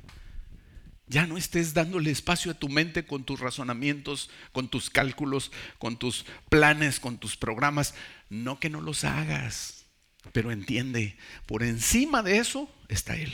Ya 1.07 1.27
no 1.27 1.37
estés 1.37 1.73
dándole 1.73 2.09
espacio 2.09 2.51
a 2.51 2.59
tu 2.59 2.69
mente 2.69 3.05
con 3.05 3.25
tus 3.25 3.39
razonamientos, 3.39 4.29
con 4.53 4.69
tus 4.69 4.89
cálculos, 4.89 5.51
con 5.77 5.97
tus 5.97 6.25
planes, 6.49 7.01
con 7.01 7.17
tus 7.17 7.35
programas. 7.35 7.95
No 8.29 8.59
que 8.59 8.69
no 8.69 8.79
los 8.79 9.03
hagas. 9.03 9.85
Pero 10.31 10.51
entiende, 10.51 11.17
por 11.47 11.63
encima 11.63 12.21
de 12.21 12.37
eso 12.37 12.73
está 12.87 13.17
Él. 13.17 13.33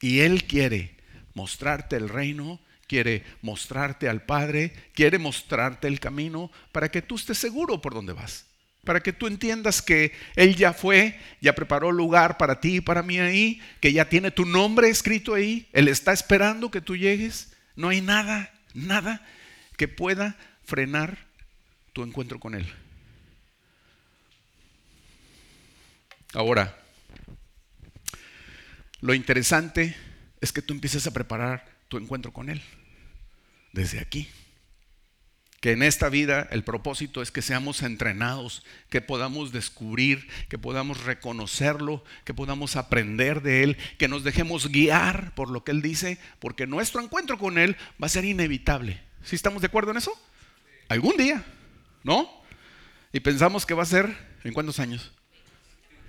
Y 0.00 0.20
Él 0.20 0.44
quiere 0.44 0.96
mostrarte 1.34 1.96
el 1.96 2.08
reino, 2.08 2.60
quiere 2.88 3.22
mostrarte 3.42 4.08
al 4.08 4.22
Padre, 4.22 4.72
quiere 4.94 5.18
mostrarte 5.18 5.86
el 5.86 6.00
camino 6.00 6.50
para 6.72 6.90
que 6.90 7.02
tú 7.02 7.14
estés 7.14 7.38
seguro 7.38 7.80
por 7.80 7.94
dónde 7.94 8.14
vas. 8.14 8.46
Para 8.84 9.00
que 9.00 9.12
tú 9.12 9.26
entiendas 9.26 9.82
que 9.82 10.12
Él 10.34 10.56
ya 10.56 10.72
fue, 10.72 11.20
ya 11.40 11.54
preparó 11.54 11.92
lugar 11.92 12.38
para 12.38 12.60
ti 12.60 12.76
y 12.76 12.80
para 12.80 13.02
mí 13.02 13.18
ahí, 13.18 13.60
que 13.80 13.92
ya 13.92 14.08
tiene 14.08 14.30
tu 14.30 14.46
nombre 14.46 14.88
escrito 14.88 15.34
ahí, 15.34 15.68
Él 15.72 15.88
está 15.88 16.12
esperando 16.12 16.70
que 16.70 16.80
tú 16.80 16.96
llegues. 16.96 17.52
No 17.76 17.90
hay 17.90 18.00
nada, 18.00 18.50
nada 18.72 19.24
que 19.76 19.86
pueda 19.86 20.36
frenar 20.64 21.18
tu 21.92 22.02
encuentro 22.02 22.40
con 22.40 22.54
Él. 22.54 22.66
Ahora, 26.32 26.78
lo 29.00 29.12
interesante 29.12 29.94
es 30.40 30.52
que 30.52 30.62
tú 30.62 30.72
empieces 30.72 31.06
a 31.06 31.10
preparar 31.10 31.77
tu 31.88 31.96
encuentro 31.96 32.32
con 32.32 32.50
Él 32.50 32.62
desde 33.72 34.00
aquí. 34.00 34.28
Que 35.60 35.72
en 35.72 35.82
esta 35.82 36.08
vida 36.08 36.46
el 36.52 36.62
propósito 36.62 37.20
es 37.20 37.32
que 37.32 37.42
seamos 37.42 37.82
entrenados, 37.82 38.64
que 38.90 39.00
podamos 39.00 39.50
descubrir, 39.50 40.28
que 40.48 40.56
podamos 40.56 41.02
reconocerlo, 41.02 42.04
que 42.24 42.32
podamos 42.32 42.76
aprender 42.76 43.42
de 43.42 43.64
Él, 43.64 43.76
que 43.98 44.06
nos 44.06 44.22
dejemos 44.22 44.68
guiar 44.68 45.34
por 45.34 45.50
lo 45.50 45.64
que 45.64 45.72
Él 45.72 45.82
dice, 45.82 46.18
porque 46.38 46.68
nuestro 46.68 47.02
encuentro 47.02 47.38
con 47.38 47.58
Él 47.58 47.76
va 48.00 48.06
a 48.06 48.10
ser 48.10 48.24
inevitable. 48.24 49.00
¿Sí 49.24 49.34
estamos 49.34 49.60
de 49.60 49.66
acuerdo 49.66 49.90
en 49.90 49.96
eso? 49.96 50.12
Algún 50.88 51.16
día, 51.16 51.44
¿no? 52.04 52.30
Y 53.12 53.18
pensamos 53.18 53.66
que 53.66 53.74
va 53.74 53.82
a 53.82 53.86
ser, 53.86 54.16
¿en 54.44 54.52
cuántos 54.52 54.78
años? 54.78 55.12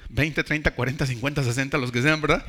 20, 0.09 0.43
30, 0.43 0.75
40, 0.75 1.05
50, 1.07 1.43
60, 1.43 1.77
los 1.80 1.91
que 1.91 2.03
sean, 2.03 2.21
¿verdad? 2.21 2.45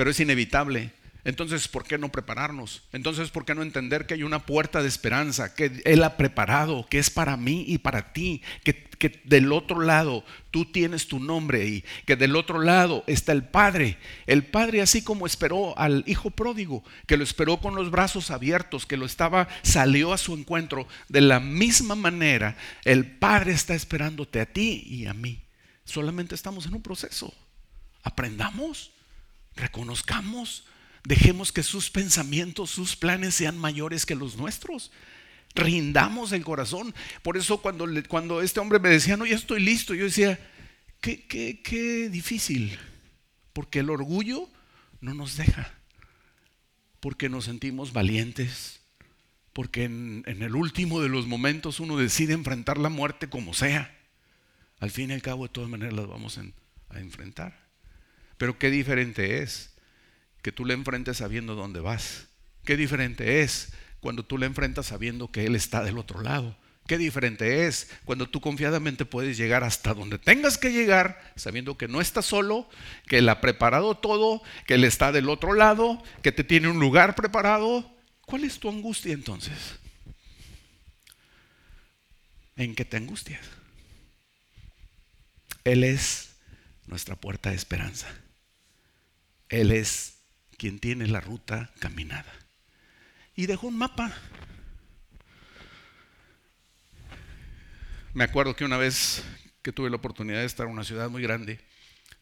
Pero 0.00 0.12
es 0.12 0.20
inevitable. 0.20 0.92
Entonces, 1.24 1.68
¿por 1.68 1.84
qué 1.84 1.98
no 1.98 2.10
prepararnos? 2.10 2.84
Entonces, 2.90 3.28
¿por 3.28 3.44
qué 3.44 3.54
no 3.54 3.60
entender 3.60 4.06
que 4.06 4.14
hay 4.14 4.22
una 4.22 4.46
puerta 4.46 4.80
de 4.80 4.88
esperanza, 4.88 5.54
que 5.54 5.82
Él 5.84 6.02
ha 6.04 6.16
preparado, 6.16 6.86
que 6.88 6.98
es 6.98 7.10
para 7.10 7.36
mí 7.36 7.66
y 7.68 7.76
para 7.76 8.14
ti, 8.14 8.40
que, 8.64 8.82
que, 8.82 9.20
del 9.24 9.52
otro 9.52 9.82
lado 9.82 10.24
tú 10.50 10.64
tienes 10.64 11.06
tu 11.06 11.20
nombre 11.20 11.66
y 11.66 11.84
que 12.06 12.16
del 12.16 12.34
otro 12.34 12.62
lado 12.62 13.04
está 13.08 13.32
el 13.32 13.44
Padre. 13.44 13.98
El 14.26 14.42
Padre 14.46 14.80
así 14.80 15.02
como 15.02 15.26
esperó 15.26 15.78
al 15.78 16.02
Hijo 16.06 16.30
pródigo, 16.30 16.82
que 17.06 17.18
lo 17.18 17.22
esperó 17.22 17.58
con 17.58 17.74
los 17.74 17.90
brazos 17.90 18.30
abiertos, 18.30 18.86
que 18.86 18.96
lo 18.96 19.04
estaba, 19.04 19.48
salió 19.60 20.14
a 20.14 20.18
su 20.18 20.32
encuentro. 20.32 20.88
De 21.10 21.20
la 21.20 21.40
misma 21.40 21.94
manera, 21.94 22.56
el 22.86 23.04
Padre 23.04 23.52
está 23.52 23.74
esperándote 23.74 24.40
a 24.40 24.46
ti 24.46 24.82
y 24.86 25.04
a 25.04 25.12
mí. 25.12 25.42
Solamente 25.84 26.34
estamos 26.34 26.64
en 26.64 26.72
un 26.72 26.80
proceso. 26.80 27.34
Aprendamos, 28.02 28.92
reconozcamos 29.56 30.64
Dejemos 31.04 31.50
que 31.50 31.62
sus 31.62 31.90
pensamientos, 31.90 32.70
sus 32.70 32.96
planes 32.96 33.34
sean 33.34 33.56
mayores 33.56 34.04
que 34.04 34.14
los 34.14 34.36
nuestros. 34.36 34.90
Rindamos 35.54 36.32
el 36.32 36.44
corazón. 36.44 36.94
Por 37.22 37.36
eso 37.36 37.62
cuando, 37.62 37.86
cuando 38.08 38.42
este 38.42 38.60
hombre 38.60 38.78
me 38.78 38.90
decía, 38.90 39.16
no, 39.16 39.26
ya 39.26 39.36
estoy 39.36 39.60
listo, 39.60 39.94
yo 39.94 40.04
decía, 40.04 40.38
qué, 41.00 41.26
qué, 41.26 41.62
qué 41.62 42.08
difícil. 42.10 42.78
Porque 43.52 43.80
el 43.80 43.90
orgullo 43.90 44.48
no 45.00 45.14
nos 45.14 45.36
deja. 45.36 45.72
Porque 47.00 47.28
nos 47.28 47.46
sentimos 47.46 47.92
valientes. 47.92 48.80
Porque 49.54 49.84
en, 49.84 50.22
en 50.26 50.42
el 50.42 50.54
último 50.54 51.00
de 51.00 51.08
los 51.08 51.26
momentos 51.26 51.80
uno 51.80 51.96
decide 51.96 52.34
enfrentar 52.34 52.76
la 52.76 52.90
muerte 52.90 53.28
como 53.28 53.54
sea. 53.54 53.96
Al 54.78 54.90
fin 54.90 55.10
y 55.10 55.14
al 55.14 55.22
cabo, 55.22 55.44
de 55.44 55.52
todas 55.52 55.70
maneras, 55.70 55.94
las 55.94 56.06
vamos 56.06 56.38
a 56.38 57.00
enfrentar. 57.00 57.69
Pero 58.40 58.58
qué 58.58 58.70
diferente 58.70 59.42
es 59.42 59.74
que 60.40 60.50
tú 60.50 60.64
le 60.64 60.72
enfrentes 60.72 61.18
sabiendo 61.18 61.54
dónde 61.54 61.80
vas. 61.80 62.28
Qué 62.64 62.78
diferente 62.78 63.42
es 63.42 63.74
cuando 64.00 64.24
tú 64.24 64.38
le 64.38 64.46
enfrentas 64.46 64.86
sabiendo 64.86 65.30
que 65.30 65.44
Él 65.44 65.54
está 65.54 65.84
del 65.84 65.98
otro 65.98 66.22
lado. 66.22 66.56
Qué 66.86 66.96
diferente 66.96 67.66
es 67.66 67.90
cuando 68.06 68.30
tú 68.30 68.40
confiadamente 68.40 69.04
puedes 69.04 69.36
llegar 69.36 69.62
hasta 69.62 69.92
donde 69.92 70.18
tengas 70.18 70.56
que 70.56 70.72
llegar, 70.72 71.20
sabiendo 71.36 71.76
que 71.76 71.86
no 71.86 72.00
estás 72.00 72.24
solo, 72.24 72.66
que 73.06 73.18
Él 73.18 73.28
ha 73.28 73.42
preparado 73.42 73.98
todo, 73.98 74.42
que 74.66 74.72
Él 74.72 74.84
está 74.84 75.12
del 75.12 75.28
otro 75.28 75.52
lado, 75.52 76.02
que 76.22 76.32
te 76.32 76.42
tiene 76.42 76.68
un 76.68 76.80
lugar 76.80 77.16
preparado. 77.16 77.94
¿Cuál 78.22 78.44
es 78.44 78.58
tu 78.58 78.70
angustia 78.70 79.12
entonces? 79.12 79.58
¿En 82.56 82.74
qué 82.74 82.86
te 82.86 82.96
angustias? 82.96 83.44
Él 85.62 85.84
es 85.84 86.36
nuestra 86.86 87.16
puerta 87.16 87.50
de 87.50 87.56
esperanza. 87.56 88.08
Él 89.50 89.72
es 89.72 90.20
quien 90.56 90.78
tiene 90.78 91.08
la 91.08 91.20
ruta 91.20 91.70
caminada. 91.80 92.32
Y 93.34 93.46
dejó 93.46 93.66
un 93.66 93.76
mapa. 93.76 94.12
Me 98.14 98.24
acuerdo 98.24 98.54
que 98.54 98.64
una 98.64 98.76
vez 98.76 99.24
que 99.62 99.72
tuve 99.72 99.90
la 99.90 99.96
oportunidad 99.96 100.38
de 100.38 100.46
estar 100.46 100.66
en 100.66 100.72
una 100.72 100.84
ciudad 100.84 101.10
muy 101.10 101.22
grande, 101.22 101.60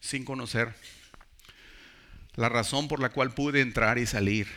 sin 0.01 0.25
conocer, 0.25 0.75
la 2.35 2.49
razón 2.49 2.89
por 2.89 3.01
la 3.01 3.11
cual 3.11 3.35
pude 3.35 3.61
entrar 3.61 3.99
y 3.99 4.07
salir, 4.07 4.49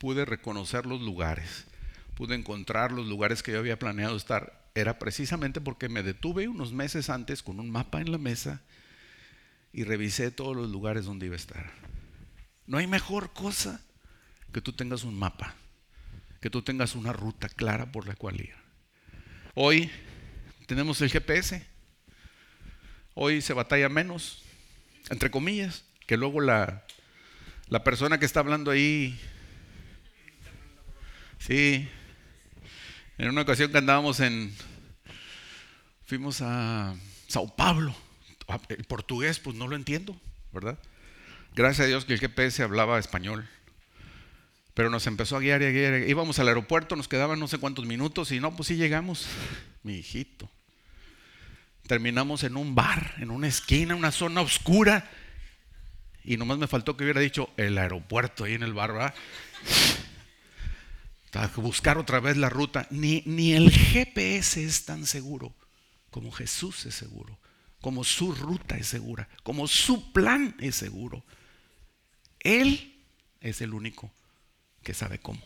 pude 0.00 0.24
reconocer 0.24 0.86
los 0.86 1.02
lugares, 1.02 1.66
pude 2.14 2.34
encontrar 2.34 2.92
los 2.92 3.06
lugares 3.06 3.42
que 3.42 3.52
yo 3.52 3.58
había 3.58 3.78
planeado 3.78 4.16
estar, 4.16 4.70
era 4.74 4.98
precisamente 4.98 5.60
porque 5.60 5.88
me 5.88 6.02
detuve 6.02 6.48
unos 6.48 6.72
meses 6.72 7.10
antes 7.10 7.42
con 7.42 7.60
un 7.60 7.70
mapa 7.70 8.00
en 8.00 8.10
la 8.10 8.18
mesa 8.18 8.62
y 9.74 9.82
revisé 9.82 10.30
todos 10.30 10.54
los 10.56 10.70
lugares 10.70 11.04
donde 11.04 11.26
iba 11.26 11.34
a 11.34 11.36
estar. 11.36 11.72
No 12.64 12.78
hay 12.78 12.86
mejor 12.86 13.32
cosa 13.32 13.84
que 14.52 14.60
tú 14.60 14.72
tengas 14.72 15.02
un 15.02 15.18
mapa, 15.18 15.56
que 16.40 16.48
tú 16.48 16.62
tengas 16.62 16.94
una 16.94 17.12
ruta 17.12 17.48
clara 17.48 17.90
por 17.90 18.06
la 18.06 18.14
cual 18.14 18.40
ir. 18.40 18.54
Hoy 19.54 19.90
tenemos 20.66 21.02
el 21.02 21.10
GPS. 21.10 21.66
Hoy 23.14 23.42
se 23.42 23.52
batalla 23.52 23.88
menos, 23.88 24.44
entre 25.10 25.30
comillas, 25.30 25.84
que 26.06 26.16
luego 26.16 26.40
la, 26.40 26.84
la 27.68 27.82
persona 27.82 28.18
que 28.18 28.26
está 28.26 28.40
hablando 28.40 28.70
ahí, 28.70 29.18
sí, 31.38 31.88
en 33.18 33.28
una 33.28 33.42
ocasión 33.42 33.72
que 33.72 33.78
andábamos 33.78 34.20
en, 34.20 34.54
fuimos 36.04 36.42
a 36.42 36.94
Sao 37.26 37.54
Paulo, 37.56 37.94
el 38.68 38.84
portugués 38.84 39.38
pues 39.38 39.56
no 39.56 39.68
lo 39.68 39.76
entiendo, 39.76 40.18
¿verdad? 40.52 40.78
Gracias 41.54 41.84
a 41.84 41.88
Dios 41.88 42.04
que 42.04 42.14
el 42.14 42.20
GPS 42.20 42.62
hablaba 42.62 42.98
español. 42.98 43.48
Pero 44.74 44.90
nos 44.90 45.06
empezó 45.06 45.36
a 45.36 45.40
guiar 45.40 45.62
y 45.62 45.66
a 45.66 45.70
guiar. 45.70 46.08
Íbamos 46.08 46.38
al 46.38 46.48
aeropuerto, 46.48 46.96
nos 46.96 47.06
quedaban 47.06 47.38
no 47.38 47.46
sé 47.46 47.58
cuántos 47.58 47.86
minutos 47.86 48.32
y 48.32 48.40
no, 48.40 48.56
pues 48.56 48.68
sí 48.68 48.76
llegamos. 48.76 49.26
Mi 49.82 49.94
hijito. 49.94 50.50
Terminamos 51.86 52.42
en 52.42 52.56
un 52.56 52.74
bar, 52.74 53.14
en 53.18 53.30
una 53.30 53.46
esquina, 53.46 53.94
una 53.94 54.10
zona 54.10 54.40
oscura. 54.40 55.08
Y 56.24 56.38
nomás 56.38 56.58
me 56.58 56.66
faltó 56.66 56.96
que 56.96 57.04
hubiera 57.04 57.20
dicho 57.20 57.50
el 57.56 57.78
aeropuerto 57.78 58.44
ahí 58.44 58.54
en 58.54 58.62
el 58.62 58.72
bar, 58.72 58.92
¿verdad? 58.92 59.14
Buscar 61.56 61.98
otra 61.98 62.20
vez 62.20 62.36
la 62.36 62.48
ruta. 62.48 62.86
Ni, 62.90 63.22
ni 63.26 63.52
el 63.52 63.70
GPS 63.70 64.64
es 64.64 64.84
tan 64.84 65.04
seguro 65.04 65.54
como 66.14 66.30
Jesús 66.30 66.86
es 66.86 66.94
seguro, 66.94 67.36
como 67.84 68.02
su 68.02 68.32
ruta 68.32 68.78
es 68.78 68.86
segura, 68.86 69.28
como 69.42 69.68
su 69.68 70.10
plan 70.10 70.56
es 70.58 70.74
seguro. 70.74 71.22
Él 72.40 73.04
es 73.42 73.60
el 73.60 73.74
único 73.74 74.10
que 74.82 74.94
sabe 74.94 75.18
cómo. 75.18 75.42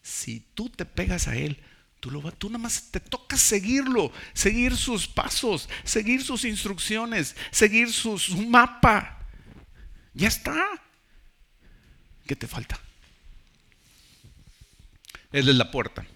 Si 0.00 0.38
tú 0.54 0.70
te 0.70 0.84
pegas 0.84 1.26
a 1.26 1.34
Él, 1.34 1.60
tú, 1.98 2.12
lo, 2.12 2.30
tú 2.30 2.48
nada 2.48 2.62
más 2.62 2.92
te 2.92 3.00
toca 3.00 3.36
seguirlo, 3.36 4.12
seguir 4.34 4.76
sus 4.76 5.08
pasos, 5.08 5.68
seguir 5.82 6.22
sus 6.22 6.44
instrucciones, 6.44 7.34
seguir 7.50 7.92
su, 7.92 8.20
su 8.20 8.36
mapa. 8.46 9.26
Ya 10.12 10.28
está. 10.28 10.80
¿Qué 12.24 12.36
te 12.36 12.46
falta? 12.46 12.78
Él 15.32 15.48
es 15.48 15.56
la 15.56 15.72
puerta. 15.72 16.06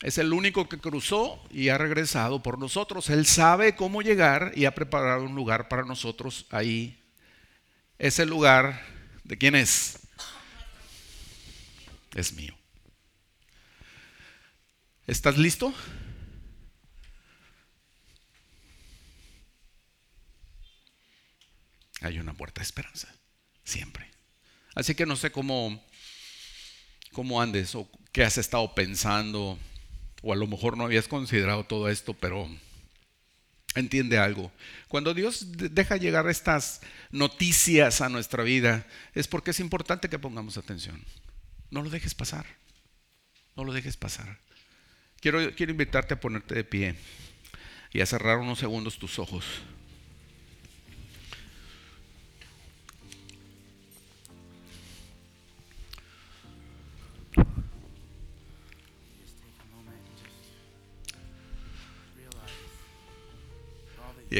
Es 0.00 0.18
el 0.18 0.32
único 0.32 0.68
que 0.68 0.78
cruzó 0.78 1.42
y 1.50 1.70
ha 1.70 1.78
regresado 1.78 2.42
por 2.42 2.58
nosotros. 2.58 3.08
Él 3.08 3.24
sabe 3.24 3.74
cómo 3.74 4.02
llegar 4.02 4.52
y 4.54 4.66
ha 4.66 4.74
preparado 4.74 5.24
un 5.24 5.34
lugar 5.34 5.68
para 5.68 5.84
nosotros 5.84 6.46
ahí 6.50 7.02
ese 7.98 8.26
lugar, 8.26 8.82
¿de 9.24 9.38
quién 9.38 9.54
es? 9.54 9.98
Es 12.14 12.32
mío. 12.34 12.54
¿Estás 15.06 15.38
listo? 15.38 15.72
Hay 22.02 22.18
una 22.18 22.34
puerta 22.34 22.60
de 22.60 22.64
esperanza, 22.64 23.14
siempre. 23.64 24.10
Así 24.74 24.94
que 24.94 25.06
no 25.06 25.16
sé 25.16 25.32
cómo, 25.32 25.82
cómo 27.12 27.40
andes 27.40 27.74
o 27.74 27.88
qué 28.12 28.24
has 28.24 28.36
estado 28.36 28.74
pensando 28.74 29.58
o 30.22 30.32
a 30.32 30.36
lo 30.36 30.46
mejor 30.46 30.76
no 30.76 30.84
habías 30.84 31.08
considerado 31.08 31.64
todo 31.64 31.88
esto, 31.88 32.14
pero 32.14 32.48
entiende 33.74 34.18
algo. 34.18 34.50
Cuando 34.88 35.14
Dios 35.14 35.46
deja 35.56 35.96
llegar 35.96 36.28
estas 36.28 36.80
noticias 37.10 38.00
a 38.00 38.08
nuestra 38.08 38.42
vida, 38.42 38.86
es 39.14 39.28
porque 39.28 39.50
es 39.50 39.60
importante 39.60 40.08
que 40.08 40.18
pongamos 40.18 40.56
atención. 40.56 41.02
No 41.70 41.82
lo 41.82 41.90
dejes 41.90 42.14
pasar. 42.14 42.46
No 43.54 43.64
lo 43.64 43.72
dejes 43.72 43.96
pasar. 43.96 44.38
Quiero, 45.20 45.40
invitarte 45.42 46.14
a 46.14 46.20
ponerte 46.20 46.54
de 46.54 46.64
pie 46.64 46.94
y 47.92 48.00
a 48.00 48.06
cerrar 48.06 48.38
unos 48.38 48.58
segundos 48.58 48.98
tus 48.98 49.18
ojos. 49.18 49.44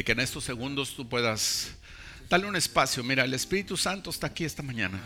Que 0.06 0.12
en 0.12 0.20
estos 0.20 0.44
segundos 0.44 0.94
tú 0.94 1.08
puedas 1.08 1.74
darle 2.30 2.46
un 2.46 2.54
espacio. 2.54 3.02
Mira, 3.02 3.24
el 3.24 3.34
Espíritu 3.34 3.76
Santo 3.76 4.10
está 4.10 4.28
aquí 4.28 4.44
esta 4.44 4.62
mañana. 4.62 5.00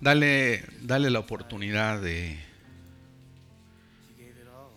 Dale, 0.00 0.64
dale 0.80 1.10
la 1.10 1.18
oportunidad 1.18 2.00
de, 2.00 2.38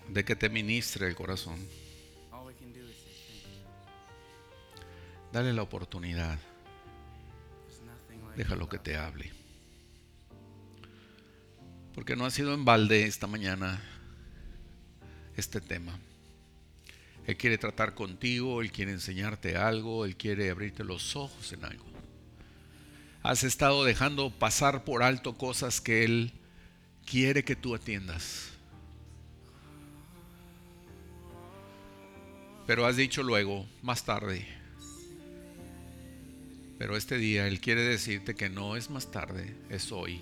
de 0.09 0.25
que 0.25 0.35
te 0.35 0.49
ministre 0.49 1.07
el 1.07 1.15
corazón. 1.15 1.57
Dale 5.31 5.53
la 5.53 5.61
oportunidad. 5.61 6.37
Déjalo 8.35 8.67
que 8.67 8.77
te 8.77 8.97
hable. 8.97 9.31
Porque 11.95 12.17
no 12.17 12.25
ha 12.25 12.29
sido 12.29 12.53
en 12.53 12.65
balde 12.65 13.05
esta 13.05 13.25
mañana 13.25 13.81
este 15.37 15.61
tema. 15.61 15.97
Él 17.27 17.35
quiere 17.35 17.57
tratar 17.57 17.93
contigo, 17.93 18.61
Él 18.61 18.71
quiere 18.71 18.93
enseñarte 18.93 19.57
algo, 19.57 20.05
Él 20.05 20.15
quiere 20.15 20.49
abrirte 20.49 20.85
los 20.85 21.17
ojos 21.17 21.51
en 21.51 21.65
algo. 21.65 21.85
Has 23.21 23.43
estado 23.43 23.83
dejando 23.83 24.29
pasar 24.31 24.85
por 24.85 25.03
alto 25.03 25.37
cosas 25.37 25.81
que 25.81 26.05
Él 26.05 26.31
quiere 27.05 27.43
que 27.43 27.57
tú 27.57 27.75
atiendas. 27.75 28.51
Pero 32.65 32.85
has 32.85 32.95
dicho 32.95 33.23
luego, 33.23 33.65
más 33.81 34.05
tarde. 34.05 34.47
Pero 36.77 36.95
este 36.95 37.17
día 37.17 37.45
Él 37.45 37.59
quiere 37.59 37.81
decirte 37.81 38.35
que 38.35 38.49
no 38.49 38.77
es 38.77 38.89
más 38.89 39.11
tarde, 39.11 39.53
es 39.69 39.91
hoy. 39.91 40.21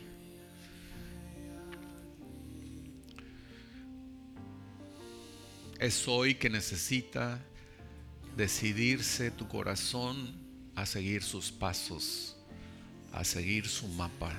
Es 5.79 6.07
hoy 6.07 6.35
que 6.35 6.49
necesita 6.49 7.39
decidirse 8.37 9.31
tu 9.31 9.47
corazón 9.47 10.35
a 10.75 10.85
seguir 10.85 11.23
sus 11.23 11.51
pasos, 11.51 12.35
a 13.11 13.23
seguir 13.23 13.67
su 13.67 13.87
mapa. 13.87 14.31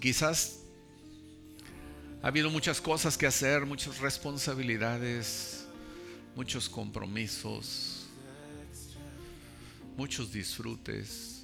Quizás 0.00 0.60
ha 2.22 2.28
habido 2.28 2.50
muchas 2.50 2.80
cosas 2.80 3.16
que 3.16 3.26
hacer, 3.26 3.66
muchas 3.66 3.98
responsabilidades, 3.98 5.66
muchos 6.34 6.68
compromisos, 6.68 8.06
muchos 9.96 10.32
disfrutes. 10.32 11.41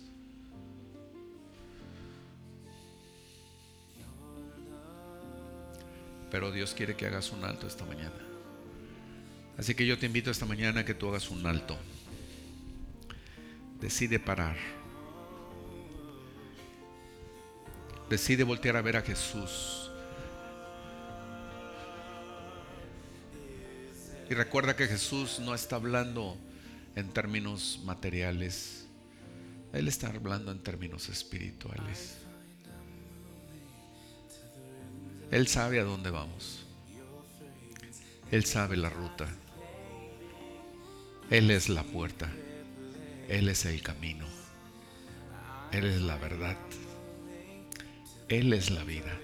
Pero 6.30 6.52
Dios 6.52 6.74
quiere 6.74 6.96
que 6.96 7.06
hagas 7.06 7.32
un 7.32 7.44
alto 7.44 7.66
esta 7.66 7.84
mañana. 7.84 8.16
Así 9.56 9.74
que 9.74 9.86
yo 9.86 9.98
te 9.98 10.06
invito 10.06 10.30
esta 10.30 10.46
mañana 10.46 10.80
a 10.80 10.84
que 10.84 10.94
tú 10.94 11.08
hagas 11.08 11.30
un 11.30 11.44
alto. 11.46 11.76
Decide 13.80 14.18
parar. 14.20 14.56
Decide 18.08 18.44
voltear 18.44 18.76
a 18.76 18.82
ver 18.82 18.96
a 18.96 19.02
Jesús. 19.02 19.90
Y 24.30 24.34
recuerda 24.34 24.76
que 24.76 24.86
Jesús 24.86 25.38
no 25.40 25.54
está 25.54 25.76
hablando 25.76 26.36
en 26.94 27.08
términos 27.08 27.80
materiales. 27.84 28.86
Él 29.72 29.88
está 29.88 30.08
hablando 30.08 30.52
en 30.52 30.62
términos 30.62 31.08
espirituales. 31.08 32.27
Él 35.30 35.46
sabe 35.46 35.78
a 35.80 35.84
dónde 35.84 36.10
vamos. 36.10 36.64
Él 38.30 38.44
sabe 38.44 38.76
la 38.76 38.90
ruta. 38.90 39.26
Él 41.30 41.50
es 41.50 41.68
la 41.68 41.82
puerta. 41.82 42.30
Él 43.28 43.48
es 43.48 43.66
el 43.66 43.82
camino. 43.82 44.26
Él 45.72 45.84
es 45.84 46.00
la 46.00 46.16
verdad. 46.16 46.56
Él 48.28 48.52
es 48.54 48.70
la 48.70 48.84
vida. 48.84 49.18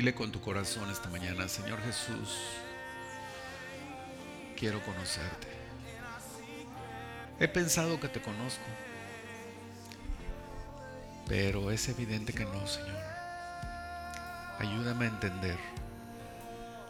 Dile 0.00 0.14
con 0.14 0.32
tu 0.32 0.40
corazón 0.40 0.88
esta 0.90 1.10
mañana, 1.10 1.46
Señor 1.46 1.78
Jesús, 1.82 2.38
quiero 4.56 4.82
conocerte. 4.82 5.46
He 7.38 7.46
pensado 7.46 8.00
que 8.00 8.08
te 8.08 8.18
conozco, 8.18 8.64
pero 11.28 11.70
es 11.70 11.86
evidente 11.90 12.32
que 12.32 12.46
no, 12.46 12.66
Señor. 12.66 12.96
Ayúdame 14.58 15.04
a 15.04 15.08
entender. 15.08 15.58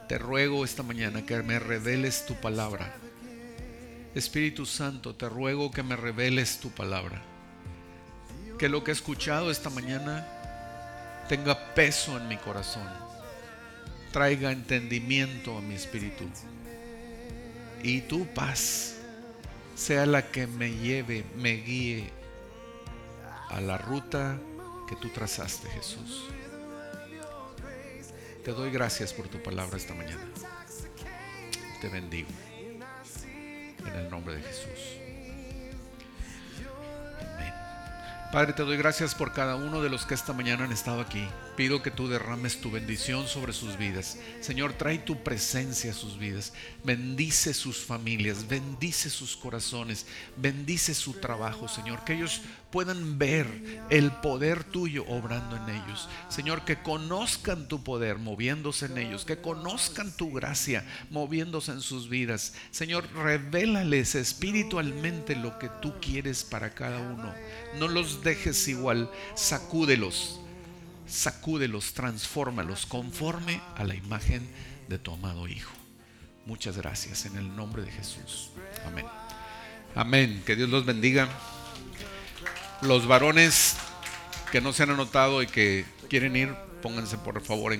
Te 0.06 0.16
ruego 0.16 0.64
esta 0.64 0.84
mañana 0.84 1.26
que 1.26 1.42
me 1.42 1.58
reveles 1.58 2.26
tu 2.26 2.36
palabra. 2.36 2.94
Espíritu 4.14 4.66
Santo, 4.66 5.16
te 5.16 5.28
ruego 5.28 5.72
que 5.72 5.82
me 5.82 5.96
reveles 5.96 6.60
tu 6.60 6.70
palabra. 6.70 7.20
Que 8.56 8.68
lo 8.68 8.84
que 8.84 8.92
he 8.92 8.94
escuchado 8.94 9.50
esta 9.50 9.68
mañana 9.68 10.39
tenga 11.30 11.74
peso 11.74 12.16
en 12.16 12.26
mi 12.26 12.36
corazón, 12.38 12.88
traiga 14.12 14.50
entendimiento 14.50 15.56
a 15.56 15.60
mi 15.60 15.76
espíritu 15.76 16.24
y 17.84 18.00
tu 18.00 18.26
paz 18.34 18.96
sea 19.76 20.06
la 20.06 20.26
que 20.26 20.48
me 20.48 20.72
lleve, 20.72 21.24
me 21.36 21.52
guíe 21.52 22.10
a 23.48 23.60
la 23.60 23.78
ruta 23.78 24.40
que 24.88 24.96
tú 24.96 25.08
trazaste, 25.10 25.70
Jesús. 25.70 26.30
Te 28.44 28.50
doy 28.50 28.72
gracias 28.72 29.12
por 29.12 29.28
tu 29.28 29.40
palabra 29.40 29.76
esta 29.76 29.94
mañana. 29.94 30.26
Te 31.80 31.88
bendigo. 31.88 32.28
En 33.86 33.94
el 34.00 34.10
nombre 34.10 34.34
de 34.34 34.42
Jesús. 34.42 34.99
Padre, 38.32 38.52
te 38.52 38.62
doy 38.62 38.76
gracias 38.76 39.16
por 39.16 39.32
cada 39.32 39.56
uno 39.56 39.82
de 39.82 39.90
los 39.90 40.06
que 40.06 40.14
esta 40.14 40.32
mañana 40.32 40.64
han 40.64 40.70
estado 40.70 41.00
aquí. 41.00 41.28
Pido 41.60 41.82
que 41.82 41.90
tú 41.90 42.08
derrames 42.08 42.62
tu 42.62 42.70
bendición 42.70 43.28
sobre 43.28 43.52
sus 43.52 43.76
vidas. 43.76 44.16
Señor, 44.40 44.72
trae 44.72 44.96
tu 44.96 45.22
presencia 45.22 45.90
a 45.90 45.94
sus 45.94 46.18
vidas. 46.18 46.54
Bendice 46.84 47.52
sus 47.52 47.76
familias, 47.76 48.48
bendice 48.48 49.10
sus 49.10 49.36
corazones, 49.36 50.06
bendice 50.38 50.94
su 50.94 51.12
trabajo, 51.12 51.68
Señor. 51.68 52.02
Que 52.02 52.14
ellos 52.14 52.40
puedan 52.70 53.18
ver 53.18 53.46
el 53.90 54.10
poder 54.10 54.64
tuyo 54.64 55.04
obrando 55.06 55.54
en 55.54 55.68
ellos. 55.68 56.08
Señor, 56.30 56.64
que 56.64 56.80
conozcan 56.80 57.68
tu 57.68 57.84
poder 57.84 58.16
moviéndose 58.16 58.86
en 58.86 58.96
ellos, 58.96 59.26
que 59.26 59.42
conozcan 59.42 60.16
tu 60.16 60.32
gracia 60.32 60.86
moviéndose 61.10 61.72
en 61.72 61.82
sus 61.82 62.08
vidas. 62.08 62.54
Señor, 62.70 63.06
revélales 63.12 64.14
espiritualmente 64.14 65.36
lo 65.36 65.58
que 65.58 65.68
tú 65.82 65.92
quieres 66.00 66.42
para 66.42 66.72
cada 66.72 67.00
uno. 67.00 67.34
No 67.78 67.86
los 67.86 68.24
dejes 68.24 68.66
igual, 68.66 69.10
sacúdelos, 69.34 70.40
sacúdelos, 71.10 71.92
transfórmalos 71.92 72.86
conforme 72.86 73.60
a 73.76 73.84
la 73.84 73.94
imagen 73.94 74.48
de 74.88 74.98
tu 74.98 75.12
amado 75.12 75.48
Hijo. 75.48 75.72
Muchas 76.46 76.76
gracias 76.76 77.26
en 77.26 77.36
el 77.36 77.54
nombre 77.54 77.82
de 77.82 77.90
Jesús. 77.90 78.50
Amén. 78.86 79.06
Amén. 79.94 80.42
Que 80.46 80.56
Dios 80.56 80.68
los 80.68 80.86
bendiga. 80.86 81.28
Los 82.82 83.06
varones 83.06 83.76
que 84.50 84.60
no 84.60 84.72
se 84.72 84.84
han 84.84 84.90
anotado 84.90 85.42
y 85.42 85.46
que 85.46 85.84
quieren 86.08 86.36
ir, 86.36 86.54
pónganse 86.82 87.18
por 87.18 87.40
favor 87.42 87.72
en 87.72 87.79